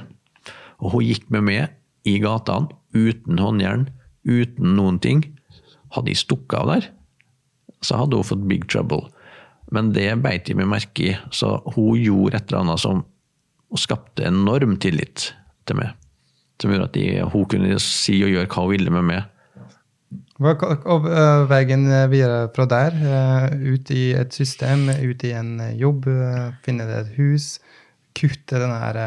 Og 0.81 0.95
hun 0.95 1.07
gikk 1.09 1.27
med 1.35 1.47
meg 1.49 2.09
i 2.09 2.17
gatene 2.23 2.71
uten 2.95 3.41
håndjern, 3.41 3.89
uten 4.25 4.77
noen 4.77 4.99
ting. 5.03 5.25
Hadde 5.95 6.13
jeg 6.13 6.23
stukket 6.23 6.59
av 6.61 6.71
der, 6.71 6.91
så 7.83 8.03
hadde 8.03 8.19
hun 8.21 8.27
fått 8.27 8.47
big 8.51 8.69
trouble. 8.71 9.09
Men 9.75 9.93
det 9.95 10.09
beit 10.23 10.49
jeg 10.51 10.59
meg 10.59 10.71
merke 10.71 11.11
i, 11.11 11.17
så 11.35 11.59
hun 11.75 11.99
gjorde 11.99 12.39
et 12.39 12.51
eller 12.51 12.65
annet 12.65 12.83
som 12.83 13.05
og 13.71 13.79
skapte 13.79 14.27
enorm 14.27 14.77
tillit 14.83 15.29
til 15.69 15.79
meg. 15.79 15.95
Som 16.61 16.73
gjorde 16.73 16.89
at 16.89 16.97
de, 16.97 17.05
hun 17.33 17.47
kunne 17.51 17.77
si 17.83 18.17
og 18.25 18.33
gjøre 18.33 18.51
hva 18.51 18.65
hun 18.65 18.73
ville 18.73 18.95
med 18.95 19.07
meg. 19.07 19.29
Og 20.41 21.05
øh, 21.05 21.45
veien 21.51 21.85
videre 22.09 22.49
fra 22.55 22.65
der, 22.65 22.95
øh, 22.97 23.75
ut 23.75 23.91
i 23.93 24.13
et 24.17 24.33
system, 24.33 24.89
ut 24.89 25.25
i 25.29 25.35
en 25.37 25.59
jobb, 25.77 26.09
finne 26.65 26.87
deg 26.89 27.03
et 27.03 27.19
hus, 27.19 27.59
kutte 28.17 28.63
den 28.63 28.73
her 28.73 29.01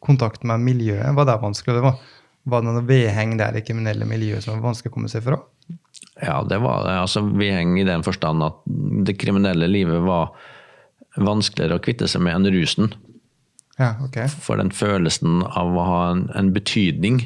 kontakten 0.00 0.48
med 0.48 0.64
miljøet, 0.64 1.14
var 1.16 1.28
det 1.28 1.36
vanskelig? 1.42 1.76
Det 1.76 1.84
var, 1.84 1.98
var 2.48 2.62
det 2.62 2.72
noe 2.72 2.86
vedheng 2.88 3.36
der 3.38 3.58
i 3.58 3.64
kriminelle 3.66 4.08
miljøet 4.08 4.44
som 4.44 4.56
var 4.56 4.70
vanskelig 4.70 4.92
å 4.92 4.96
komme 4.96 5.12
seg 5.12 5.26
fra? 5.26 5.40
Ja, 6.22 6.40
det 6.48 6.60
var 6.62 6.86
det. 6.86 6.96
Altså, 7.02 7.22
vi 7.22 7.50
henger 7.52 7.82
i 7.82 7.88
den 7.88 8.04
forstand 8.06 8.42
at 8.46 8.62
det 9.06 9.18
kriminelle 9.20 9.68
livet 9.70 10.02
var 10.06 10.32
vanskeligere 11.18 11.78
å 11.78 11.82
kvitte 11.82 12.08
seg 12.10 12.24
med 12.24 12.36
enn 12.36 12.50
rusen. 12.54 12.92
Ja, 13.78 13.94
ok. 14.02 14.24
For 14.42 14.58
den 14.58 14.72
følelsen 14.74 15.42
av 15.46 15.74
å 15.74 15.86
ha 15.86 16.00
en, 16.12 16.24
en 16.38 16.52
betydning 16.54 17.22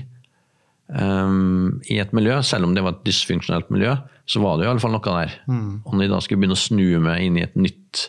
um, 0.94 1.80
i 1.90 1.98
et 2.02 2.12
miljø, 2.16 2.40
selv 2.46 2.68
om 2.68 2.74
det 2.76 2.84
var 2.84 2.96
et 2.96 3.06
dysfunksjonelt 3.08 3.70
miljø, 3.74 3.96
så 4.28 4.42
var 4.42 4.58
det 4.58 4.66
i 4.66 4.70
alle 4.70 4.82
fall 4.82 4.94
noe 4.94 5.04
der. 5.04 5.36
Og 5.86 5.94
når 5.94 6.06
jeg 6.06 6.12
da 6.12 6.20
skulle 6.24 6.42
begynne 6.42 6.58
å 6.58 6.62
snu 6.62 6.84
meg 7.04 7.24
inn 7.26 7.38
i 7.40 7.46
et 7.46 7.56
nytt, 7.58 8.06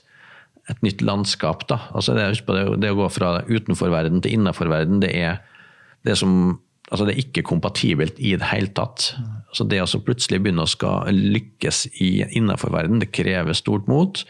et 0.72 0.86
nytt 0.86 1.02
landskap, 1.04 1.66
da, 1.68 1.80
altså 1.96 2.16
det, 2.16 2.28
det, 2.48 2.68
det 2.84 2.94
å 2.94 3.00
gå 3.02 3.10
fra 3.12 3.40
utenfor 3.50 3.92
verden 3.92 4.24
til 4.24 4.38
innaforverden, 4.38 5.02
det 5.04 5.12
er 5.18 5.42
det 6.08 6.16
som 6.20 6.60
altså 6.94 7.08
det 7.08 7.16
er 7.16 7.24
ikke 7.24 7.46
kompatibelt 7.48 8.20
i 8.22 8.36
det 8.38 8.48
hele 8.52 8.70
tatt. 8.76 9.14
Så 9.56 9.66
det 9.66 9.80
å 9.82 9.90
så 9.90 10.02
plutselig 10.04 10.44
begynne 10.44 10.66
å 10.66 10.70
skal 10.70 11.10
lykkes 11.10 11.88
i 12.04 12.12
innaforverden, 12.38 13.00
det 13.02 13.14
krever 13.16 13.58
stort 13.58 13.88
mot, 13.90 14.22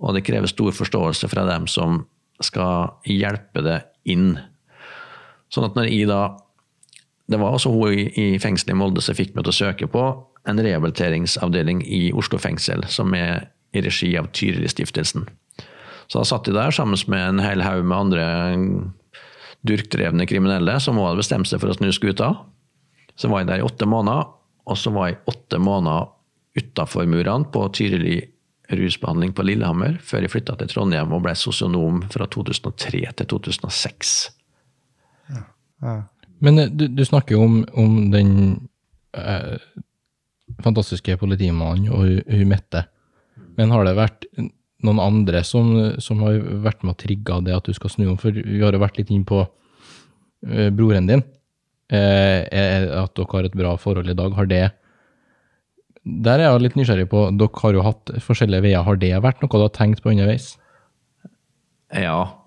og 0.00 0.16
det 0.16 0.24
krever 0.24 0.48
stor 0.48 0.72
forståelse 0.76 1.28
fra 1.28 1.44
dem 1.48 1.66
som 1.68 2.04
skal 2.44 2.96
hjelpe 3.08 3.62
det 3.64 3.80
inn. 4.08 4.36
Sånn 5.52 5.68
at 5.68 5.76
når 5.76 5.90
jeg 5.90 6.08
da 6.08 6.22
Det 7.26 7.38
var 7.40 7.56
også 7.56 7.72
hun 7.74 7.92
i, 7.92 8.06
i 8.14 8.26
fengselet 8.42 8.74
i 8.74 8.78
Molde 8.78 9.02
som 9.02 9.16
fikk 9.18 9.34
meg 9.34 9.46
til 9.46 9.54
å 9.54 9.60
søke 9.60 9.88
på 9.90 10.04
en 10.46 10.62
rehabiliteringsavdeling 10.62 11.82
i 11.82 12.12
Oslo 12.14 12.38
fengsel, 12.38 12.84
som 12.86 13.14
er 13.18 13.48
i 13.74 13.82
regi 13.82 14.12
av 14.18 14.30
Tyrili-stiftelsen. 14.36 15.26
Så 16.06 16.20
da 16.20 16.28
satt 16.28 16.46
de 16.46 16.54
der 16.54 16.70
sammen 16.74 16.98
med 17.10 17.24
en 17.24 17.42
hel 17.42 17.64
haug 17.66 17.82
med 17.82 17.98
andre 17.98 18.26
durkdrevne 19.66 20.26
kriminelle 20.30 20.78
som 20.82 21.00
også 21.00 21.10
hadde 21.10 21.22
bestemt 21.24 21.50
seg 21.50 21.62
for 21.62 21.72
å 21.72 21.76
snu 21.78 21.90
skuta. 21.94 22.30
Så 23.18 23.30
var 23.32 23.42
jeg 23.42 23.50
der 23.50 23.62
i 23.62 23.66
åtte 23.66 23.88
måneder, 23.90 24.30
og 24.66 24.78
så 24.78 24.92
var 24.94 25.10
jeg 25.10 25.22
åtte 25.30 25.58
måneder 25.62 26.12
utafor 26.56 27.08
murene 27.10 27.50
på 27.52 27.66
Tyrili 27.74 28.20
rusbehandling 28.70 29.34
på 29.36 29.44
Lillehammer, 29.46 29.98
før 30.02 30.24
jeg 30.24 30.32
flytta 30.32 30.56
til 30.58 30.70
Trondheim 30.72 31.12
og 31.14 31.22
ble 31.26 31.34
sosionom 31.38 32.00
fra 32.10 32.26
2003 32.30 33.02
til 33.18 33.28
2006. 33.30 34.14
Ja. 35.34 35.42
Ja. 35.82 35.96
Men 36.44 36.58
eh, 36.58 36.70
du, 36.70 36.88
du 36.88 37.04
snakker 37.04 37.36
jo 37.36 37.44
om, 37.46 37.56
om 37.78 37.96
den 38.12 38.30
eh, 39.16 39.56
fantastiske 40.62 41.16
politimannen 41.20 41.90
og 41.92 42.06
hun, 42.28 42.46
Mette. 42.50 42.86
Men 43.56 43.72
har 43.72 43.86
det 43.86 43.96
vært 43.96 44.26
noen 44.84 45.00
andre 45.00 45.42
som, 45.46 45.72
som 46.02 46.20
har 46.24 46.38
vært 46.64 46.84
med 46.84 46.94
og 46.94 47.00
trigga 47.00 47.40
det 47.44 47.54
at 47.56 47.68
du 47.68 47.76
skal 47.76 47.92
snu 47.92 48.06
om? 48.10 48.18
For 48.20 48.36
vi 48.36 48.60
har 48.62 48.76
jo 48.76 48.82
vært 48.82 49.00
litt 49.00 49.12
inn 49.14 49.24
på 49.28 49.42
eh, 49.44 50.68
broren 50.74 51.08
din. 51.10 51.24
Eh, 51.86 52.42
at 52.98 53.14
dere 53.14 53.32
har 53.32 53.48
et 53.48 53.56
bra 53.56 53.76
forhold 53.80 54.10
i 54.10 54.18
dag. 54.18 54.34
Har 54.34 54.50
det 54.50 54.64
Der 56.06 56.38
er 56.38 56.50
jeg 56.50 56.62
litt 56.62 56.76
nysgjerrig 56.78 57.08
på. 57.10 57.28
Dere 57.38 57.62
har 57.62 57.74
jo 57.74 57.86
hatt 57.86 58.14
forskjellige 58.22 58.62
veier. 58.68 58.84
Har 58.86 58.98
det 59.00 59.14
vært 59.22 59.42
noe 59.42 59.50
du 59.50 59.64
har 59.64 59.74
tenkt 59.74 60.04
på 60.04 60.12
underveis? 60.12 60.54
Ja, 61.94 62.42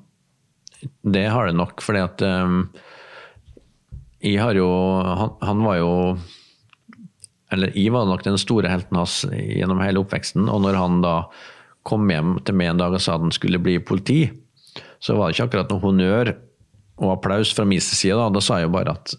det 1.03 1.26
har 1.32 1.47
det 1.47 1.55
nok, 1.55 1.82
fordi 1.84 2.01
at 2.03 2.22
um, 2.24 2.70
jeg 4.20 4.41
har 4.41 4.57
jo 4.57 4.67
han, 5.05 5.32
han 5.45 5.63
var 5.63 5.80
jo 5.80 5.93
Eller 7.51 7.72
jeg 7.78 7.93
var 7.95 8.05
nok 8.05 8.26
den 8.26 8.38
store 8.38 8.70
helten 8.70 8.99
hans 8.99 9.24
gjennom 9.32 9.80
hele 9.82 10.03
oppveksten. 10.03 10.49
Og 10.51 10.61
når 10.61 10.78
han 10.78 10.99
da 11.01 11.13
kom 11.88 12.05
hjem 12.11 12.36
til 12.45 12.57
meg 12.59 12.74
en 12.74 12.82
dag 12.84 12.93
og 12.93 13.01
sa 13.01 13.15
at 13.15 13.24
han 13.24 13.34
skulle 13.34 13.61
bli 13.63 13.80
politi, 13.82 14.28
så 15.01 15.15
var 15.17 15.30
det 15.30 15.38
ikke 15.38 15.47
akkurat 15.47 15.72
noe 15.74 15.82
honnør 15.82 16.30
og 16.99 17.15
applaus 17.15 17.55
fra 17.55 17.65
min 17.65 17.82
side. 17.82 18.13
Da, 18.20 18.28
da 18.30 18.43
sa 18.43 18.59
jeg 18.59 18.67
jo 18.67 18.76
bare 18.76 18.93
at 18.93 19.15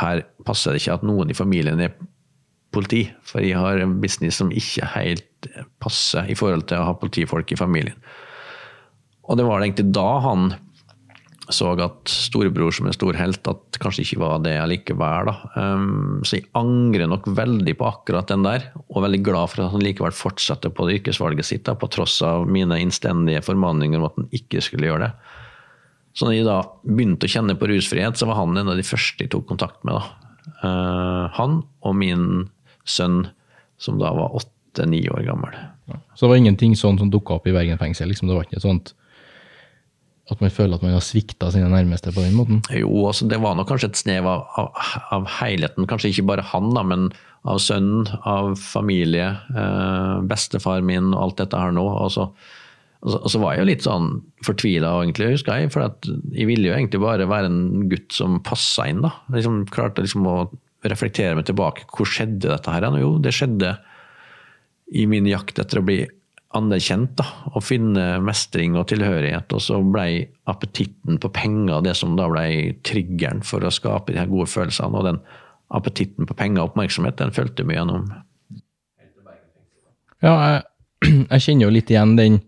her 0.00 0.24
passer 0.42 0.74
det 0.74 0.82
ikke 0.82 0.98
at 0.98 1.06
noen 1.06 1.30
i 1.30 1.38
familien 1.38 1.78
er 1.84 1.94
politi, 2.74 3.04
for 3.22 3.44
jeg 3.44 3.60
har 3.62 3.78
en 3.78 3.98
business 4.02 4.40
som 4.40 4.50
ikke 4.50 4.88
helt 4.96 5.48
passer 5.82 6.26
i 6.26 6.34
forhold 6.34 6.66
til 6.66 6.80
å 6.80 6.88
ha 6.88 6.98
politifolk 6.98 7.54
i 7.54 7.60
familien. 7.60 7.94
Og 9.30 9.38
det 9.38 9.46
var 9.46 9.62
egentlig 9.62 9.92
da 9.94 10.08
han 10.24 10.50
så 11.52 11.74
at 11.76 12.08
storebror 12.08 12.72
som 12.72 12.86
en 12.88 12.94
stor 12.96 13.16
helt, 13.18 13.44
at 13.50 13.78
kanskje 13.82 14.04
ikke 14.06 14.20
var 14.22 14.38
det 14.44 14.54
allikevel. 14.56 15.28
Um, 15.58 16.22
så 16.24 16.38
jeg 16.38 16.46
angrer 16.56 17.10
nok 17.10 17.28
veldig 17.36 17.74
på 17.76 17.88
akkurat 17.88 18.30
den 18.32 18.46
der, 18.46 18.70
og 18.88 19.04
veldig 19.04 19.20
glad 19.26 19.52
for 19.52 19.66
at 19.66 19.74
han 19.74 19.84
likevel 19.84 20.14
fortsatte 20.16 20.72
på 20.72 20.88
det 20.88 21.00
yrkesvalget 21.00 21.48
sitt, 21.50 21.66
da, 21.68 21.76
på 21.76 21.90
tross 21.92 22.16
av 22.24 22.48
mine 22.48 22.78
innstendige 22.80 23.44
formaninger 23.44 24.00
om 24.00 24.08
at 24.08 24.16
han 24.20 24.30
ikke 24.32 24.64
skulle 24.64 24.88
gjøre 24.88 25.10
det. 25.10 25.12
Så 26.14 26.28
når 26.28 26.36
jeg 26.38 26.48
da 26.48 26.58
begynte 26.86 27.28
å 27.28 27.34
kjenne 27.36 27.58
på 27.60 27.68
rusfrihet, 27.68 28.16
så 28.16 28.30
var 28.30 28.40
han 28.40 28.56
en 28.56 28.72
av 28.72 28.80
de 28.80 28.86
første 28.86 29.26
jeg 29.26 29.34
tok 29.34 29.48
kontakt 29.50 29.84
med. 29.84 30.00
Uh, 30.64 31.28
han 31.36 31.60
og 31.84 31.96
min 31.98 32.26
sønn, 32.88 33.26
som 33.76 34.00
da 34.00 34.14
var 34.16 34.32
åtte-ni 34.38 35.04
år 35.12 35.26
gammel. 35.28 35.56
Så 36.14 36.24
det 36.24 36.30
var 36.30 36.40
ingenting 36.40 36.72
sånn 36.78 36.96
som 36.96 37.10
dukka 37.12 37.36
opp 37.36 37.48
i 37.50 37.52
Bergen 37.52 37.76
fengsel? 37.80 38.08
Liksom. 38.08 38.30
Det 38.30 38.36
var 38.38 38.46
ikke 38.46 38.62
sånt 38.62 38.94
at 40.32 40.40
man 40.40 40.52
føler 40.52 40.78
at 40.78 40.84
man 40.84 40.94
har 40.96 41.04
svikta 41.04 41.50
sine 41.52 41.68
nærmeste 41.68 42.12
på 42.14 42.22
den 42.24 42.36
måten? 42.38 42.62
Jo, 42.72 42.88
altså 43.10 43.28
det 43.28 43.40
var 43.44 43.58
nok 43.58 43.68
kanskje 43.68 43.90
et 43.92 44.00
snev 44.00 44.28
av, 44.30 44.46
av, 44.56 44.84
av 45.12 45.26
helheten. 45.36 45.88
Kanskje 45.90 46.14
ikke 46.14 46.28
bare 46.30 46.46
han, 46.48 46.70
da, 46.76 46.84
men 46.86 47.10
av 47.44 47.60
sønnen, 47.60 48.08
av 48.24 48.54
familie, 48.56 49.34
eh, 49.52 50.14
bestefar 50.24 50.84
min 50.86 51.12
og 51.12 51.20
alt 51.20 51.42
dette 51.42 51.60
her 51.60 51.74
nå. 51.76 51.84
Og 51.84 52.14
så, 52.14 52.30
og 53.04 53.28
så, 53.28 53.40
var 53.42 53.52
jeg 53.52 53.64
jo 53.64 53.68
litt 53.68 53.84
sånn 53.84 54.08
fortvila, 54.46 54.94
egentlig, 55.04 55.34
husker 55.36 55.60
jeg. 55.60 55.74
For 55.74 55.84
jeg 56.32 56.48
ville 56.48 56.70
jo 56.70 56.76
egentlig 56.76 57.02
bare 57.04 57.28
være 57.28 57.52
en 57.52 57.88
gutt 57.92 58.16
som 58.16 58.40
passa 58.46 58.88
inn. 58.88 59.04
da. 59.04 59.12
Liksom, 59.34 59.66
klarte 59.74 60.06
liksom 60.06 60.24
å 60.30 60.38
reflektere 60.88 61.36
meg 61.36 61.48
tilbake. 61.50 61.84
Hvor 61.92 62.08
skjedde 62.08 62.48
dette 62.48 62.72
her? 62.72 62.88
Jo, 63.00 63.18
det 63.20 63.36
skjedde 63.36 63.76
i 64.96 65.04
min 65.10 65.28
jakt 65.28 65.60
etter 65.60 65.80
å 65.80 65.84
bli 65.84 66.00
anerkjent 66.54 67.16
da, 67.18 67.26
å 67.54 67.62
finne 67.64 68.18
mestring 68.24 68.76
og 68.78 68.88
tilhørighet. 68.92 69.50
Og 69.56 69.62
så 69.62 69.80
ble 69.82 70.06
appetitten 70.50 71.18
på 71.22 71.30
penger 71.34 71.82
det 71.84 71.96
som 71.98 72.14
da 72.18 72.28
ble 72.30 72.46
triggeren 72.86 73.42
for 73.46 73.64
å 73.64 73.72
skape 73.74 74.14
de 74.14 74.20
her 74.22 74.30
gode 74.30 74.48
følelsene. 74.52 75.00
Og 75.00 75.08
den 75.08 75.20
appetitten 75.74 76.28
på 76.28 76.36
penger 76.38 76.62
og 76.62 76.72
oppmerksomhet, 76.72 77.18
den 77.18 77.34
fulgte 77.34 77.66
vi 77.66 77.78
gjennom. 77.78 78.06
Ja, 80.24 80.34
jeg, 80.34 80.62
jeg, 81.32 81.44
kjenner 81.46 81.66
jo 81.66 81.74
litt 81.74 81.92
igjen 81.92 82.16
den 82.18 82.40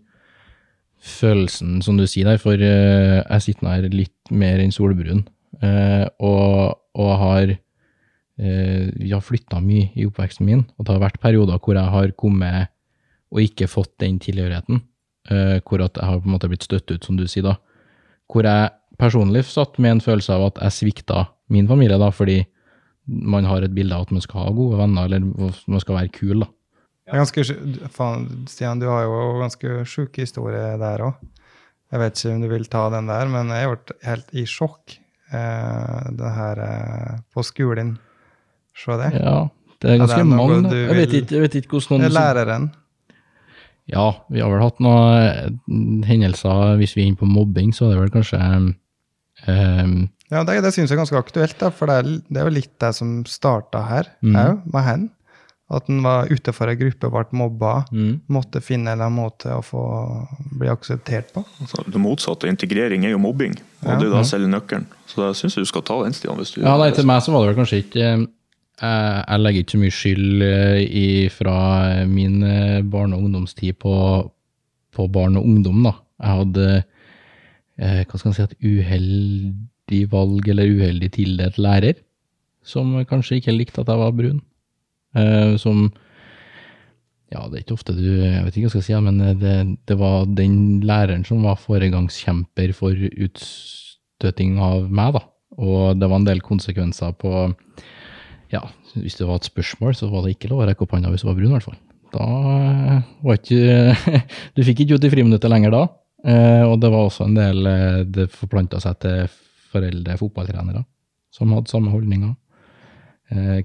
følelsen 1.07 1.81
som 1.85 1.99
du 1.99 2.07
sier 2.09 2.29
der, 2.31 2.39
for 2.41 2.57
uh, 2.57 3.21
jeg 3.21 3.43
sitter 3.45 3.69
her 3.69 3.89
litt 3.93 4.31
mer 4.33 4.63
enn 4.63 4.73
solbrun. 4.75 5.25
Uh, 5.61 6.05
og, 6.21 6.77
og 6.97 7.15
har 7.23 7.57
Vi 8.37 9.09
har 9.09 9.21
flytta 9.25 9.57
mye 9.65 9.87
i 9.97 10.03
oppveksten 10.05 10.45
min, 10.45 10.59
og 10.77 10.85
det 10.85 10.91
har 10.93 10.99
vært 11.01 11.15
perioder 11.23 11.57
hvor 11.57 11.73
jeg 11.73 11.89
har 11.89 12.11
kommet 12.21 12.69
og 13.33 13.43
ikke 13.43 13.69
fått 13.69 13.93
den 14.03 14.19
tilhørigheten, 14.23 14.83
uh, 15.31 15.57
hvor 15.67 15.83
at 15.85 15.97
jeg 15.99 16.07
har 16.07 16.19
på 16.21 16.29
en 16.29 16.35
måte 16.35 16.49
blitt 16.51 16.67
støtt 16.67 16.91
ut, 16.91 17.03
som 17.03 17.19
du 17.19 17.25
sier, 17.27 17.47
da. 17.47 17.57
Hvor 18.31 18.47
jeg 18.47 18.73
personlig 18.99 19.45
satt 19.47 19.77
med 19.79 19.97
en 19.97 20.03
følelse 20.03 20.35
av 20.35 20.49
at 20.49 20.61
jeg 20.65 20.77
svikta 20.79 21.25
min 21.53 21.67
familie, 21.69 21.99
da, 22.01 22.11
fordi 22.11 22.41
man 23.07 23.47
har 23.47 23.63
et 23.63 23.75
bilde 23.75 23.95
av 23.95 24.07
at 24.07 24.13
man 24.15 24.23
skal 24.23 24.47
ha 24.47 24.53
gode 24.55 24.79
venner, 24.81 25.07
eller 25.07 25.51
man 25.71 25.83
skal 25.83 25.99
være 26.01 26.13
kul, 26.15 26.43
da. 26.43 26.51
Ganske, 27.07 27.43
faen, 27.93 28.25
Stian, 28.51 28.81
du 28.81 28.89
har 28.91 29.05
jo 29.05 29.19
ganske 29.39 29.83
sjuk 29.87 30.17
historie 30.19 30.73
der 30.81 31.05
òg. 31.05 31.21
Jeg 31.87 32.01
vet 32.01 32.17
ikke 32.19 32.33
om 32.33 32.41
du 32.43 32.47
vil 32.51 32.65
ta 32.67 32.81
den 32.91 33.07
der, 33.07 33.29
men 33.31 33.51
jeg 33.55 33.69
ble 33.71 33.95
helt 34.03 34.33
i 34.35 34.43
sjokk 34.49 34.97
eh, 35.31 36.09
det 36.19 36.31
her 36.35 36.59
eh, 36.65 37.13
på 37.31 37.45
skolen. 37.47 37.93
Se 38.75 38.97
det. 38.99 39.13
Ja, 39.15 39.37
det 39.79 39.93
er 39.93 40.01
ganske 40.03 40.25
mange. 40.27 40.59
Jeg 40.75 40.97
vet, 40.99 41.15
ikke, 41.21 41.37
jeg 41.37 41.45
vet 41.45 41.55
ikke 41.61 41.77
hvordan 41.77 42.03
noen 42.03 42.15
Læreren. 42.17 42.67
Ja, 43.87 44.07
vi 44.27 44.43
har 44.43 44.51
vel 44.51 44.63
hatt 44.63 44.81
noen 44.83 45.21
eh, 45.23 46.07
hendelser 46.09 46.75
Hvis 46.81 46.97
vi 46.97 47.05
er 47.05 47.11
inne 47.11 47.19
på 47.21 47.29
mobbing, 47.29 47.71
så 47.75 47.87
er 47.87 47.95
det 47.95 48.01
vel 48.01 48.15
kanskje 48.17 48.39
um, 48.43 49.99
Ja, 50.27 50.41
det, 50.43 50.59
det 50.65 50.73
synes 50.75 50.91
jeg 50.91 50.97
er 50.97 51.03
ganske 51.05 51.21
aktuelt, 51.21 51.55
da, 51.61 51.71
for 51.71 51.87
det 51.87 52.01
er, 52.01 52.09
det 52.27 52.41
er 52.41 52.49
jo 52.49 52.57
litt 52.57 52.73
det 52.83 52.91
som 52.97 53.21
starta 53.29 53.85
her 53.87 54.09
mm. 54.19 54.65
med 54.73 54.83
hen. 54.83 55.05
At 55.67 55.89
en 55.91 55.99
var 56.03 56.29
utenfor 56.31 56.71
ei 56.71 56.77
gruppe, 56.79 57.09
ble 57.11 57.23
mobba, 57.35 57.71
mm. 57.91 58.11
måtte 58.31 58.61
finne 58.63 58.93
en 58.95 59.15
måte 59.15 59.51
å 59.51 59.63
få 59.63 59.81
bli 60.59 60.69
akseptert 60.71 61.33
på. 61.35 61.43
Altså, 61.63 61.83
det 61.91 61.99
motsatte 61.99 62.47
integrering 62.47 63.03
er 63.03 63.15
jo 63.15 63.19
mobbing, 63.23 63.55
og 63.83 63.89
ja. 63.91 63.97
det 63.99 64.07
er 64.07 64.13
da 64.15 64.23
selve 64.27 64.51
nøkkelen. 64.51 64.87
Så 65.07 65.19
det 65.23 65.33
syns 65.39 65.57
jeg 65.57 65.67
du 65.67 65.71
skal 65.71 65.83
ta 65.87 65.97
den, 66.05 66.15
Stian. 66.15 66.39
hvis 66.39 66.55
du 66.55 66.61
Ja, 66.61 66.77
nei, 66.79 66.93
Til 66.95 67.07
meg 67.07 67.23
så 67.23 67.35
var 67.35 67.43
det 67.43 67.51
vel 67.51 67.59
kanskje 67.59 67.81
ikke 67.83 68.11
Eh, 68.77 69.19
jeg 69.23 69.41
legger 69.41 69.63
ikke 69.63 69.73
så 69.73 69.79
mye 69.81 69.95
skyld 69.95 70.43
eh, 70.45 71.29
fra 71.33 71.59
min 72.05 72.43
eh, 72.45 72.83
barne- 72.85 73.17
og 73.17 73.23
ungdomstid 73.25 73.79
på, 73.81 73.93
på, 74.93 75.07
barn 75.09 75.39
og 75.39 75.47
ungdom, 75.49 75.81
da. 75.87 75.95
Jeg 76.21 76.41
hadde 76.41 76.67
hva 77.77 78.17
skal 78.17 78.31
man 78.31 78.33
si, 78.33 78.41
et 78.41 78.65
uheldig 78.65 79.99
valg 80.09 80.47
eller 80.49 80.71
uheldig 80.79 81.11
tildelt 81.13 81.59
lærer, 81.61 81.99
som 82.65 82.95
kanskje 83.05 83.37
ikke 83.37 83.53
likte 83.53 83.83
at 83.83 83.91
jeg 83.91 84.01
var 84.01 84.15
brun. 84.17 84.39
Som 85.61 85.91
Ja, 87.29 87.43
det 87.45 87.53
er 87.53 87.61
ikke 87.61 87.75
ofte 87.75 87.93
du 87.93 88.07
Jeg 88.07 88.41
vet 88.45 88.55
ikke 88.55 88.63
hva 88.65 88.71
jeg 88.71 88.73
skal 88.73 88.85
si, 88.87 88.95
men 89.05 89.21
det, 89.43 89.53
det 89.85 89.97
var 89.99 90.25
den 90.25 90.81
læreren 90.89 91.25
som 91.27 91.45
var 91.45 91.61
foregangskjemper 91.61 92.73
for 92.73 92.97
utstøting 92.97 94.57
av 94.57 94.89
meg, 94.89 95.13
da. 95.19 95.23
Og 95.61 96.01
det 96.01 96.09
var 96.09 96.17
en 96.17 96.29
del 96.31 96.41
konsekvenser 96.41 97.13
på 97.21 97.45
ja, 98.53 98.63
hvis 98.95 99.17
det 99.19 99.27
var 99.27 99.41
et 99.41 99.49
spørsmål, 99.49 99.95
så 99.97 100.09
var 100.11 100.23
det 100.23 100.35
ikke 100.35 100.49
lov 100.51 100.63
å 100.63 100.67
rekke 100.69 100.85
opp 100.85 100.95
hånda 100.95 101.11
hvis 101.11 101.25
du 101.25 101.29
var 101.29 101.37
brun, 101.37 101.51
i 101.51 101.55
hvert 101.57 101.67
fall. 101.67 101.79
Da 102.13 102.25
eh, 102.53 102.99
var 103.27 103.39
ikke 103.39 104.19
Du 104.55 104.63
fikk 104.63 104.85
ikke 104.85 104.97
ut 104.97 105.07
i 105.07 105.11
friminuttet 105.11 105.51
lenger 105.51 105.73
da. 105.75 105.83
Eh, 106.23 106.63
og 106.63 106.79
det 106.81 106.91
var 106.93 107.07
også 107.07 107.27
en 107.27 107.35
del 107.37 107.67
eh, 107.69 107.99
Det 108.07 108.29
forplanta 108.33 108.79
seg 108.83 108.95
til 109.03 109.25
foreldre 109.73 110.15
fotballtrenere 110.19 110.85
som 111.35 111.51
hadde 111.53 111.69
samme 111.69 111.91
holdninger. 111.91 112.31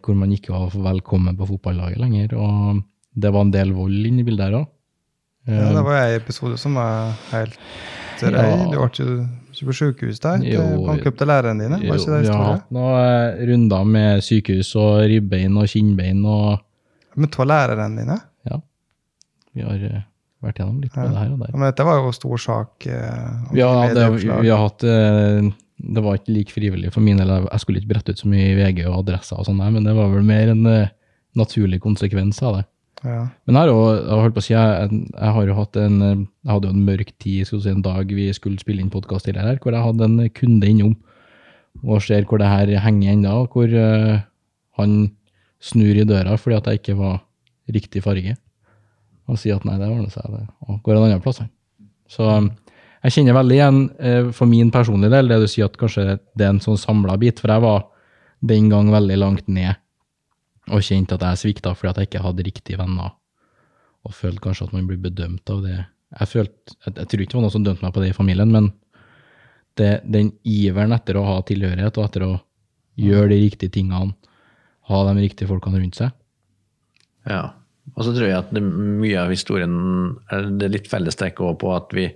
Hvor 0.02 0.16
man 0.18 0.32
ikke 0.34 0.50
var 0.50 0.72
velkommen 0.74 1.36
på 1.38 1.46
fotballaget 1.46 2.00
lenger. 2.02 2.34
Og 2.34 2.80
det 3.14 3.30
var 3.32 3.46
en 3.46 3.52
del 3.54 3.70
vold 3.72 4.08
inne 4.08 4.20
i 4.20 4.26
bildet 4.26 4.48
her 4.48 4.56
òg. 4.58 4.66
Ja, 5.46 5.70
det 5.70 5.84
var 5.86 6.00
en 6.00 6.16
episode 6.18 6.58
som 6.60 6.74
var 6.76 7.14
helt 7.30 7.54
rei. 8.30 8.48
Ja. 8.50 8.66
Du 8.72 8.76
ble 8.78 8.88
ikke 9.52 9.66
på 9.68 9.74
sykehus 9.76 10.20
der? 10.22 10.44
Jo, 10.46 10.62
banke 10.86 11.10
opp 11.10 11.18
til 11.20 11.28
lærerne 11.30 11.66
dine? 11.66 11.80
Jo, 11.84 11.96
vi 11.98 12.30
har 12.30 12.44
hatt 12.46 12.70
noen 12.74 12.94
eh, 13.00 13.42
runder 13.50 13.88
med 13.88 14.24
sykehus 14.24 14.72
og 14.80 15.02
ribbein 15.10 15.58
og 15.60 15.68
kinnbein 15.72 16.22
og 16.24 16.62
Men 17.18 17.28
av 17.28 17.48
lærerne 17.50 18.00
dine? 18.00 18.18
Ja. 18.48 18.58
Vi 19.52 19.66
har 19.66 19.82
uh, 19.84 19.98
vært 20.46 20.62
gjennom 20.62 20.80
litt 20.80 20.96
med 20.96 21.04
ja. 21.04 21.10
det 21.10 21.20
her 21.20 21.34
og 21.34 21.44
der. 21.44 21.52
Men 21.56 21.68
dette 21.68 21.86
var 21.88 22.00
jo 22.00 22.14
stor 22.16 22.40
sak. 22.46 22.88
Ja, 22.88 23.72
det, 23.92 24.08
vi 24.22 24.48
har 24.48 24.62
hatt 24.64 24.80
Det 24.82 26.04
var 26.06 26.16
ikke 26.16 26.32
like 26.38 26.54
frivillig 26.54 26.94
for 26.94 27.04
min 27.04 27.20
del. 27.20 27.34
Jeg 27.44 27.64
skulle 27.64 27.82
ikke 27.82 27.92
brette 27.92 28.14
ut 28.16 28.22
så 28.24 28.30
mye 28.32 28.52
i 28.54 28.56
VG 28.56 28.86
og 28.86 29.02
adresser 29.02 29.42
og 29.42 29.48
sånn, 29.50 29.60
men 29.60 29.84
det 29.84 29.96
var 29.98 30.08
vel 30.14 30.24
mer 30.24 30.54
en 30.54 30.64
naturlig 31.36 31.82
konsekvens 31.84 32.40
av 32.44 32.60
det. 32.60 32.66
Ja. 33.02 33.22
Men 33.50 33.58
på 33.66 34.38
å 34.38 34.42
si, 34.44 34.52
jeg, 34.54 34.98
jeg, 35.10 35.30
har 35.34 35.46
jo 35.48 35.56
hatt 35.58 35.78
en, 35.80 35.96
jeg 36.02 36.50
hadde 36.52 36.68
jo 36.68 36.74
en 36.76 36.84
mørk 36.86 37.10
tid 37.22 37.48
skal 37.48 37.62
si, 37.64 37.72
en 37.72 37.82
dag 37.82 38.12
vi 38.14 38.28
skulle 38.34 38.62
spille 38.62 38.84
inn 38.84 38.92
podkast 38.92 39.26
til 39.26 39.40
her, 39.40 39.58
hvor 39.62 39.74
jeg 39.74 39.82
hadde 39.82 40.06
en 40.06 40.28
kunde 40.36 40.70
innom 40.70 40.94
og 41.82 42.02
ser 42.04 42.28
hvor 42.28 42.38
det 42.38 42.50
her 42.50 42.70
henger 42.84 43.16
ennå, 43.16 43.34
hvor 43.50 43.66
uh, 43.74 44.22
han 44.78 44.96
snur 45.62 45.98
i 45.98 46.06
døra 46.06 46.36
fordi 46.38 46.58
at 46.58 46.68
jeg 46.68 46.82
ikke 46.82 46.98
var 47.00 47.22
riktig 47.72 48.04
farge. 48.04 48.36
Og 49.30 49.38
sier 49.40 49.58
at 49.58 49.66
nei, 49.66 49.78
det 49.80 49.88
ordner 49.88 50.12
seg, 50.12 50.28
det. 50.30 50.44
Og 50.68 50.82
går 50.84 50.98
en 50.98 51.06
annen 51.08 51.22
plass, 51.24 51.40
han. 51.42 51.50
Så 52.10 52.28
jeg 52.28 53.14
kjenner 53.16 53.38
veldig 53.40 53.58
igjen, 53.58 53.84
uh, 53.98 54.30
for 54.36 54.50
min 54.50 54.70
personlige 54.74 55.16
del, 55.16 55.32
det 55.32 55.42
du 55.42 55.48
sier 55.50 55.66
at 55.66 55.78
kanskje 55.80 56.20
det 56.38 56.46
er 56.46 56.54
en 56.54 56.62
sånn 56.62 56.78
samla 56.78 57.18
bit, 57.18 57.42
for 57.42 57.50
jeg 57.50 57.66
var 57.66 57.88
den 58.46 58.70
gang 58.70 58.94
veldig 58.94 59.18
langt 59.22 59.50
ned 59.50 59.81
og 60.70 60.84
kjente 60.86 61.16
at 61.16 61.24
jeg 61.26 61.40
svikta 61.40 61.72
fordi 61.74 61.90
at 61.90 62.00
jeg 62.00 62.10
ikke 62.10 62.24
hadde 62.26 62.46
riktige 62.46 62.78
venner, 62.80 63.16
og 64.02 64.14
følte 64.14 64.42
kanskje 64.44 64.68
at 64.68 64.76
man 64.76 64.86
blir 64.88 65.00
bedømt 65.02 65.50
av 65.50 65.62
det. 65.64 65.78
Jeg, 66.18 66.28
følte, 66.28 66.76
jeg, 66.84 66.94
jeg 66.96 67.08
tror 67.08 67.24
ikke 67.24 67.32
det 67.32 67.38
var 67.38 67.44
noen 67.46 67.54
som 67.54 67.66
dømte 67.66 67.86
meg 67.86 67.94
på 67.94 68.02
det 68.02 68.12
i 68.12 68.16
familien, 68.16 68.52
men 68.54 68.70
det, 69.80 69.92
den 70.04 70.32
iveren 70.44 70.94
etter 70.94 71.18
å 71.18 71.26
ha 71.26 71.38
tilhørighet 71.48 71.98
og 71.98 72.06
etter 72.06 72.26
å 72.26 72.32
gjøre 73.00 73.32
de 73.32 73.40
riktige 73.46 73.72
tingene, 73.78 74.14
ha 74.90 75.02
de 75.08 75.14
riktige 75.22 75.48
folkene 75.48 75.80
rundt 75.80 75.98
seg. 75.98 76.12
Ja, 77.30 77.44
og 77.94 78.06
så 78.06 78.14
tror 78.14 78.28
jeg 78.28 78.38
at 78.38 78.50
det, 78.54 78.62
mye 78.62 79.20
av 79.22 79.32
historien 79.32 79.76
er 80.32 80.50
det 80.58 80.70
litt 80.72 80.90
fellestrekk 80.90 81.40
på 81.60 81.74
at 81.74 81.94
vi 81.96 82.10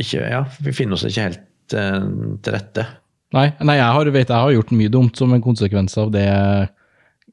ikke 0.00 0.22
Ja, 0.32 0.44
vi 0.64 0.72
finner 0.72 0.96
oss 0.96 1.04
ikke 1.04 1.26
helt 1.26 1.74
eh, 1.76 2.04
til 2.40 2.54
rette. 2.54 2.86
Nei, 3.36 3.50
nei 3.60 3.76
jeg, 3.76 3.94
har, 3.94 4.10
vet, 4.14 4.30
jeg 4.30 4.46
har 4.46 4.52
gjort 4.54 4.70
mye 4.72 4.92
dumt 4.92 5.18
som 5.18 5.34
en 5.34 5.42
konsekvens 5.44 5.96
av 6.00 6.12
det 6.14 6.24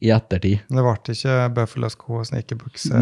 i 0.03 0.11
ettertid. 0.13 0.59
Det 0.69 0.83
ble 0.85 0.93
ikke 1.15 1.35
bøffelosko 1.55 2.19
og 2.19 2.25
snekebukse 2.29 2.99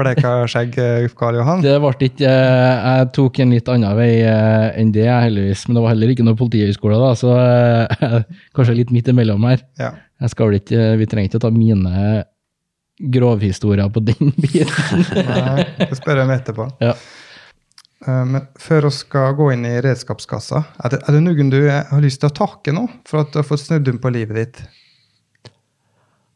bleka 0.00 0.32
skjegg, 0.48 0.78
Karl 1.18 1.36
Johan? 1.40 1.60
Det 1.64 1.74
ble 1.82 1.92
ikke 2.08 2.30
eh, 2.30 2.88
Jeg 2.88 3.10
tok 3.18 3.40
en 3.44 3.52
litt 3.54 3.68
annen 3.72 3.96
vei 3.98 4.10
eh, 4.24 4.66
enn 4.80 4.92
det, 4.96 5.06
heldigvis. 5.10 5.66
Men 5.68 5.76
det 5.76 5.84
var 5.84 5.92
heller 5.94 6.14
ikke 6.14 6.26
noe 6.26 6.38
politihøgskole, 6.40 7.00
da, 7.02 7.12
så 7.20 7.34
eh, 7.36 8.18
kanskje 8.56 8.78
litt 8.80 8.94
midt 8.96 9.12
imellom 9.12 9.44
her. 9.50 9.64
Ja. 9.80 9.92
Jeg 10.20 10.32
skal 10.34 10.50
vel 10.50 10.60
ikke, 10.60 10.88
Vi 11.00 11.08
trenger 11.08 11.30
ikke 11.30 11.40
å 11.40 11.46
ta 11.46 11.52
mine 11.54 12.24
grovhistorier 13.00 13.88
på 13.92 14.02
den 14.04 14.32
biten. 14.42 15.04
Nei, 15.16 15.64
det 15.80 15.96
spør 16.00 16.20
jeg 16.20 16.28
om 16.28 16.34
etterpå. 16.36 16.68
Ja. 16.84 16.94
Eh, 18.06 18.24
Men 18.28 18.48
før 18.60 18.88
vi 18.88 18.96
skal 18.96 19.36
gå 19.38 19.52
inn 19.54 19.68
i 19.68 19.76
redskapskassa, 19.84 20.64
er 20.84 20.94
det, 20.96 21.04
er 21.04 21.16
det 21.16 21.24
noen 21.28 21.52
du 21.52 21.60
har 21.68 22.04
lyst 22.04 22.24
til 22.24 22.32
å 22.32 22.36
takke 22.44 22.72
nå 22.76 22.86
for 23.08 23.24
at 23.24 23.32
du 23.32 23.40
har 23.42 23.48
fått 23.48 23.66
snudd 23.66 23.88
om 23.92 24.00
på 24.00 24.12
livet 24.16 24.40
ditt? 24.40 24.62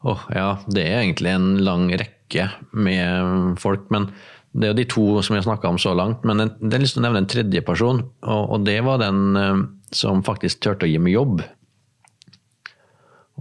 Åh, 0.05 0.23
ja, 0.37 0.49
det 0.69 0.85
er 0.85 1.01
egentlig 1.01 1.31
en 1.33 1.51
lang 1.65 1.87
rekke 1.97 2.49
med 2.77 3.57
folk, 3.61 3.87
men 3.93 4.11
det 4.55 4.67
er 4.67 4.71
jo 4.71 4.77
de 4.77 4.87
to 4.91 5.05
som 5.25 5.35
jeg 5.35 5.41
har 5.41 5.47
snakka 5.49 5.71
om 5.73 5.79
så 5.81 5.95
langt. 5.97 6.23
Men 6.27 6.45
jeg 6.45 6.71
er 6.71 6.83
lyst 6.83 6.95
til 6.95 7.01
å 7.01 7.07
nevne 7.07 7.23
en 7.23 7.31
tredje 7.31 7.61
person, 7.65 8.03
og, 8.23 8.43
og 8.55 8.67
det 8.67 8.77
var 8.85 9.01
den 9.01 9.39
eh, 9.39 9.63
som 9.95 10.23
faktisk 10.25 10.61
turte 10.63 10.87
å 10.87 10.91
gi 10.91 10.99
meg 11.01 11.17
jobb. 11.17 11.41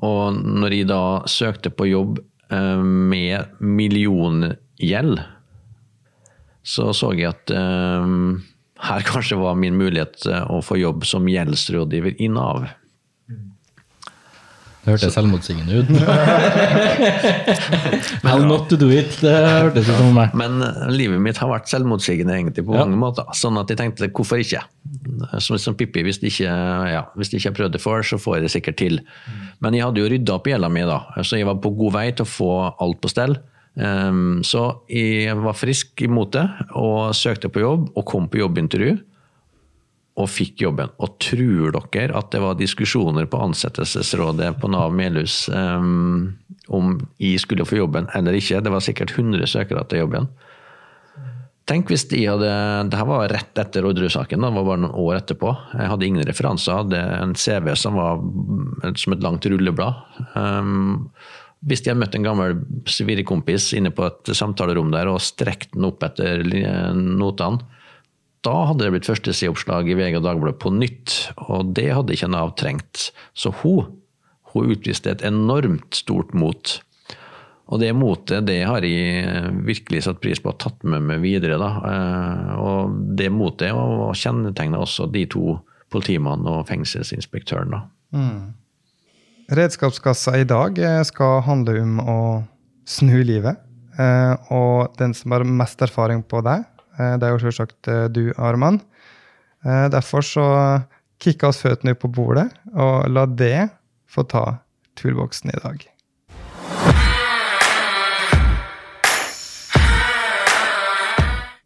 Og 0.05 0.41
når 0.41 0.75
jeg 0.75 0.89
da 0.91 1.05
søkte 1.31 1.71
på 1.71 1.87
jobb 1.91 2.19
eh, 2.51 2.83
med 2.83 3.61
milliongjeld, 3.61 5.21
så 6.65 6.95
så 6.97 7.13
jeg 7.13 7.29
at 7.29 7.53
um, 7.53 8.41
her 8.89 9.05
kanskje 9.11 9.37
var 9.37 9.59
min 9.61 9.77
mulighet 9.77 10.25
å 10.49 10.63
få 10.65 10.81
jobb 10.81 11.05
som 11.09 11.29
gjeldsrådgiver 11.29 12.17
i 12.25 12.31
Nav. 12.33 12.71
Det 14.85 14.93
hørtes 14.93 15.15
selvmotsigende 15.17 15.79
ut. 15.81 15.89
How 18.25 18.39
not 18.45 18.69
to 18.69 18.77
do 18.77 18.91
it, 18.93 19.15
det 19.23 19.33
hørtes 19.33 19.89
ut 19.89 19.97
som 19.97 20.11
meg. 20.17 20.35
Men 20.37 20.59
eh, 20.65 20.83
livet 20.93 21.21
mitt 21.25 21.39
har 21.41 21.49
vært 21.51 21.71
selvmotsigende 21.71 22.35
egentlig 22.37 22.65
på 22.67 22.75
Ja. 22.77 22.85
mange 22.85 22.99
måter. 23.01 23.25
Sånn 23.37 23.57
at 23.61 23.71
jeg 23.73 23.79
tenkte 23.81 24.11
hvorfor 24.13 24.41
ikke? 24.43 24.61
Som, 25.41 25.57
som 25.59 25.77
Pippi, 25.79 26.05
hvis 26.05 26.21
ikke, 26.21 26.51
ja, 26.91 27.03
hvis 27.17 27.31
det 27.33 27.41
ikke 27.41 27.51
jeg 27.51 27.59
prøvde 27.61 27.81
før, 27.83 28.05
så 28.07 28.19
får 28.21 28.39
jeg 28.39 28.45
det 28.47 28.53
sikkert 28.55 28.79
til. 28.81 29.01
Men 29.65 29.77
jeg 29.77 29.87
hadde 29.87 30.03
jo 30.05 30.11
rydda 30.13 30.37
opp 30.37 30.49
i 30.49 30.55
gjelda 30.55 30.71
mi 30.73 30.85
da, 30.89 31.01
så 31.25 31.41
jeg 31.41 31.49
var 31.49 31.59
på 31.65 31.73
god 31.79 31.97
vei 31.97 32.07
til 32.13 32.27
å 32.27 32.31
få 32.31 32.51
alt 32.85 33.01
på 33.03 33.11
stell. 33.13 33.39
Um, 33.75 34.39
så 34.47 34.69
jeg 34.87 35.35
var 35.43 35.57
frisk 35.59 35.99
imot 36.07 36.31
det 36.37 36.45
og 36.79 37.11
søkte 37.19 37.49
på 37.51 37.65
jobb 37.65 37.89
og 37.99 38.05
kom 38.07 38.29
på 38.31 38.39
jobbintervju. 38.39 38.93
Og 40.15 40.29
fikk 40.31 40.63
jobben. 40.63 40.93
Og 41.03 41.17
tror 41.23 41.75
dere 41.75 42.15
at 42.15 42.31
det 42.31 42.41
var 42.45 42.59
diskusjoner 42.59 43.27
på 43.27 43.41
ansettelsesrådet 43.49 44.53
på 44.63 44.71
Nav 44.71 44.95
Melhus 44.95 45.49
um, 45.51 46.37
om 46.71 46.97
jeg 47.19 47.43
skulle 47.43 47.67
få 47.67 47.81
jobben 47.81 48.07
eller 48.15 48.37
ikke? 48.39 48.63
Det 48.63 48.73
var 48.73 48.85
sikkert 48.85 49.17
100 49.17 49.51
søkere 49.51 49.83
til 49.91 50.05
jobben. 50.05 50.31
Tenk 51.65 51.89
hvis 51.89 52.05
de 52.11 52.21
hadde 52.29 52.51
Det 52.93 52.99
her 53.01 53.09
var 53.09 53.31
rett 53.33 53.61
etter 53.61 53.87
Orderud-saken, 53.89 54.43
det 54.45 54.53
var 54.53 54.67
bare 54.69 54.83
noen 54.83 54.99
år 55.01 55.23
etterpå. 55.23 55.55
Jeg 55.73 55.91
hadde 55.91 56.07
ingen 56.07 56.29
referanser, 56.29 56.83
hadde 56.83 57.01
en 57.01 57.33
CV 57.35 57.73
som 57.81 57.97
var 57.97 58.21
som 59.01 59.17
et 59.17 59.25
langt 59.25 59.49
rulleblad. 59.49 60.03
Um, 60.37 61.09
hvis 61.65 61.81
de 61.81 61.91
hadde 61.91 62.03
møtt 62.03 62.19
en 62.19 62.27
gammel 62.27 62.59
svirrekompis 62.91 63.71
inne 63.79 63.93
på 63.95 64.05
et 64.05 64.35
samtalerom 64.37 64.93
der 64.93 65.09
og 65.09 65.23
strekt 65.25 65.73
den 65.73 65.89
opp 65.89 66.05
etter 66.05 66.45
notene, 66.45 67.65
da 68.45 68.55
hadde 68.69 68.85
det 68.85 68.93
blitt 68.95 69.09
førstesideoppslag 69.09 69.89
i 69.89 69.97
VG 69.99 70.19
og 70.19 70.25
Dagbladet 70.27 70.61
på 70.63 70.73
nytt, 70.75 71.15
og 71.49 71.73
det 71.77 71.91
hadde 71.97 72.15
ikke 72.17 72.29
Nav 72.33 72.55
trengt. 72.61 73.09
Så 73.33 73.53
hun, 73.63 73.95
hun 74.53 74.73
utviste 74.75 75.15
et 75.15 75.25
enormt 75.25 75.97
stort 75.97 76.35
mot. 76.37 76.75
Og 77.73 77.81
det 77.81 77.95
motet 77.97 78.45
det 78.45 78.59
har 78.69 78.85
jeg 78.85 79.53
virkelig 79.65 80.03
satt 80.05 80.21
pris 80.21 80.41
på 80.45 80.53
og 80.53 80.59
tatt 80.61 80.83
med 80.85 81.07
meg 81.09 81.23
videre. 81.25 81.57
Da. 81.61 81.71
Eh, 81.89 82.51
Og 82.61 82.99
det 83.17 83.31
motet 83.33 83.73
og 83.73 84.13
kjennetegner 84.21 84.85
også 84.85 85.09
de 85.11 85.25
to 85.33 85.57
politimannene 85.95 86.59
og 86.61 86.69
fengselsinspektøren. 86.69 87.73
Da. 87.73 87.81
Redskapskassa 89.57 90.37
i 90.41 90.45
dag 90.49 90.79
eh, 90.79 91.01
skal 91.09 91.41
handle 91.49 91.81
om 91.83 91.97
å 92.05 92.19
snu 92.89 93.17
livet. 93.25 93.57
Eh, 93.97 94.37
Og 94.53 94.93
den 95.01 95.17
som 95.17 95.33
har 95.33 95.45
mest 95.49 95.81
erfaring 95.85 96.21
på 96.23 96.45
det, 96.45 96.61
det 96.99 97.27
er 97.27 97.35
jo 97.35 97.43
selvsagt 97.43 97.89
eh, 97.91 98.07
du, 98.13 98.29
Arman. 98.39 98.81
Eh, 99.65 99.87
Derfor 99.93 100.25
så 100.27 100.47
kicka 101.23 101.51
oss 101.51 101.63
føttene 101.65 101.97
på 101.97 102.11
bordet, 102.13 102.51
og 102.75 103.09
la 103.11 103.27
det 103.27 103.69
få 104.11 104.27
ta 104.29 104.45
toolboxen 104.99 105.51
i 105.55 105.61
dag. 105.63 105.89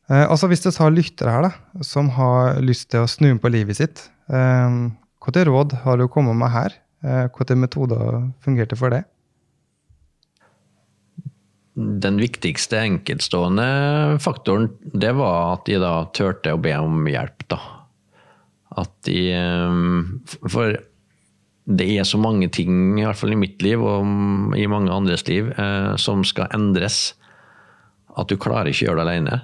Eh, 0.09 0.25
altså 0.25 0.49
Hvis 0.49 0.65
det 0.65 0.77
har 0.81 0.95
lyttere 0.95 1.33
her 1.35 1.45
da, 1.49 1.53
som 1.85 2.09
har 2.17 2.63
lyst 2.65 2.89
til 2.93 3.05
å 3.05 3.11
snu 3.11 3.31
om 3.35 3.41
på 3.43 3.51
livet 3.53 3.77
sitt, 3.77 4.07
eh, 4.33 4.79
hvilke 5.21 5.45
råd 5.51 5.77
har 5.85 6.01
du 6.01 6.09
kommet 6.09 6.39
med 6.41 6.55
her? 6.55 6.79
Eh, 7.05 7.27
hvilke 7.29 7.57
metoder 7.57 8.31
fungerte 8.41 8.79
for 8.79 8.95
det? 8.95 9.05
Den 11.79 12.19
viktigste 12.19 12.81
enkeltstående 12.83 14.19
faktoren, 14.23 14.73
det 14.83 15.13
var 15.15 15.55
at 15.55 15.67
de 15.69 15.79
da 15.79 15.93
turte 16.17 16.57
å 16.57 16.61
be 16.63 16.75
om 16.75 17.07
hjelp. 17.07 17.45
Da. 17.53 17.59
At 18.83 18.95
de 19.07 19.21
eh, 19.37 20.49
For 20.51 20.79
det 21.69 21.87
er 22.01 22.09
så 22.09 22.19
mange 22.19 22.49
ting, 22.49 22.97
i 22.97 23.05
hvert 23.05 23.19
fall 23.21 23.35
i 23.35 23.39
mitt 23.39 23.61
liv 23.63 23.83
og 23.85 24.57
i 24.57 24.65
mange 24.71 24.91
andres 24.91 25.27
liv, 25.29 25.53
eh, 25.53 25.93
som 26.01 26.25
skal 26.27 26.51
endres. 26.57 27.13
At 28.19 28.33
du 28.33 28.39
klarer 28.41 28.73
ikke 28.73 28.87
å 28.87 28.91
gjøre 28.91 29.05
det 29.05 29.07
alene. 29.07 29.41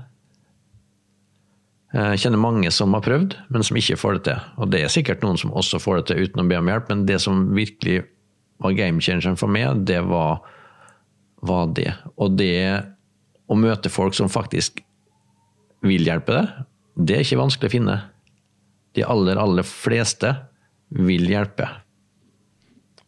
Jeg 1.95 2.25
kjenner 2.25 2.41
mange 2.43 2.71
som 2.75 2.95
har 2.97 3.05
prøvd, 3.07 3.37
men 3.55 3.63
som 3.63 3.77
ikke 3.79 3.99
får 4.01 4.17
det 4.17 4.23
til. 4.27 4.47
Og 4.59 4.71
det 4.73 4.81
er 4.83 4.91
sikkert 4.91 5.23
noen 5.23 5.39
som 5.39 5.53
også 5.55 5.79
får 5.79 6.01
det 6.01 6.07
til 6.09 6.25
uten 6.27 6.43
å 6.43 6.47
be 6.51 6.59
om 6.59 6.71
hjelp, 6.73 6.89
men 6.91 7.05
det 7.07 7.21
som 7.23 7.45
virkelig 7.55 8.01
var 8.65 8.75
game 8.75 9.03
changeren 9.05 9.39
for 9.39 9.53
meg, 9.53 9.85
det 9.87 10.01
var, 10.09 10.41
var 11.47 11.71
det. 11.77 11.93
Og 12.17 12.37
det 12.39 12.57
å 13.47 13.57
møte 13.59 13.93
folk 13.93 14.17
som 14.17 14.31
faktisk 14.33 14.81
vil 15.85 16.07
hjelpe 16.09 16.37
deg, 16.37 16.67
det 16.95 17.17
er 17.17 17.25
ikke 17.27 17.41
vanskelig 17.43 17.71
å 17.71 17.75
finne. 17.75 17.97
De 18.95 19.05
aller, 19.05 19.41
aller 19.41 19.67
fleste 19.67 20.31
vil 20.95 21.27
hjelpe. 21.29 21.67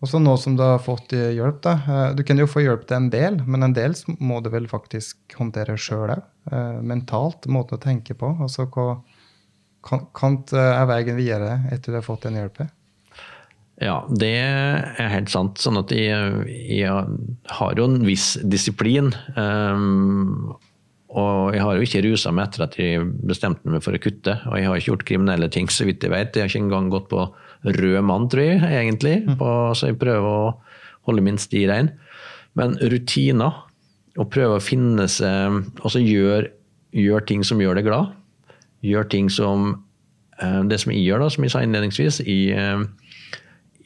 Og 0.03 0.11
så 0.11 0.19
nå 0.21 0.35
som 0.37 0.57
du 0.59 0.61
har 0.61 0.83
fått 0.85 1.15
eh, 1.17 1.33
hjelp, 1.39 1.63
da. 1.65 1.77
eh, 1.89 2.09
Du 2.19 2.23
kan 2.27 2.39
jo 2.39 2.49
få 2.51 2.61
hjelp 2.65 2.85
til 2.87 2.99
en 2.99 3.11
del, 3.11 3.39
men 3.47 3.65
en 3.65 3.77
del 3.77 3.95
må 4.21 4.43
du 4.45 4.51
vel 4.53 4.69
faktisk 4.69 5.39
håndtere 5.39 5.79
sjøl 5.81 6.13
òg. 6.19 6.25
Mentalt, 6.87 7.49
måten 7.51 7.75
å 7.75 7.83
tenke 7.83 8.15
på. 8.15 8.29
Altså 8.45 8.69
hva 8.71 9.01
kan, 9.87 10.05
kan 10.15 10.37
er 10.55 10.85
veien 10.87 11.17
videre 11.19 11.57
etter 11.75 11.91
du 11.91 11.99
har 11.99 12.07
fått 12.07 12.29
den 12.29 12.39
hjelpen? 12.39 12.69
Ja, 13.83 13.99
det 14.09 14.33
er 14.41 15.11
helt 15.13 15.29
sant. 15.29 15.61
Sånn 15.61 15.77
at 15.77 15.93
jeg, 15.93 16.47
jeg 16.49 16.93
har 17.59 17.77
jo 17.77 17.89
en 17.91 17.99
viss 18.07 18.35
disiplin. 18.41 19.11
Um, 19.37 20.55
og 21.17 21.53
jeg 21.55 21.63
har 21.65 21.77
jo 21.77 21.85
ikke 21.85 22.03
rusa 22.07 22.33
meg 22.35 22.49
etter 22.49 22.65
at 22.67 22.79
jeg 22.81 23.05
bestemte 23.29 23.69
meg 23.69 23.85
for 23.85 23.97
å 23.97 24.01
kutte. 24.01 24.39
Og 24.49 24.57
jeg 24.59 24.69
har 24.69 24.81
ikke 24.81 24.91
gjort 24.93 25.07
kriminelle 25.09 25.51
ting, 25.53 25.69
så 25.73 25.87
vidt 25.89 26.05
jeg 26.05 26.13
vet. 26.13 26.35
Jeg 26.35 26.47
har 26.47 26.53
ikke 26.53 26.65
engang 26.65 26.89
gått 26.93 27.09
på 27.13 27.29
rød 27.77 28.01
mann, 28.09 28.27
tror 28.33 28.49
jeg, 28.49 28.65
egentlig. 28.65 29.19
På, 29.39 29.53
så 29.77 29.93
jeg 29.93 30.01
prøver 30.01 30.27
å 30.29 30.53
holde 31.09 31.25
min 31.25 31.41
sti 31.41 31.67
rein. 31.71 31.93
Men 32.57 32.77
rutiner, 32.81 33.63
å 34.17 34.25
prøve 34.33 34.57
å 34.57 34.65
finne 34.65 35.05
seg 35.13 35.59
Altså 35.85 36.01
gjør, 36.01 36.47
gjør 36.97 37.25
ting 37.29 37.43
som 37.45 37.61
gjør 37.61 37.77
deg 37.77 37.85
glad. 37.85 38.15
Gjør 38.81 39.09
ting 39.13 39.29
som 39.29 39.75
eh, 40.41 40.63
Det 40.65 40.79
som 40.81 40.95
jeg 40.95 41.05
gjør, 41.05 41.27
da, 41.27 41.29
som 41.35 41.45
jeg 41.45 41.53
sa 41.53 41.61
innledningsvis. 41.65 42.23
Jeg, 42.25 42.57
eh, 42.57 43.06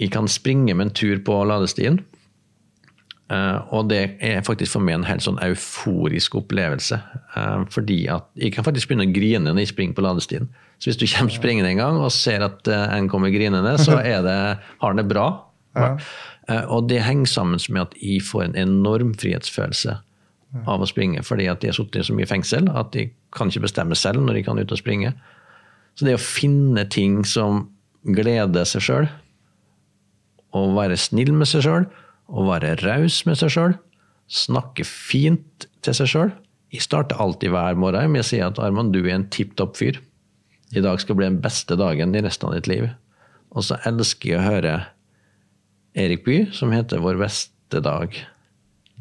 jeg 0.00 0.10
kan 0.14 0.28
springe 0.28 0.74
med 0.74 0.88
en 0.88 0.94
tur 0.96 1.20
på 1.24 1.36
ladestien. 1.44 2.00
Eh, 3.30 3.58
og 3.70 3.90
det 3.92 4.16
er 4.24 4.40
faktisk 4.42 4.74
for 4.74 4.82
meg 4.82 4.96
en 4.96 5.06
helt 5.06 5.22
sånn 5.22 5.38
euforisk 5.44 6.38
opplevelse. 6.40 6.98
Eh, 7.36 7.66
fordi 7.70 8.00
at 8.10 8.26
jeg 8.40 8.54
kan 8.56 8.66
faktisk 8.66 8.90
begynne 8.90 9.06
å 9.06 9.14
grine 9.14 9.52
når 9.52 9.64
jeg 9.64 9.74
springer 9.74 9.98
på 9.98 10.06
ladestien. 10.06 10.48
Så 10.80 10.90
hvis 10.90 10.98
du 10.98 11.06
kommer 11.12 11.34
springende 11.34 11.70
en 11.74 11.82
gang 11.82 12.00
og 12.00 12.12
ser 12.16 12.42
at 12.46 12.68
eh, 12.68 12.86
en 12.96 13.10
kommer 13.12 13.32
grinende, 13.34 13.76
så 13.78 14.00
er 14.14 14.24
det, 14.26 14.38
har 14.80 14.94
han 14.94 15.02
det 15.02 15.08
bra. 15.10 15.28
Eh, 15.76 16.64
og 16.64 16.88
det 16.90 17.04
henger 17.06 17.30
sammen 17.30 17.60
med 17.68 17.84
at 17.84 17.98
jeg 18.00 18.24
får 18.26 18.48
en 18.48 18.58
enorm 18.58 19.12
frihetsfølelse 19.20 20.00
av 20.66 20.82
å 20.82 20.88
springe. 20.88 21.22
Fordi 21.22 21.46
at 21.46 21.62
jeg 21.62 21.74
har 21.74 21.78
sittet 21.78 22.02
i 22.02 22.08
så 22.08 22.16
mye 22.16 22.26
fengsel 22.26 22.72
at 22.74 22.96
jeg 22.96 23.12
kan 23.36 23.52
ikke 23.52 23.68
bestemme 23.68 23.98
selv 23.98 24.24
når 24.24 24.40
jeg 24.40 24.48
kan 24.48 24.58
ut 24.58 24.72
og 24.72 24.80
springe. 24.80 25.12
Så 25.94 26.08
det 26.08 26.16
å 26.16 26.22
finne 26.22 26.86
ting 26.90 27.20
som 27.28 27.68
gleder 28.16 28.64
seg 28.66 28.82
sjøl, 28.82 29.10
å 30.56 30.66
være 30.74 30.98
snill 30.98 31.32
med 31.36 31.48
seg 31.50 31.64
sjøl, 31.66 31.88
å 32.30 32.46
være 32.46 32.76
raus 32.82 33.22
med 33.26 33.38
seg 33.40 33.52
sjøl, 33.54 33.74
snakke 34.30 34.86
fint 34.86 35.66
til 35.84 35.96
seg 35.96 36.10
sjøl. 36.10 36.32
Jeg 36.70 36.86
starter 36.86 37.18
alltid 37.18 37.50
hver 37.54 37.78
morgen 37.78 38.12
med 38.14 38.22
å 38.22 38.28
si 38.28 38.38
at 38.42 38.60
Arman, 38.62 38.92
du 38.94 39.02
er 39.02 39.16
en 39.16 39.28
tipp 39.32 39.56
topp 39.58 39.78
fyr. 39.80 39.98
I 40.70 40.82
dag 40.84 41.00
skal 41.02 41.18
bli 41.18 41.26
den 41.26 41.40
beste 41.42 41.74
dagen 41.78 42.14
i 42.14 42.22
resten 42.22 42.50
av 42.50 42.54
ditt 42.54 42.70
liv. 42.70 42.86
Og 43.50 43.66
så 43.66 43.80
elsker 43.88 44.36
jeg 44.36 44.38
å 44.38 44.46
høre 44.46 44.74
Erik 45.98 46.22
Bye, 46.26 46.46
som 46.54 46.70
heter 46.70 47.02
Vår 47.02 47.18
beste 47.18 47.82
dag. 47.82 48.14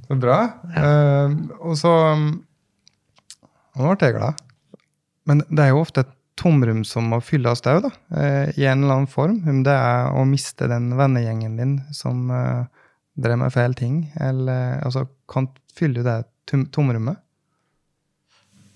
Så 0.08 0.18
bra. 0.18 0.39
Eh, 0.74 1.36
og 1.62 1.78
så 1.78 1.91
um, 2.18 2.30
Nå 3.78 3.91
ble 3.93 4.10
jeg 4.10 4.18
glad. 4.18 4.39
Men 5.30 5.43
det 5.54 5.68
er 5.68 5.76
jo 5.76 5.84
ofte 5.84 6.02
et 6.02 6.16
tomrom 6.40 6.84
som 6.88 7.10
må 7.12 7.20
fylles 7.24 7.64
òg, 7.68 7.84
da. 7.86 7.94
eh, 8.16 8.52
I 8.56 8.68
en 8.72 8.84
eller 8.84 9.02
annen 9.02 9.12
form. 9.12 9.42
Om 9.50 9.64
det 9.68 9.76
er 9.76 10.12
å 10.16 10.26
miste 10.28 10.70
den 10.72 10.94
vennegjengen 10.98 11.58
din 11.60 11.80
som 11.96 12.30
uh, 12.32 12.68
drev 13.20 13.42
med 13.42 13.54
feil 13.54 13.76
ting, 13.78 14.06
eller 14.20 14.80
altså 14.86 15.06
kan 15.32 15.50
fylle 15.76 16.06
det 16.06 16.22
tom 16.50 16.66
tomrommet. 16.74 17.20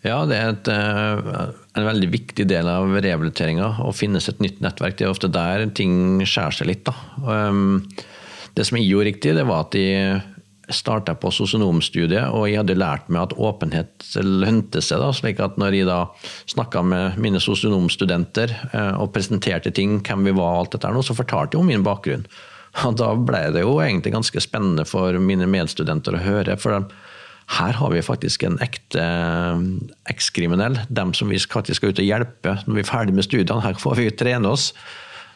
Ja, 0.03 0.17
det 0.27 0.35
er 0.35 0.49
et, 0.51 0.67
eh, 0.67 1.51
en 1.79 1.85
veldig 1.87 2.09
viktig 2.11 2.43
del 2.49 2.67
av 2.67 2.91
rehabiliteringa. 2.91 3.69
Å 3.87 3.93
finnes 3.95 4.27
et 4.27 4.41
nytt 4.43 4.59
nettverk. 4.59 4.97
Det 4.99 5.07
er 5.07 5.13
ofte 5.13 5.31
der 5.31 5.63
ting 5.71 6.19
skjærer 6.27 6.57
seg 6.57 6.67
litt. 6.67 6.83
Da. 6.89 6.93
Um, 7.23 7.87
det 8.53 8.67
som 8.67 8.77
jeg 8.77 8.89
gjorde 8.89 9.07
riktig, 9.13 9.35
det 9.37 9.45
var 9.47 9.63
at 9.63 9.77
jeg 9.79 10.19
starta 10.71 11.15
på 11.19 11.31
sosionomstudiet, 11.33 12.29
og 12.31 12.47
jeg 12.47 12.61
hadde 12.61 12.77
lært 12.79 13.09
meg 13.11 13.25
at 13.25 13.35
åpenhet 13.35 14.05
lønte 14.23 14.81
seg. 14.83 15.01
da, 15.03 15.11
slik 15.15 15.41
at 15.43 15.57
når 15.59 15.77
jeg 15.77 15.89
da 15.89 15.99
snakka 16.51 16.83
med 16.87 17.19
mine 17.21 17.41
sosionomstudenter 17.43 18.53
eh, 18.71 18.93
og 18.95 19.11
presenterte 19.15 19.73
ting, 19.75 19.99
hvem 20.05 20.29
vi 20.29 20.35
var, 20.37 20.55
og 20.55 20.59
alt 20.63 20.77
dette 20.77 21.07
så 21.09 21.17
fortalte 21.17 21.57
jeg 21.57 21.63
om 21.63 21.71
min 21.71 21.85
bakgrunn. 21.85 22.27
Og 22.87 22.95
da 22.97 23.11
ble 23.13 23.51
det 23.53 23.61
jo 23.61 23.75
egentlig 23.83 24.15
ganske 24.15 24.41
spennende 24.41 24.81
for 24.89 25.13
mine 25.21 25.45
medstudenter 25.45 26.15
å 26.17 26.23
høre. 26.23 26.55
for 26.57 26.87
her 27.53 27.75
har 27.75 27.91
vi 27.91 28.01
faktisk 28.01 28.43
en 28.47 28.57
ekte 28.63 29.03
eh, 29.03 29.63
ekskriminell. 30.09 30.79
Dem 30.89 31.13
som 31.13 31.29
vi 31.29 31.37
faktisk 31.37 31.81
skal 31.81 31.93
ut 31.93 32.01
og 32.01 32.07
hjelpe 32.07 32.55
når 32.65 32.79
vi 32.79 32.81
er 32.81 32.89
ferdig 32.89 33.13
med 33.13 33.27
studiene. 33.27 33.61
Her 33.61 33.77
får 33.77 33.99
vi 33.99 34.09
trene 34.09 34.49
oss. 34.49 34.71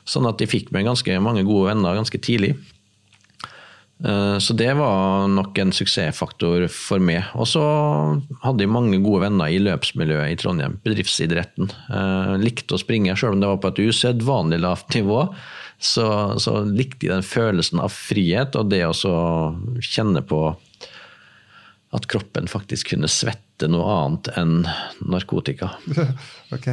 Sånn 0.07 0.25
at 0.25 0.39
de 0.39 0.47
fikk 0.47 0.71
meg 0.71 0.87
ganske 0.87 1.19
mange 1.19 1.43
gode 1.45 1.73
venner 1.73 1.99
ganske 1.99 2.17
tidlig. 2.23 2.55
Eh, 4.05 4.37
så 4.37 4.53
det 4.53 4.73
var 4.73 5.27
nok 5.27 5.57
en 5.57 5.73
suksessfaktor 5.73 6.67
for 6.71 7.01
meg. 7.03 7.25
Og 7.37 7.49
så 7.49 7.63
hadde 8.43 8.65
jeg 8.65 8.73
mange 8.73 8.99
gode 9.03 9.25
venner 9.25 9.51
i 9.51 9.61
løpsmiljøet 9.63 10.33
i 10.33 10.37
Trondheim, 10.39 10.77
bedriftsidretten. 10.85 11.71
Eh, 11.89 12.35
likte 12.41 12.77
å 12.77 12.81
springe, 12.81 13.15
selv 13.17 13.37
om 13.37 13.41
det 13.41 13.49
var 13.49 13.63
på 13.63 13.73
et 13.73 13.81
usedvanlig 13.89 14.61
lavt 14.63 14.93
nivå. 14.97 15.23
Så, 15.77 16.05
så 16.41 16.59
likte 16.65 17.07
jeg 17.07 17.13
den 17.13 17.25
følelsen 17.25 17.81
av 17.83 17.93
frihet 17.93 18.55
og 18.57 18.71
det 18.71 18.81
å 18.89 18.93
kjenne 19.85 20.23
på 20.25 20.41
at 21.95 22.07
kroppen 22.11 22.49
faktisk 22.51 22.91
kunne 22.91 23.09
svette 23.09 23.69
noe 23.69 23.85
annet 23.93 24.29
enn 24.37 24.55
narkotika. 25.05 25.71
ok. 26.55 26.67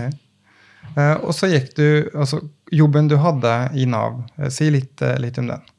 Eh, 0.96 1.16
og 1.24 1.30
så 1.32 1.48
gikk 1.48 1.70
du 1.78 1.86
Altså, 2.12 2.42
jobben 2.72 3.08
du 3.08 3.16
hadde 3.20 3.52
i 3.78 3.86
Nav, 3.88 4.18
si 4.52 4.68
litt, 4.72 5.00
litt 5.22 5.40
om 5.40 5.52
den. 5.52 5.70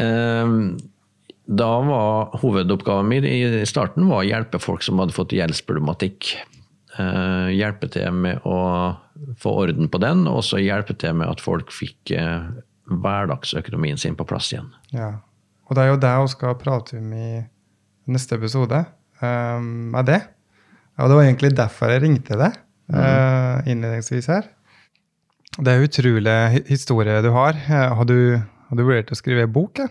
Ehm, 0.00 0.76
da 1.44 1.70
var 1.84 2.36
hovedoppgaven 2.40 3.08
min 3.10 3.26
i 3.28 3.66
starten 3.68 4.08
var 4.08 4.22
å 4.22 4.28
hjelpe 4.28 4.60
folk 4.62 4.84
som 4.84 5.00
hadde 5.02 5.16
fått 5.16 5.34
gjeldsproblematikk. 5.36 6.34
Ehm, 6.98 7.50
hjelpe 7.54 7.90
til 7.92 8.12
med 8.14 8.44
å 8.48 8.58
få 9.40 9.56
orden 9.64 9.90
på 9.90 10.00
den, 10.02 10.26
og 10.30 10.42
så 10.46 10.60
hjelpe 10.62 10.96
til 10.98 11.14
med 11.18 11.30
at 11.30 11.42
folk 11.42 11.72
fikk 11.74 12.14
eh, 12.16 12.48
hverdagsøkonomien 12.90 14.00
sin 14.00 14.16
på 14.18 14.26
plass 14.28 14.52
igjen. 14.52 14.70
Ja, 14.94 15.16
Og 15.68 15.76
det 15.76 15.84
er 15.84 15.92
jo 15.92 16.00
det 16.02 16.14
vi 16.20 16.32
skal 16.34 16.58
prate 16.60 16.98
om 16.98 17.12
i 17.16 17.28
neste 18.12 18.36
episode, 18.36 18.82
um, 19.22 19.94
er 19.96 20.04
det. 20.04 20.18
Og 21.00 21.08
det 21.08 21.16
var 21.16 21.24
egentlig 21.24 21.54
derfor 21.56 21.90
jeg 21.90 22.02
ringte 22.04 22.36
deg 22.36 22.58
uh, 22.92 23.64
innledningsvis 23.64 24.28
her. 24.28 24.50
Det 25.56 25.72
er 25.72 25.86
utrolig 25.86 26.36
historie 26.68 27.22
du 27.24 27.30
har. 27.32 27.56
Har 27.64 28.04
du 28.04 28.42
har 28.68 28.78
du 28.78 28.84
vurderte 28.84 29.14
å 29.14 29.18
skrive 29.18 29.46
bok? 29.50 29.80
Ja? 29.82 29.90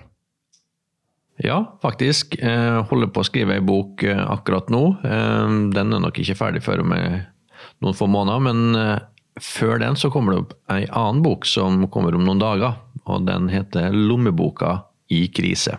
ja, 1.44 1.60
faktisk. 1.84 2.38
Jeg 2.40 2.86
holder 2.90 3.12
på 3.14 3.24
å 3.24 3.28
skrive 3.28 3.58
ei 3.58 3.64
bok 3.66 4.04
eh, 4.08 4.20
akkurat 4.20 4.72
nå. 4.74 4.84
Eh, 5.06 5.58
den 5.76 5.96
er 5.96 6.04
nok 6.04 6.20
ikke 6.22 6.38
ferdig 6.40 6.64
før 6.66 6.84
om 6.86 6.94
noen 6.94 7.98
få 7.98 8.08
måneder, 8.12 8.44
men 8.48 8.80
eh, 8.80 8.96
før 9.44 9.80
den 9.82 9.98
så 10.00 10.12
kommer 10.14 10.36
det 10.36 10.44
opp 10.44 10.56
ei 10.74 10.84
annen 10.88 11.24
bok 11.26 11.48
som 11.50 11.86
kommer 11.94 12.18
om 12.18 12.26
noen 12.26 12.42
dager. 12.42 12.80
Og 13.04 13.26
den 13.28 13.50
heter 13.52 13.92
'Lommeboka 13.92 14.82
i 15.12 15.26
krise'. 15.28 15.78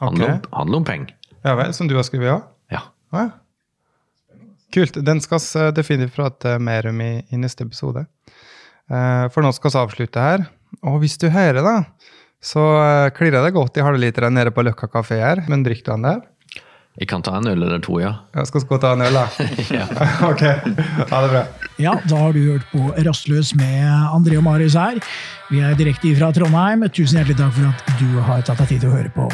Handler, 0.00 0.24
okay. 0.24 0.34
om, 0.34 0.58
handler 0.58 0.80
om 0.80 0.84
penger. 0.88 1.14
Ja 1.44 1.54
vel, 1.58 1.74
som 1.76 1.88
du 1.88 1.94
har 1.94 2.06
skrevet, 2.06 2.30
ja? 2.30 2.38
Ja. 2.72 2.82
ja. 3.14 3.28
Kult. 4.74 4.96
Den 5.06 5.20
skal 5.22 5.38
vi 5.38 5.70
definitivt 5.76 6.16
prate 6.16 6.56
mer 6.58 6.88
om 6.90 7.00
i, 7.04 7.12
i 7.30 7.38
neste 7.38 7.66
episode. 7.68 8.06
For 8.88 9.44
nå 9.44 9.52
skal 9.54 9.70
vi 9.70 9.82
avslutte 9.84 10.24
her. 10.24 10.46
Og 10.82 11.00
hvis 11.02 11.16
du 11.20 11.28
hører, 11.32 11.62
da, 11.64 11.76
så 12.44 12.60
uh, 12.60 13.12
klirrer 13.14 13.44
det 13.46 13.54
godt 13.56 13.78
i 13.78 13.84
halvliteren 13.84 14.34
nede 14.36 14.52
på 14.54 14.64
Løkka 14.66 14.90
kafé 14.92 15.20
her. 15.22 15.44
Men 15.48 15.64
drikker 15.66 15.86
du 15.86 15.92
den 15.94 16.08
der? 16.10 16.22
Jeg 16.94 17.08
kan 17.10 17.24
ta 17.26 17.32
en 17.40 17.48
øl 17.50 17.58
eller 17.58 17.80
to, 17.82 17.96
ja. 17.98 18.12
Jeg 18.36 18.46
skal 18.46 18.66
gå 18.70 18.76
ta 18.78 18.92
en 18.94 19.02
øl, 19.02 19.16
da. 19.18 19.24
ja. 19.80 19.86
ok, 20.30 20.42
ha 21.10 21.22
det 21.24 21.30
bra. 21.32 21.42
Ja, 21.82 21.96
da 22.06 22.20
har 22.20 22.36
du 22.36 22.42
hørt 22.52 22.68
på 22.70 22.92
Rastløs 23.06 23.50
med 23.58 23.82
André 24.14 24.38
og 24.38 24.46
Marius 24.46 24.78
her. 24.78 25.00
Vi 25.50 25.58
er 25.58 25.74
direkte 25.78 26.14
fra 26.18 26.30
Trondheim. 26.36 26.86
Tusen 26.94 27.18
hjertelig 27.18 27.40
takk 27.42 27.56
for 27.58 27.72
at 27.72 27.96
du 27.98 28.20
har 28.28 28.46
tatt 28.46 28.62
deg 28.62 28.76
tid 28.76 28.84
til 28.86 28.92
å 28.92 28.98
høre 29.00 29.10
på 29.16 29.26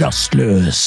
Rastløs. 0.00 0.82